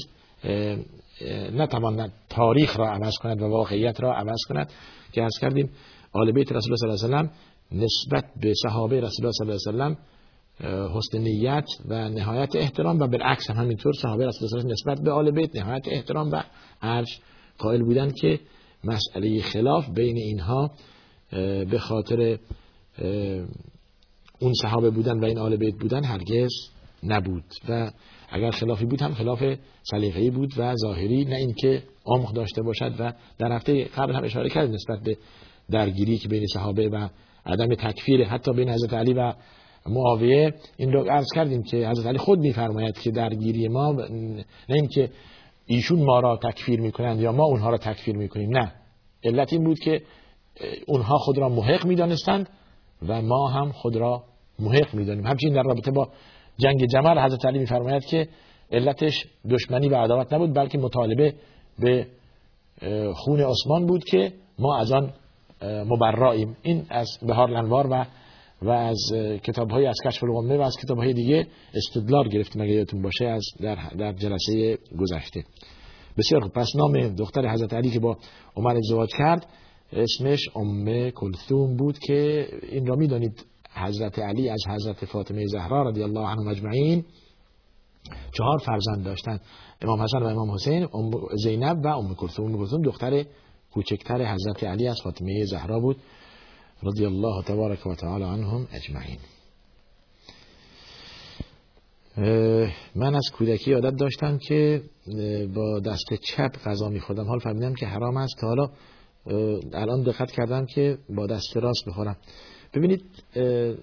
نتواند 1.54 2.14
تاریخ 2.30 2.80
را 2.80 2.92
عوض 2.92 3.18
کند 3.18 3.42
و 3.42 3.46
واقعیت 3.46 4.02
را 4.02 4.14
عوض 4.14 4.40
کند 4.50 4.72
که 5.12 5.24
از 5.24 5.34
کردیم 5.42 5.70
آل 6.14 6.32
بیت 6.32 6.52
رسول 6.52 6.74
الله 6.74 6.98
صلی 6.98 7.10
الله 7.10 7.18
علیه 7.18 7.32
و 7.32 7.86
نسبت 7.86 8.26
به 8.42 8.54
صحابه 8.64 9.02
رسول 9.02 9.26
الله 9.26 9.58
صلی 9.58 9.74
الله 9.74 9.84
علیه 9.86 9.96
و 9.96 10.90
حسن 10.98 11.18
نیت 11.18 11.66
و 11.88 12.10
نهایت 12.10 12.56
احترام 12.56 13.00
و 13.00 13.08
بالعکس 13.08 13.50
هم 13.50 13.56
همینطور 13.56 13.94
صحابه 13.94 14.26
رسول 14.26 14.50
الله 14.54 14.72
نسبت 14.72 15.02
به 15.02 15.12
آل 15.12 15.32
بیت 15.32 15.56
نهایت 15.56 15.88
احترام 15.88 16.32
و 16.32 16.44
عرش 16.82 17.20
قائل 17.58 17.84
بودن 17.84 18.12
که 18.12 18.40
مسئله 18.84 19.42
خلاف 19.42 19.90
بین 19.90 20.18
اینها 20.18 20.72
به 21.66 21.80
خاطر 21.80 22.38
اون 24.40 24.54
صحابه 24.62 24.90
بودن 24.90 25.20
و 25.20 25.26
این 25.26 25.40
آل 25.40 25.56
بیت 25.56 25.76
بودن 25.76 26.04
هرگز 26.04 26.52
نبود 27.04 27.44
و 27.70 27.92
اگر 28.32 28.52
خلافی 28.52 28.86
بود 28.86 29.02
هم 29.02 29.14
خلاف 29.14 29.44
سلیقه‌ای 29.84 30.30
بود 30.30 30.54
و 30.58 30.76
ظاهری 30.76 31.26
نه 31.26 31.36
اینکه 31.36 31.84
عمق 32.06 32.34
داشته 32.34 32.62
باشد 32.62 32.96
و 33.00 33.14
در 33.38 33.52
هفته 33.52 33.84
قبل 33.86 34.14
هم 34.14 34.24
اشاره 34.24 34.50
کرد 34.50 34.70
نسبت 34.70 35.00
به 35.00 35.18
درگیری 35.72 36.18
که 36.18 36.28
بین 36.28 36.46
صحابه 36.54 36.90
و 36.90 37.08
عدم 37.46 37.76
تکفیر 37.76 38.24
حتی 38.24 38.54
بین 38.54 38.70
حضرت 38.70 38.94
علی 38.94 39.14
و 39.14 39.34
معاویه. 39.86 40.54
این 40.78 40.94
رو 40.94 41.04
عرض 41.10 41.28
کردیم 41.36 41.64
که 41.64 41.90
حضرت 41.90 42.06
علی 42.06 42.18
خود 42.18 42.40
میفرماید 42.40 42.98
که 42.98 43.12
درگیری 43.12 43.68
ما 43.68 43.92
نه 43.92 44.46
اینکه 44.70 45.10
ایشون 45.66 46.04
ما 46.04 46.20
را 46.20 46.38
تکفیر 46.38 46.82
می‌کنند 46.82 47.20
یا 47.20 47.32
ما 47.32 47.44
اونها 47.44 47.70
را 47.70 47.78
تکفیر 47.78 48.18
می‌کنیم 48.18 48.58
نه. 48.58 48.72
علت 49.24 49.54
این 49.54 49.64
بود 49.64 49.80
که 49.80 50.02
اونها 50.88 51.18
خود 51.18 51.38
را 51.38 51.50
محق 51.50 51.86
می‌دانستند 51.86 52.50
و 53.08 53.22
ما 53.22 53.48
هم 53.48 53.72
خود 53.72 53.96
را 53.96 54.24
محق 54.60 54.94
می‌دانیم. 54.94 55.28
همچنین 55.28 55.54
در 55.54 55.64
رابطه 55.64 55.92
با 55.92 56.10
جنگ 56.64 56.86
جمل 56.86 57.20
حضرت 57.20 57.46
علی 57.46 57.60
میفرماید 57.60 58.06
که 58.06 58.28
علتش 58.72 59.26
دشمنی 59.50 59.90
و 59.90 59.96
عداوت 59.96 60.34
نبود 60.34 60.54
بلکه 60.54 60.78
مطالبه 60.78 61.34
به 61.80 62.08
خون 63.14 63.40
عثمان 63.40 63.86
بود 63.86 64.04
که 64.04 64.34
ما 64.60 64.78
از 64.78 64.92
آن 64.92 65.14
مبرائیم 65.64 66.58
این 66.62 66.86
از 66.90 67.08
بهار 67.28 67.50
لنوار 67.50 67.88
و 67.92 68.06
و 68.62 68.70
از 68.70 69.00
کتاب 69.44 69.70
های 69.70 69.86
از 69.86 69.96
کشف 70.06 70.24
الغمه 70.24 70.58
و 70.58 70.62
از 70.62 70.78
کتاب 70.84 70.98
های 70.98 71.14
دیگه 71.14 71.48
استدلال 71.74 72.30
گرفتیم 72.30 72.62
اگه 72.62 72.72
یادتون 72.72 73.02
باشه 73.02 73.26
از 73.26 73.44
در, 73.62 73.78
در 74.00 74.14
جلسه 74.14 74.78
گذشته. 75.00 75.44
بسیار 76.18 76.42
خوب. 76.42 76.52
پس 76.52 76.68
نام 76.76 77.16
دختر 77.16 77.48
حضرت 77.48 77.74
علی 77.74 77.90
که 77.90 78.00
با 78.00 78.18
عمر 78.56 78.76
ازدواج 78.78 79.10
کرد 79.18 79.46
اسمش 79.94 80.40
ام 80.56 81.10
کلثوم 81.10 81.78
بود 81.78 82.00
که 82.00 82.48
این 82.72 82.88
را 82.88 82.96
می‌دانید. 82.96 83.46
حضرت 83.74 84.20
علی 84.20 84.50
از 84.50 84.64
حضرت 84.70 85.06
فاطمه 85.06 85.46
زهرا 85.46 85.90
رضی 85.90 86.04
الله 86.04 86.28
عنهم 86.28 86.48
اجمعین 86.48 87.06
چهار 88.38 88.58
فرزند 88.58 89.06
داشتن 89.06 89.40
امام 89.82 90.02
حسن 90.02 90.18
و 90.24 90.26
امام 90.26 90.52
حسین 90.52 90.88
زینب 91.44 91.86
و 91.86 91.88
ام 91.88 92.16
کلثوم. 92.16 92.46
ام 92.46 92.58
کلثوم 92.58 92.82
دختر 92.82 93.26
کوچکتر 93.74 94.34
حضرت 94.34 94.64
علی 94.64 94.88
از 94.88 94.98
فاطمه 95.04 95.46
زهرا 95.46 95.80
بود. 95.80 95.98
رضی 96.84 97.06
الله 97.06 97.44
تبارک 97.44 97.88
و 97.88 97.96
تعالی 97.96 98.24
عنهم 98.24 98.68
اجمعین. 98.72 99.18
من 102.96 103.16
از 103.16 103.24
کودکی 103.38 103.74
عادت 103.74 103.96
داشتم 103.96 104.38
که 104.38 104.84
با 105.56 105.80
دست 105.80 106.14
چپ 106.22 106.52
غذا 106.66 106.90
میخوردم. 106.90 107.28
حال 107.28 107.40
فهمیدم 107.40 107.74
که 107.74 107.86
حرام 107.86 108.18
است 108.18 108.36
تا 108.42 108.48
حالا 108.48 108.70
الان 109.74 110.04
دقت 110.04 110.32
کردم 110.32 110.66
که 110.66 110.98
با 111.16 111.28
دست 111.28 111.58
راست 111.58 111.86
بخورم 111.88 112.18
ببینید 112.74 113.04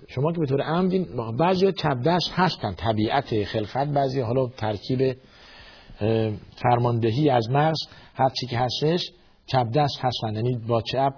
شما 0.08 0.32
که 0.32 0.40
به 0.40 0.46
طور 0.46 0.62
عمدین 0.62 1.06
بعضی 1.38 1.72
دست 2.06 2.30
هستن. 2.32 2.74
طبیعت 2.74 3.44
خلقت 3.44 3.88
بعضی 3.88 4.20
حالا 4.20 4.46
ترکیب 4.46 5.16
فرماندهی 6.62 7.30
از 7.30 7.50
مغز 7.50 7.78
هر 8.14 8.28
چی 8.40 8.46
که 8.46 8.58
هستش 8.58 9.10
چپ 9.46 9.66
دست 9.74 9.98
هستن. 10.00 10.34
یعنی 10.34 10.58
با 10.68 10.82
چپ 10.82 11.12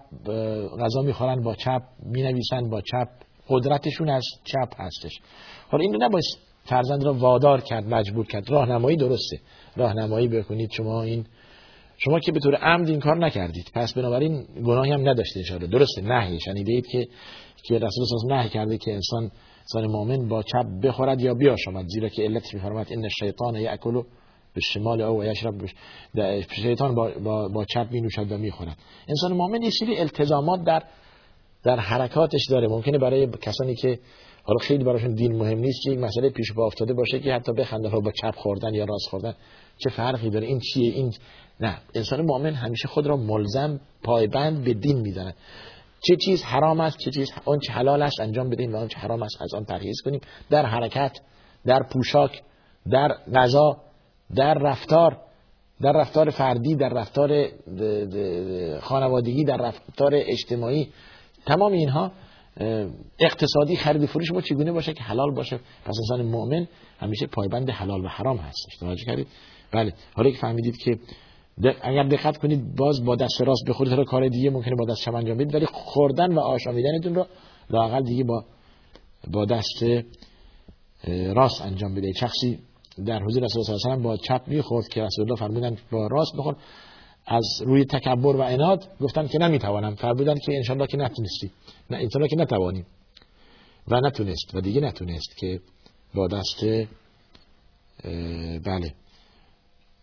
غذا 0.81 1.03
می‌خورن 1.03 1.43
با 1.43 1.55
چپ 1.55 1.83
می‌نویسن 2.03 2.71
با 2.71 2.81
چپ 2.81 3.09
قدرتشون 3.49 4.09
از 4.09 4.25
چپ 4.45 4.81
هستش. 4.81 5.21
حالا 5.69 5.83
این 5.83 5.93
رو 5.93 5.99
نباید 6.03 6.25
فرزند 6.65 7.05
را 7.05 7.15
وادار 7.15 7.61
کرد 7.61 7.95
مجبور 7.95 8.27
کرد. 8.27 8.51
راهنمایی 8.51 8.97
درسته. 8.97 9.41
راهنمایی 9.77 10.29
بکنید 10.29 10.71
شما 10.71 11.03
این 11.03 11.27
شما 12.05 12.21
که 12.21 12.33
به 12.33 12.41
طور 12.41 12.55
عمد 12.55 12.89
این 12.89 13.01
کار 13.01 13.19
نکردید. 13.19 13.71
پس 13.75 13.93
بنابراین 13.93 14.47
گناهی 14.65 14.93
هم 14.93 15.09
نداشته 15.09 15.41
اشاره 15.41 15.67
درسته 15.67 16.03
نهی. 16.03 16.41
شنیده 16.41 16.73
اید 16.73 16.87
که 16.87 17.09
که 17.65 17.75
رسول 17.75 18.05
الله 18.13 18.37
نهی 18.37 18.49
کرده 18.49 18.79
که 18.79 18.93
انسان 18.93 19.31
انسان 19.61 19.87
مؤمن 19.87 20.29
با 20.29 20.43
چپ 20.43 20.67
بخورد 20.83 21.21
یا 21.21 21.35
بیاشامد. 21.35 21.87
زیرا 21.89 22.09
که 22.09 22.23
علت 22.23 22.55
میفرماد 22.55 22.87
ان 22.91 23.05
الشیطان 23.05 23.55
یاکل 23.55 24.03
به 24.55 24.61
شمال 24.61 25.01
او 25.01 25.25
یشرب 25.25 25.55
شیطان 26.51 26.95
با, 26.95 27.11
با, 27.25 27.49
با 27.49 27.65
چپ 27.65 27.87
می 27.91 28.01
نوشد 28.01 28.33
و 28.33 28.39
می 28.39 28.51
خورد 28.51 28.77
انسان 29.09 29.33
مؤمن 29.33 29.63
یه 29.63 29.71
سری 29.71 29.99
التزامات 29.99 30.65
در 30.65 30.83
در 31.65 31.81
حرکاتش 31.81 32.47
داره. 32.51 32.69
ممکنه 32.69 32.99
برای 32.99 33.29
کسانی 33.43 33.75
که 33.75 33.99
حالا 34.43 34.59
خیلی 34.59 34.85
براشون 34.85 35.15
دین 35.15 35.37
مهم 35.37 35.59
نیست 35.59 35.79
که 35.85 35.91
یک 35.91 35.99
مسئله 35.99 36.31
پیش 36.31 36.53
پا 36.53 36.67
افتاده 36.67 36.95
باشه 36.95 37.21
که 37.21 37.33
حتی 37.33 37.53
بخندن 37.53 37.91
با 37.91 38.11
چپ 38.11 38.35
خوردن 38.35 38.75
یا 38.75 38.85
راست 38.85 39.09
خوردن 39.11 39.35
چه 39.79 39.91
فرقی 39.91 40.31
داره؟ 40.31 40.47
این 40.47 40.61
چیه؟ 40.61 40.93
این 40.93 41.13
نه 41.61 41.79
انسان 41.95 42.21
مؤمن 42.21 42.55
همیشه 42.55 42.89
خود 42.89 43.07
را 43.07 43.17
ملزم 43.17 43.81
پایبند 44.03 44.65
به 44.65 44.75
دین 44.75 45.01
می‌داند. 45.01 45.35
چه 46.01 46.17
چیز 46.17 46.43
حرام 46.43 46.81
است 46.81 46.99
چه 46.99 47.11
چیز 47.11 47.31
اون 47.45 47.59
چه 47.59 47.73
حلال 47.73 48.03
است 48.03 48.21
انجام 48.21 48.51
بدیم 48.51 48.73
و 48.73 48.77
اون 48.77 48.89
چه 48.89 48.99
حرام 48.99 49.23
است 49.23 49.43
از 49.43 49.55
آن 49.55 49.65
پرهیز 49.65 50.01
کنیم. 50.05 50.21
در 50.51 50.67
حرکت 50.67 51.13
در 51.67 51.83
پوشاک 51.93 52.43
در 52.91 53.09
غذا 53.35 53.77
در 54.35 54.55
رفتار 54.55 55.19
در 55.81 55.93
رفتار 55.93 56.31
فردی 56.31 56.75
در 56.75 56.89
رفتار 56.89 57.49
خانوادگی 58.81 59.45
در 59.45 59.57
رفتار 59.57 60.11
اجتماعی. 60.15 60.89
تمام 61.47 61.73
اینها 61.73 62.13
اقتصادی 63.19 63.77
خرید 63.77 64.07
فروش 64.07 64.33
ما 64.33 64.41
چگونه 64.41 64.73
باشه 64.73 64.93
که 64.93 65.03
حلال 65.03 65.35
باشه؟ 65.35 65.57
پس 65.57 65.97
انسان 65.99 66.27
مؤمن 66.27 66.69
همیشه 66.99 67.27
پایبند 67.27 67.71
حلال 67.71 68.05
و 68.05 68.09
حرام 68.09 68.37
هستش. 68.37 68.77
توجه 68.81 69.05
کردید؟ 69.05 69.27
بله. 69.73 69.93
حالا 70.15 70.31
که 70.31 70.39
فهمیدید 70.39 70.77
که 70.77 70.99
اگر 71.83 72.03
دقت 72.03 72.37
کنید 72.37 72.77
باز 72.77 73.05
با 73.05 73.17
دست 73.17 73.41
راست 73.41 73.65
بخورید 73.69 73.93
حالا 73.93 74.05
کار 74.05 74.29
دیگه 74.29 74.51
ممکنه 74.51 74.75
با 74.77 74.85
دست 74.85 75.01
چپ 75.01 75.15
انجام 75.15 75.39
بدید 75.39 75.55
ولی 75.55 75.67
خوردن 75.67 76.33
و 76.33 76.41
آشامیدنتون 76.41 77.15
رو 77.15 77.27
لاقل 77.71 78.03
دیگه 78.03 78.25
با 78.25 78.45
با 79.31 79.45
دست 79.45 79.85
راست 81.35 81.63
انجام 81.63 81.95
بده 81.95 82.13
شخصی 82.13 82.59
در 83.07 83.23
حضور 83.23 83.45
رسول 83.45 83.65
الله 83.69 83.79
صلی 83.79 84.03
با 84.03 84.17
چپ 84.17 84.43
می‌خورد 84.47 84.89
که 84.89 85.03
رسول 85.03 85.25
الله 85.25 85.37
فرمودن 85.37 85.77
با 85.93 86.07
راست 86.07 86.37
بخور. 86.37 86.57
از 87.27 87.45
روی 87.65 87.85
تکبر 87.85 88.37
و 88.37 88.41
اناد 88.41 88.89
گفتن 89.01 89.27
که 89.27 89.39
نمی‌توانم. 89.39 89.95
فرمودن 89.95 90.35
که 90.35 90.57
انشالله 90.57 90.87
که 90.87 90.97
نتونستی. 90.97 91.51
نه 91.91 91.97
انشالله 91.97 92.29
که 92.29 92.37
نتوانی. 92.37 92.85
و 93.89 94.01
نتونست 94.01 94.55
و 94.55 94.61
دیگه 94.61 94.81
نتونست 94.81 95.37
که 95.37 95.61
با 96.15 96.29
دست 96.29 96.65
بله. 98.65 98.95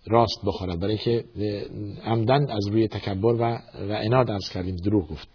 راست 0.10 0.40
بخورد 0.46 0.80
برای 0.80 0.98
که 0.98 1.26
عمدن 2.06 2.52
از 2.52 2.68
روی 2.68 2.88
تکبر 2.88 3.34
و, 3.34 3.40
و 3.40 3.98
اناد 4.00 4.32
از 4.32 4.50
کردیم. 4.50 4.76
دروغ 4.76 5.08
گفت. 5.08 5.28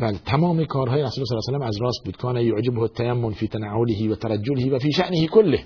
بله 0.00 0.18
تمام 0.18 0.64
کارهای 0.64 1.02
رسول 1.02 1.24
صلی 1.24 1.36
الله 1.36 1.48
علیه 1.48 1.64
و 1.64 1.68
از 1.68 1.76
راست 1.80 2.04
بود. 2.04 2.16
کان 2.16 2.36
یعجبه 2.36 2.80
التیمم 2.80 3.32
فی 3.32 3.48
تنعله 3.48 4.12
و 4.12 4.14
ترجله 4.14 4.70
و 4.70 4.78
فی 4.78 4.92
شأنه 4.92 5.26
کله. 5.26 5.64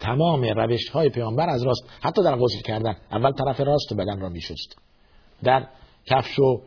تمام 0.00 0.44
روش 0.44 0.88
های 0.88 1.08
پیامبر 1.08 1.48
از 1.48 1.62
راست 1.62 1.84
حتی 2.00 2.22
در 2.22 2.36
غسل 2.36 2.60
کردن. 2.60 2.96
اول 3.12 3.32
طرف 3.32 3.60
راست 3.60 3.94
بدن 3.94 4.20
را 4.20 4.28
میشست. 4.28 4.76
در 5.42 5.68
کفش 6.06 6.38
و 6.38 6.60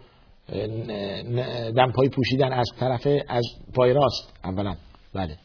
دمپای 1.76 2.10
پوشیدن 2.10 2.54
از 2.54 2.70
طرف 2.80 3.08
از 3.28 3.44
پای 3.76 3.94
راست. 3.94 4.34
اولا 4.44 4.76
بله 5.14 5.38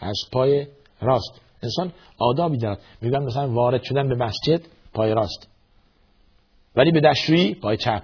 از 0.00 0.20
پای 0.32 0.66
راست. 1.00 1.49
انسان 1.62 1.92
آدابی 2.18 2.58
دارد. 2.58 2.78
میگن 3.02 3.22
مثلا 3.24 3.52
وارد 3.52 3.82
شدن 3.82 4.08
به 4.08 4.14
مسجد 4.14 4.60
پای 4.94 5.14
راست. 5.14 5.48
ولی 6.76 6.92
به 6.92 7.00
دشویی 7.00 7.54
پای 7.54 7.76
چپ. 7.76 8.02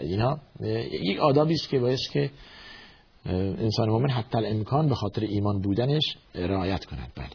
اینا 0.00 0.38
یک 1.02 1.20
آدابی 1.20 1.54
است 1.54 1.68
که 1.68 1.78
باعث 1.78 2.00
که 2.12 2.30
انسان 3.26 3.88
مؤمن 3.88 4.10
حتی 4.10 4.38
الامکان 4.38 4.88
به 4.88 4.94
خاطر 4.94 5.22
ایمان 5.22 5.60
بودنش 5.60 6.02
رعایت 6.34 6.84
کند. 6.84 7.12
بله 7.16 7.30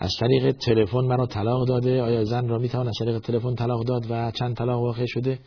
از 0.00 0.10
طریق 0.20 0.56
تلفن 0.56 1.04
مرا 1.04 1.26
طلاق 1.26 1.68
داده. 1.68 2.02
آیا 2.02 2.24
زن 2.24 2.48
را 2.48 2.58
می‌توان 2.58 2.88
از 2.88 2.94
طریق 3.00 3.18
تلفن 3.18 3.54
طلاق 3.54 3.84
داد 3.84 4.10
و 4.10 4.30
چند 4.30 4.56
طلاق 4.56 4.82
واقع 4.82 5.04
شده؟ 5.06 5.38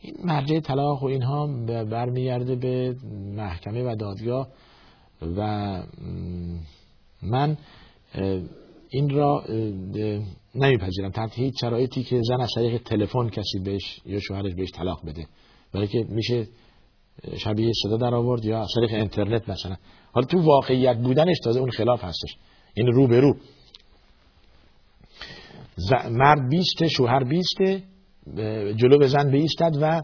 این 0.00 0.14
مرجع 0.24 0.60
طلاق 0.60 1.02
و 1.02 1.06
اینها 1.06 1.46
برمیگرده 1.66 2.56
به 2.56 2.96
محکمه 3.36 3.82
و 3.82 3.96
دادگاه 3.96 4.48
و 5.36 5.82
من 7.30 7.56
این 8.88 9.10
را 9.10 9.44
نمیپذیرم. 10.54 11.10
تحت 11.10 11.38
هیچ 11.38 11.54
شرایطی 11.60 12.02
که 12.02 12.20
زن 12.22 12.40
از 12.40 12.50
طریق 12.54 12.82
تلفن 12.82 13.28
کسی 13.28 13.58
بهش 13.64 14.00
یا 14.06 14.20
شوهرش 14.20 14.54
بهش 14.54 14.70
طلاق 14.70 15.06
بده. 15.06 15.26
برای 15.72 15.86
که 15.86 16.04
میشه 16.08 16.48
شبیه 17.36 17.72
صدا 17.82 17.96
در 17.96 18.14
آورد 18.14 18.44
یا 18.44 18.60
از 18.60 18.68
طریق 18.76 18.94
اینترنت 18.94 19.48
مثلا. 19.48 19.76
حالا 20.12 20.26
تو 20.26 20.40
واقعیت 20.40 20.96
بودنش 20.96 21.36
تازه 21.44 21.60
اون 21.60 21.70
خلاف 21.70 22.04
هستش. 22.04 22.36
این 22.74 22.86
رو 22.86 23.06
به 23.06 23.20
رو. 23.20 23.36
مرد 26.10 26.48
بیسته 26.50 26.88
شوهر 26.88 27.24
بیسته 27.24 27.82
جلو 28.76 28.98
به 28.98 29.06
زن 29.06 29.30
بیستد 29.30 29.72
و 29.80 30.02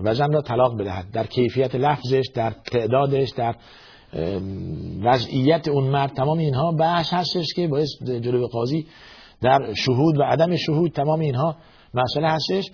و 0.00 0.14
زن 0.14 0.32
را 0.32 0.42
طلاق 0.42 0.80
بدهد. 0.80 1.10
در 1.10 1.26
کیفیت 1.26 1.74
لفظش 1.74 2.24
در 2.34 2.50
تعدادش 2.50 3.30
در 3.30 3.56
وضعیت 5.02 5.68
اون 5.68 5.84
مرد 5.84 6.10
تمام 6.10 6.38
اینها 6.38 6.72
بحث 6.72 7.12
هستش 7.12 7.46
که 7.56 7.68
باعث 7.68 7.88
جلو 8.02 8.46
قاضی 8.46 8.86
در 9.42 9.74
شهود 9.76 10.18
و 10.18 10.22
عدم 10.22 10.56
شهود 10.56 10.92
تمام 10.92 11.20
اینها 11.20 11.56
مسئله 11.94 12.28
هستش. 12.28 12.70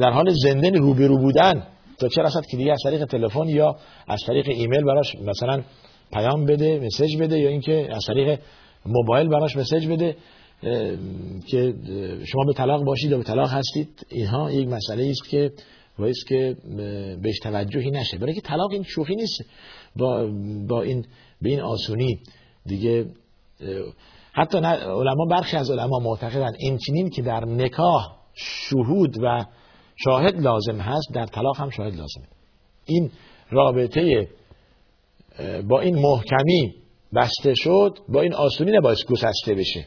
در 0.00 0.10
حال 0.10 0.30
زنده 0.30 0.70
روبرو 0.70 1.18
بودن 1.18 1.66
تا 1.98 2.08
چه 2.08 2.22
رسد 2.22 2.46
که 2.50 2.56
دیگه 2.56 2.72
از 2.72 2.78
طریق 2.84 3.04
تلفن 3.04 3.48
یا 3.48 3.76
از 4.08 4.22
طریق 4.26 4.48
ایمیل 4.48 4.84
براش 4.84 5.16
مثلا 5.16 5.62
پیام 6.12 6.44
بده 6.44 6.80
مسج 6.80 7.16
بده 7.16 7.38
یا 7.38 7.48
اینکه 7.48 7.88
از 7.90 8.04
طریق 8.06 8.38
موبایل 8.86 9.28
براش 9.28 9.56
مسج 9.56 9.86
بده 9.86 10.16
که 11.46 11.74
شما 12.26 12.44
به 12.46 12.52
طلاق 12.56 12.84
باشید 12.84 13.12
و 13.12 13.18
به 13.18 13.24
طلاق 13.24 13.48
هستید. 13.50 14.06
اینها 14.08 14.52
یک 14.52 14.68
مسئله 14.68 15.10
است 15.10 15.30
که 15.30 15.52
باعث 15.98 16.24
که 16.28 16.56
بهش 17.22 17.38
توجهی 17.42 17.90
نشه. 17.90 18.18
برای 18.18 18.34
که 18.34 18.40
طلاق 18.40 18.72
این 18.72 18.82
شوخی 18.82 19.14
نیست. 19.14 19.44
با, 19.98 20.30
با 20.68 20.82
این 20.82 21.06
به 21.42 21.50
این 21.50 21.60
آسونی 21.60 22.20
دیگه 22.66 23.06
حتی 24.32 24.58
علما 24.58 25.26
برخی 25.30 25.56
از 25.56 25.70
علما 25.70 25.98
معتقدن 25.98 26.52
این 26.58 26.78
چنین 26.78 27.10
که 27.10 27.22
در 27.22 27.44
نکاح 27.44 28.16
شهود 28.34 29.16
و 29.22 29.44
شاهد 30.04 30.40
لازم 30.40 30.76
هست 30.76 31.08
در 31.14 31.26
طلاق 31.26 31.56
هم 31.56 31.70
شاهد 31.70 31.92
لازمه. 31.92 32.26
این 32.84 33.10
رابطه 33.50 34.28
با 35.68 35.80
این 35.80 35.98
محکمی 35.98 36.74
بسته 37.14 37.54
شد 37.54 37.98
با 38.08 38.20
این 38.20 38.34
آسونی 38.34 38.72
نباید 38.72 38.98
گسسته 39.08 39.54
بشه. 39.54 39.86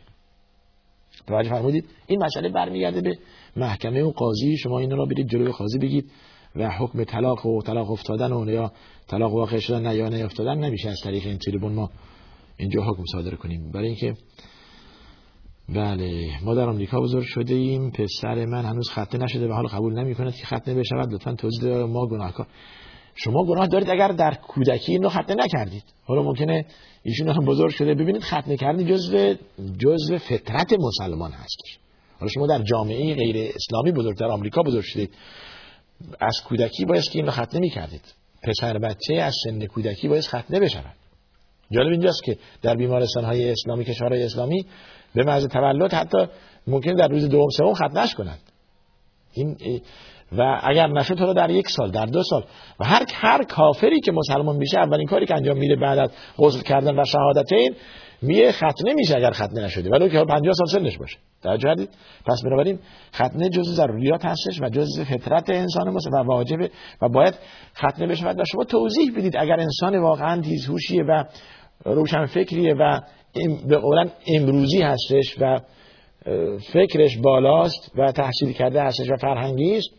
توجه 1.27 1.49
فرمودید؟ 1.49 1.85
این 2.07 2.23
مسئله 2.23 2.49
برمیگرده 2.49 3.01
به 3.01 3.17
محکمه 3.55 4.03
و 4.03 4.11
قاضی 4.11 4.57
شما 4.57 4.79
این 4.79 4.91
را 4.91 5.05
برید 5.05 5.29
جلوی 5.29 5.51
قاضی 5.51 5.79
بگید. 5.79 6.11
و 6.55 6.69
حکم 6.69 7.03
طلاق 7.03 7.45
و 7.45 7.61
طلاق 7.61 7.91
افتادن 7.91 8.31
و 8.31 8.49
یا 8.49 8.71
طلاق 9.07 9.33
واقع 9.33 9.59
شدن 9.59 9.81
نه 9.81 9.95
یا 9.95 10.25
افتادن 10.25 10.57
نمیشه 10.57 10.89
از 10.89 10.99
طریق 11.03 11.25
این 11.27 11.37
تلفن 11.37 11.73
ما 11.73 11.89
اینجا 12.57 12.83
حکم 12.83 13.03
صادر 13.11 13.35
کنیم. 13.35 13.71
برای 13.71 13.87
اینکه 13.87 14.13
بله 15.69 16.43
ما 16.43 16.55
در 16.55 16.69
آمریکا 16.69 16.99
بزرگ 17.01 17.23
شده 17.23 17.53
ایم. 17.53 17.91
پسر 17.91 18.45
من 18.45 18.65
هنوز 18.65 18.89
ختنه 18.89 19.23
نشده 19.23 19.47
و 19.47 19.53
حال 19.53 19.67
قبول 19.67 19.99
نمی 19.99 20.15
کند 20.15 20.35
که 20.35 20.45
ختنه 20.45 20.75
بشود. 20.75 21.13
لطفا 21.13 21.33
توضیح 21.33 21.73
ما 21.73 22.07
گناهکار. 22.07 22.47
شما 23.15 23.45
گناه 23.45 23.67
دارید 23.67 23.89
اگر 23.89 24.07
در 24.07 24.33
کودکی 24.33 24.91
اینو 24.91 25.09
ختنه 25.09 25.35
نکردید. 25.43 25.83
حالا 26.05 26.23
ممکنه 26.23 26.65
ایشون 27.03 27.29
هم 27.29 27.45
بزرگ 27.45 27.71
شده. 27.71 27.93
ببینید 27.93 28.23
ختنه 28.23 28.57
کردن 28.57 28.85
جزء 28.85 29.33
جزء 29.79 30.17
فطرت 30.17 30.73
مسلمان 30.79 31.31
هستش. 31.31 31.79
حالا 32.19 32.31
شما 32.31 32.47
در 32.47 32.63
جامعه 32.63 33.15
غیر 33.15 33.53
اسلامی 33.55 33.91
بزرگ 33.91 34.17
در 34.17 34.27
آمریکا 34.27 34.63
بزرگ 34.63 34.83
شدید. 34.83 35.11
از 36.19 36.41
کودکی 36.47 36.85
باید 36.85 37.03
که 37.03 37.19
اینو 37.19 37.31
ختنه 37.31 37.59
می‌کردید 37.59 38.13
پسر 38.43 38.77
بچه 38.77 39.13
از 39.13 39.35
سن 39.43 39.65
کودکی 39.65 40.07
باید 40.07 40.25
ختنه 40.25 40.59
بشود 40.59 40.95
جالب 41.71 41.91
اینجاست 41.91 42.23
که 42.23 42.37
در 42.61 42.75
بیمارستان 42.75 43.23
های 43.23 43.51
اسلامی 43.51 43.85
کشورهای 43.85 44.23
اسلامی 44.23 44.65
به 45.15 45.23
محض 45.23 45.47
تولد 45.47 45.93
حتی 45.93 46.27
ممکن 46.67 46.93
در 46.93 47.07
روز 47.07 47.29
دوم 47.29 47.49
سوم 47.49 47.73
ختنش 47.73 48.15
کنند. 48.15 48.39
این 49.33 49.57
و 50.37 50.59
اگر 50.63 50.87
نشد 50.87 51.13
تو 51.13 51.33
در 51.33 51.49
یک 51.49 51.69
سال 51.69 51.91
در 51.91 52.05
دو 52.05 52.23
سال. 52.23 52.43
و 52.79 52.85
هر 52.85 53.05
هر 53.13 53.43
کافری 53.43 53.99
که 53.99 54.11
مسلمان 54.11 54.55
میشه 54.55 54.79
اولین 54.79 55.07
کاری 55.07 55.25
که 55.25 55.35
انجام 55.35 55.57
میده 55.57 55.75
بعد 55.75 55.99
از 55.99 56.09
غسل 56.37 56.61
کردن 56.61 56.99
و 56.99 57.05
شهادتین 57.05 57.75
میه 58.21 58.51
ختنه 58.51 58.93
میشه 58.93 59.17
اگر 59.17 59.31
ختنه 59.31 59.65
نشده. 59.65 59.89
ولی 59.89 60.09
که 60.09 60.23
50 60.23 60.53
سال 60.53 60.67
سنش 60.67 60.97
باشه. 60.97 61.17
توجه 61.43 61.63
کردید؟ 61.63 61.89
پس 62.25 62.41
بنابراین 62.45 62.79
ختنه 63.13 63.49
جزء 63.49 63.71
ضروریات 63.71 64.25
هستش 64.25 64.61
و 64.61 64.69
جزء 64.69 65.03
فطرت 65.03 65.49
انسان 65.49 65.89
ماست 65.89 66.07
و 66.07 66.17
واجبه 66.17 66.71
و 67.01 67.09
باید 67.09 67.33
ختنه 67.75 68.07
بشه 68.07 68.25
و 68.25 68.43
شما 68.51 68.63
توضیح 68.63 69.11
بدید 69.17 69.37
اگر 69.37 69.59
انسان 69.59 69.99
واقعا 69.99 70.41
تیزهوشیه 70.41 71.03
و 71.03 71.23
روشن 71.85 72.25
فکریه 72.25 72.73
و 72.73 73.01
به 73.67 73.77
قولن 73.77 74.11
امروزی 74.27 74.81
هستش 74.81 75.35
و 75.41 75.59
فکرش 76.73 77.17
بالاست 77.17 77.91
و 77.97 78.11
تحصیل 78.11 78.51
کرده 78.51 78.83
هستش 78.83 79.09
و 79.09 79.15
فرهنگی 79.15 79.77
است 79.77 79.89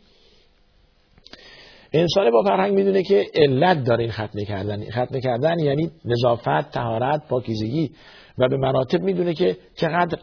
انسان 1.93 2.31
با 2.31 2.43
فرهنگ 2.43 2.75
می‌دونه 2.75 3.03
که 3.03 3.27
علت 3.35 3.85
داره 3.85 4.03
این 4.03 4.13
ختنه 4.13 4.45
کردن. 4.45 4.91
ختنه 4.91 5.21
کردن 5.21 5.59
یعنی 5.59 5.91
نظافت 6.05 6.71
طهارت 6.71 7.29
پاکیزگی 7.29 7.91
و 8.39 8.49
به 8.49 8.57
مراتب 8.57 9.03
می‌دونه 9.03 9.35
که 9.35 9.57
چقدر 9.75 10.19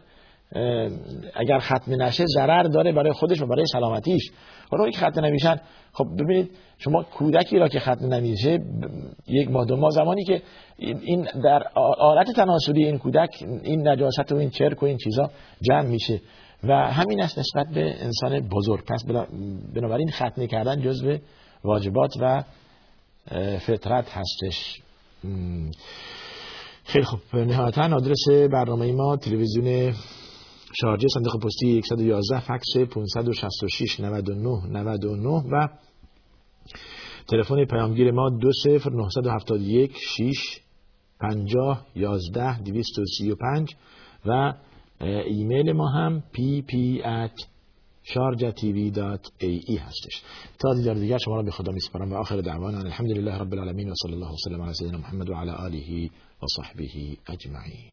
اگر 1.36 1.60
ختنه 1.60 1.96
نشه 1.96 2.26
ضرر 2.36 2.64
داره 2.64 2.92
برای 2.92 3.12
خودش 3.12 3.42
و 3.42 3.46
برای 3.48 3.66
سلامتیش. 3.66 4.32
حالا 4.72 4.90
که 4.90 4.98
ختنه 4.98 5.28
نمیشن 5.28 5.60
خب 5.94 6.06
ببینید 6.20 6.52
شما 6.78 7.04
کودکی 7.04 7.58
را 7.58 7.68
که 7.68 7.80
ختنه 7.80 8.20
نمیشه 8.20 8.60
یک 9.28 9.52
ماه 9.52 9.66
دو 9.66 9.76
ماه 9.76 9.90
زمانی 9.90 10.24
که 10.24 10.42
این 10.78 11.28
در 11.44 11.64
آلت 12.00 12.32
تناسلی 12.32 12.86
این 12.86 12.98
کودک 12.98 13.30
این 13.64 13.88
نجاست 13.88 14.32
و 14.32 14.36
این 14.36 14.50
چرک 14.50 14.84
و 14.84 14.86
این 14.86 14.98
چیزا 14.98 15.30
جمع 15.62 15.88
میشه. 15.88 16.22
و 16.64 16.74
همین 16.74 17.22
است 17.22 17.40
نسبت 17.40 17.68
به 17.74 18.04
انسان 18.04 18.40
بزرگ. 18.40 18.86
پس 18.86 19.06
بنابراین 19.76 20.12
ختنه 20.12 20.48
کردن 20.48 20.82
جزء 20.82 21.18
واجبات 21.64 22.14
و 22.22 22.44
فطرت 23.60 24.10
هستش. 24.10 24.82
خیلی 26.84 27.06
خوب. 27.06 27.20
نهایتا 27.34 27.96
آدرس 27.96 28.28
برنامه 28.30 28.92
ما 28.92 29.18
تلویزیون 29.18 29.94
شارجه 30.82 31.08
صندوق 31.08 31.44
پستی 31.44 31.82
111 31.82 32.40
فکس 32.40 32.78
566 32.78 34.00
99 34.00 34.68
99 34.68 35.30
و 35.52 35.68
تلفن 37.28 37.66
پیامگیر 37.66 38.12
ما 38.12 38.30
20 38.30 38.68
971 38.68 39.92
6 40.18 40.60
50 41.20 41.86
11 41.96 42.64
235 42.64 43.76
و 44.26 44.54
ایمیل 45.00 45.72
ما 45.72 45.90
هم 45.90 46.24
pp 46.34 47.02
at 47.04 47.57
شارجه 48.14 48.52
تیوی 48.52 48.92
دات 48.92 49.28
ای 49.40 49.62
ای 49.68 49.76
هستش. 49.76 50.22
تا 50.60 50.74
دیدار 50.74 50.96
دیگر 50.96 51.18
شما 51.18 51.36
را 51.36 51.44
به 51.44 51.52
خدا 51.52 51.72
میسپارم 51.72 52.14
و 52.14 52.16
آخر 52.16 52.42
دعوانا 52.42 52.80
الحمد 52.80 53.12
لله 53.12 53.38
رب 53.38 53.54
العالمین 53.54 53.90
و 53.90 53.94
صلی 54.04 54.14
الله 54.14 54.34
وسلم 54.34 54.62
علی 54.62 54.74
سیدنا 54.74 54.98
محمد 54.98 55.30
و 55.30 55.34
علی 55.34 55.52
آله 55.52 56.10
و 56.44 56.46
صحبه 56.56 56.88
اجمعین. 57.28 57.90